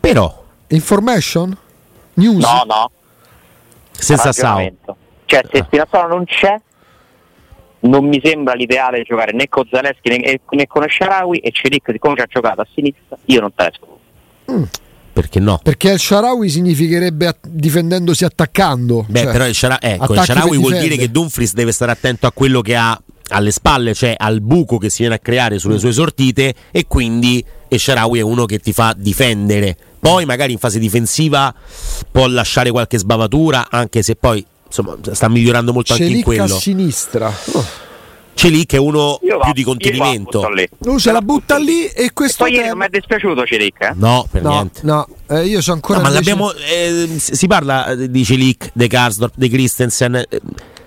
Però, 0.00 0.44
information? 0.68 1.56
News? 2.14 2.42
No, 2.42 2.62
no, 2.66 2.90
senza 3.92 4.32
Sao. 4.32 4.70
Cioè, 5.24 5.40
se 5.50 5.58
Ah. 5.58 5.64
Spinazzola 5.64 6.06
non 6.08 6.24
c'è, 6.24 6.60
non 7.80 8.06
mi 8.06 8.20
sembra 8.22 8.54
l'ideale 8.54 9.02
giocare 9.02 9.32
né 9.32 9.48
con 9.48 9.66
Zaleschi 9.70 10.08
né, 10.10 10.40
né 10.50 10.66
con 10.66 10.84
Sharawi 10.88 11.38
e 11.38 11.50
Celic, 11.52 11.88
siccome 11.90 12.16
ci 12.16 12.20
ha 12.22 12.26
giocato 12.26 12.60
a 12.60 12.66
sinistra, 12.74 13.16
io 13.26 13.40
non 13.40 13.54
te 13.54 13.64
l'escludo. 13.64 14.00
Perché 15.12 15.40
no? 15.40 15.58
Perché 15.62 15.92
il 15.92 15.98
Sharawi 15.98 16.48
significherebbe 16.48 17.36
difendendosi 17.46 18.24
attaccando. 18.24 19.04
Beh, 19.08 19.20
Cioè, 19.22 19.32
però 19.32 19.46
il, 19.46 19.54
Shara- 19.54 19.80
ecco, 19.80 20.14
il 20.14 20.20
Sharawi 20.20 20.56
vuol 20.58 20.78
dire 20.78 20.96
che 20.96 21.10
Dumfries 21.10 21.54
deve 21.54 21.72
stare 21.72 21.92
attento 21.92 22.26
a 22.26 22.32
quello 22.32 22.60
che 22.60 22.74
ha 22.76 22.98
alle 23.32 23.50
spalle, 23.50 23.94
cioè 23.94 24.14
al 24.16 24.40
buco 24.40 24.78
che 24.78 24.90
si 24.90 24.98
viene 25.00 25.16
a 25.16 25.18
creare 25.18 25.58
sulle 25.58 25.78
sue 25.78 25.92
sortite 25.92 26.54
e 26.70 26.86
quindi 26.86 27.44
il 27.68 27.80
Sharawi 27.80 28.18
è 28.18 28.22
uno 28.22 28.44
che 28.46 28.58
ti 28.58 28.72
fa 28.72 28.94
difendere. 28.96 29.76
Poi 29.98 30.24
magari 30.24 30.52
in 30.52 30.58
fase 30.58 30.78
difensiva 30.78 31.54
può 32.10 32.26
lasciare 32.26 32.70
qualche 32.70 32.98
sbavatura, 32.98 33.68
anche 33.70 34.02
se 34.02 34.16
poi 34.16 34.44
insomma 34.66 34.96
sta 35.12 35.28
migliorando 35.28 35.72
molto 35.72 35.92
anche 35.92 36.04
in 36.04 36.10
Celic 36.10 36.22
a 36.22 36.26
quello. 36.26 36.58
sinistra. 36.58 37.32
Oh. 37.52 37.64
C'è 38.34 38.48
lì 38.48 38.64
che 38.64 38.76
è 38.76 38.80
uno 38.80 39.18
Io 39.22 39.36
più 39.36 39.38
va- 39.38 39.52
di 39.52 39.62
contenimento. 39.62 40.42
Lui 40.80 40.98
ce 40.98 41.12
la 41.12 41.20
butta 41.20 41.58
lì 41.58 41.84
e 41.86 42.12
questo 42.14 42.44
Poi 42.44 42.54
ieri 42.54 42.68
non 42.68 42.78
mi 42.78 42.86
è 42.86 42.88
dispiaciuto 42.88 43.44
Celic, 43.44 43.80
eh? 43.82 43.92
No, 43.94 44.26
per 44.28 44.42
No, 44.42 44.50
niente. 44.50 44.80
no, 44.84 45.06
eh, 45.28 45.44
io 45.46 45.60
c'ho 45.60 45.72
ancora 45.72 45.98
No, 46.00 46.04
ma 46.08 46.10
invece- 46.14 46.30
l'abbiamo, 46.30 46.52
eh, 46.54 47.18
si 47.18 47.36
si 47.36 47.46
parla 47.46 47.94
di 47.94 48.24
Celic, 48.24 48.70
De 48.72 48.88
Karsdorp, 48.88 49.34
De 49.36 49.48
Christensen. 49.50 50.24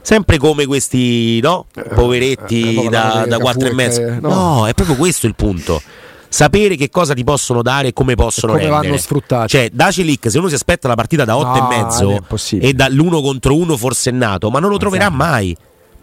Eh, 0.05 0.07
sempre 0.07 0.37
come 0.37 0.65
questi 0.65 1.39
no? 1.41 1.65
poveretti 1.93 2.85
eh, 2.85 2.89
da, 2.89 3.25
da 3.27 3.37
4 3.37 3.67
e 3.67 3.73
mezzo. 3.73 3.99
Che, 4.01 4.19
no. 4.21 4.29
no. 4.29 4.67
è 4.67 4.73
proprio 4.73 4.95
questo 4.95 5.25
il 5.27 5.35
punto. 5.35 5.81
Sapere 6.27 6.75
che 6.75 6.89
cosa 6.89 7.13
ti 7.13 7.23
possono 7.23 7.61
dare 7.61 7.89
e 7.89 7.93
come 7.93 8.15
possono 8.15 8.53
come 8.53 8.65
rendere. 8.65 8.87
vanno 8.87 8.97
sfruttati. 8.99 9.47
Cioè, 9.47 9.69
da 9.71 9.89
Celic, 9.89 10.29
se 10.29 10.37
uno 10.37 10.49
si 10.49 10.55
aspetta 10.55 10.87
la 10.87 10.95
partita 10.95 11.23
da 11.23 11.37
8 11.37 11.47
No, 11.47 11.71
e 11.71 11.75
mezzo 11.77 12.25
e 12.59 12.73
dall'uno 12.73 13.21
contro 13.21 13.55
uno 13.55 13.77
forsennato, 13.77 14.49
ma 14.49 14.59
non 14.59 14.69
lo 14.69 14.77
troverà 14.77 15.05
Esatto. 15.05 15.17
mai. 15.17 15.55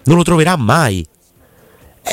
Non 0.05 0.17
lo 0.17 0.23
troverà 0.23 0.57
mai. 0.57 1.07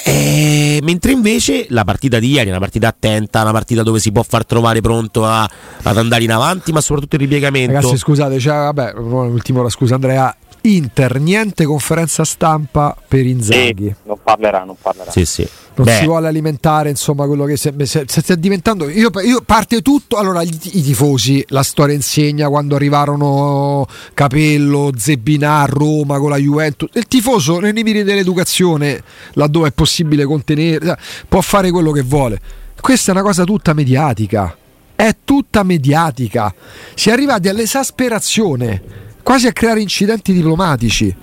Eh, 0.06 0.80
mentre 0.84 1.14
invece 1.14 1.66
la 1.70 1.84
partita 1.84 2.20
di 2.20 2.30
ieri 2.30 2.48
è 2.48 2.52
una 2.52 2.60
partita 2.60 2.90
attenta, 2.90 3.42
una 3.42 3.52
partita 3.52 3.82
dove 3.82 4.00
si 4.00 4.12
può 4.12 4.22
far 4.22 4.46
trovare 4.46 4.82
pronto 4.82 5.26
a- 5.26 5.50
ad 5.82 5.98
andare 5.98 6.24
in 6.24 6.32
avanti, 6.32 6.72
ma 6.72 6.80
soprattutto 6.82 7.16
il 7.16 7.22
ripiegamento. 7.22 7.74
Ragazzi, 7.74 7.98
scusate, 7.98 8.40
cioè, 8.40 8.54
vabbè, 8.54 8.94
l'ultima 8.98 9.62
ora, 9.62 9.70
scusa 9.70 9.96
Andrea. 9.96 10.36
Inter, 10.62 11.20
niente 11.20 11.66
conferenza 11.66 12.24
stampa 12.24 12.95
per 13.07 13.26
Inzaghi. 13.26 13.86
Sì, 13.88 13.95
non 14.03 14.18
parlerà, 14.22 14.64
non 14.64 14.76
parlerà. 14.82 15.12
Sì, 15.12 15.26
sì. 15.26 15.47
Non 15.76 15.86
Beh, 15.86 15.95
si 15.95 16.05
vuole 16.05 16.28
alimentare, 16.28 16.89
insomma, 16.89 17.26
quello 17.26 17.45
che 17.45 17.55
se, 17.55 17.74
se- 17.86 18.03
se 18.05 18.22
sta 18.22 18.36
diventando. 18.36 18.89
Io, 18.89 19.10
io 19.24 19.41
parte 19.41 19.82
tutto. 19.82 20.18
Allora, 20.18 20.43
gli- 20.43 20.60
i 20.74 20.82
tifosi, 20.82 21.43
la 21.49 21.64
storia 21.64 21.95
insegna 21.95 22.49
quando 22.49 22.76
arrivarono 22.76 23.88
Capello, 24.14 24.91
Zebinà 24.97 25.62
a 25.62 25.66
Roma 25.66 26.20
con 26.20 26.32
la 26.32 26.38
Juventus. 26.38 26.89
Il 26.93 27.07
tifoso, 27.07 27.60
nei 27.60 27.72
limiti 27.72 28.03
dell'educazione, 28.03 29.01
laddove 29.34 29.70
è 29.70 29.72
possibile 29.72 30.26
contenere, 30.26 30.97
può 31.30 31.39
fare 31.39 31.72
quello 31.72 31.91
che 31.91 32.01
vuole. 32.01 32.39
Questa 32.82 33.12
è 33.12 33.16
una 33.16 33.24
cosa 33.24 33.45
tutta 33.45 33.74
mediatica. 33.74 34.57
È 34.95 35.16
tutta 35.24 35.64
mediatica. 35.64 36.53
Si 36.93 37.07
è 37.07 37.14
arrivati 37.14 37.47
all'esasperazione, 37.47 38.82
quasi 39.30 39.45
a 39.45 39.53
creare 39.53 39.80
incidenti 39.80 40.34
diplomatici. 40.34 41.15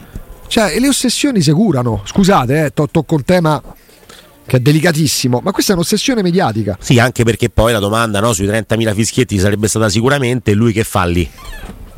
Cioè, 0.46 0.78
le 0.78 0.86
ossessioni 0.86 1.42
si 1.42 1.50
curano. 1.50 2.02
Scusate, 2.04 2.66
eh, 2.66 2.70
to- 2.72 2.88
tocco 2.88 3.16
un 3.16 3.24
tema 3.24 3.60
che 4.46 4.58
è 4.58 4.60
delicatissimo, 4.60 5.40
ma 5.42 5.50
questa 5.50 5.72
è 5.72 5.74
un'ossessione 5.74 6.22
mediatica. 6.22 6.78
Sì, 6.80 7.00
anche 7.00 7.24
perché 7.24 7.50
poi 7.50 7.72
la 7.72 7.80
domanda 7.80 8.20
no, 8.20 8.32
sui 8.32 8.46
30.000 8.46 8.94
fischietti 8.94 9.40
sarebbe 9.40 9.66
stata 9.66 9.88
sicuramente 9.88 10.52
lui 10.54 10.72
che 10.72 10.84
fa 10.84 11.04
lì. 11.04 11.28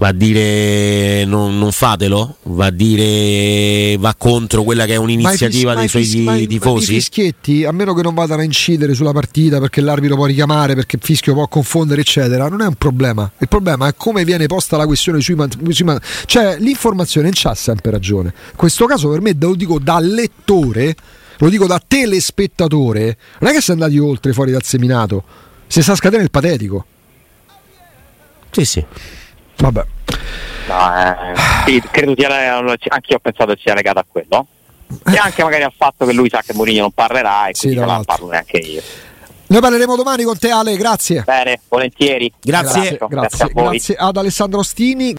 Va 0.01 0.09
a 0.09 0.13
dire 0.13 1.25
non, 1.25 1.59
non 1.59 1.73
fatelo? 1.73 2.37
Va 2.45 2.67
a 2.67 2.71
dire 2.71 3.97
va 3.99 4.15
contro 4.17 4.63
quella 4.63 4.87
che 4.87 4.93
è 4.93 4.97
un'iniziativa 4.97 5.73
i 5.73 5.77
dei 5.77 5.89
fis- 5.89 6.23
suoi 6.23 6.39
fis- 6.39 6.49
tifosi? 6.49 6.93
I 6.93 6.95
fischietti, 7.01 7.65
a 7.65 7.73
meno 7.73 7.95
che 7.95 8.03
non 8.03 8.15
vadano 8.15 8.43
a 8.43 8.45
incidere 8.45 8.95
sulla 8.95 9.11
partita 9.11 9.59
perché 9.59 9.81
l'arbitro 9.81 10.15
può 10.15 10.27
richiamare, 10.27 10.77
perché 10.77 10.95
il 10.97 11.03
fischio 11.03 11.35
può 11.35 11.49
confondere, 11.49 12.03
eccetera, 12.03 12.49
non 12.49 12.61
è 12.61 12.67
un 12.67 12.75
problema. 12.77 13.29
Il 13.39 13.49
problema 13.49 13.89
è 13.89 13.95
come 13.97 14.25
viene 14.25 14.47
posta 14.47 14.77
la 14.77 14.87
questione 14.87 15.21
sui, 15.21 15.35
man- 15.35 15.51
sui 15.71 15.85
man- 15.85 15.99
Cioè, 16.27 16.59
l'informazione 16.61 17.27
non 17.27 17.35
c'ha 17.35 17.55
sempre 17.57 17.91
ragione. 17.91 18.33
In 18.51 18.57
questo 18.57 18.87
caso, 18.87 19.09
per 19.09 19.21
me, 19.21 19.35
lo 19.37 19.57
dico 19.57 19.81
da 19.81 19.99
lettore, 19.99 20.95
lo 21.39 21.49
dico 21.49 21.67
da 21.67 21.83
telespettatore, 21.85 23.17
non 23.41 23.51
è 23.51 23.55
che 23.55 23.61
si 23.61 23.71
è 23.71 23.73
andati 23.73 23.99
oltre 23.99 24.33
fuori 24.33 24.53
dal 24.53 24.63
seminato. 24.63 25.25
Si 25.67 25.83
sta 25.83 25.97
scadendo 25.97 26.25
il 26.25 26.31
patetico. 26.31 26.87
Sì, 28.53 28.65
sì. 28.65 28.85
Vabbè. 29.59 29.85
No, 30.69 30.97
eh, 30.97 31.35
sì, 31.67 31.83
credo 31.91 32.15
sia 32.17 32.29
anche 32.89 33.11
io 33.11 33.17
ho 33.17 33.21
pensato 33.21 33.53
che 33.55 33.61
sia 33.63 33.75
legato 33.75 33.99
a 33.99 34.05
quello. 34.11 34.47
E 35.05 35.17
anche 35.17 35.43
magari 35.43 35.65
al 35.65 35.73
fatto 35.77 36.07
che 36.07 36.13
lui 36.13 36.29
sa 36.31 36.43
che 36.45 36.55
Mourinho 36.55 36.83
non 36.83 36.93
parlerà 36.93 37.49
e 37.49 37.55
Sì, 37.55 37.69
quindi 37.69 37.85
non 37.85 38.05
parlo 38.05 38.29
neanche 38.29 38.59
io. 38.59 38.83
Noi 39.51 39.61
parleremo 39.63 39.97
domani 39.97 40.25
con 40.25 40.39
te 40.39 40.51
Ale, 40.51 40.77
grazie. 40.77 41.23
Bene, 41.23 41.61
volentieri. 41.69 42.31
Grazie. 42.41 42.99
Grazie, 42.99 43.07
Grazie, 43.09 43.45
a 43.45 43.51
voi. 43.53 43.69
grazie 43.71 43.95
ad 43.97 44.17
Alessandro 44.19 44.59
Ostini. 44.61 45.15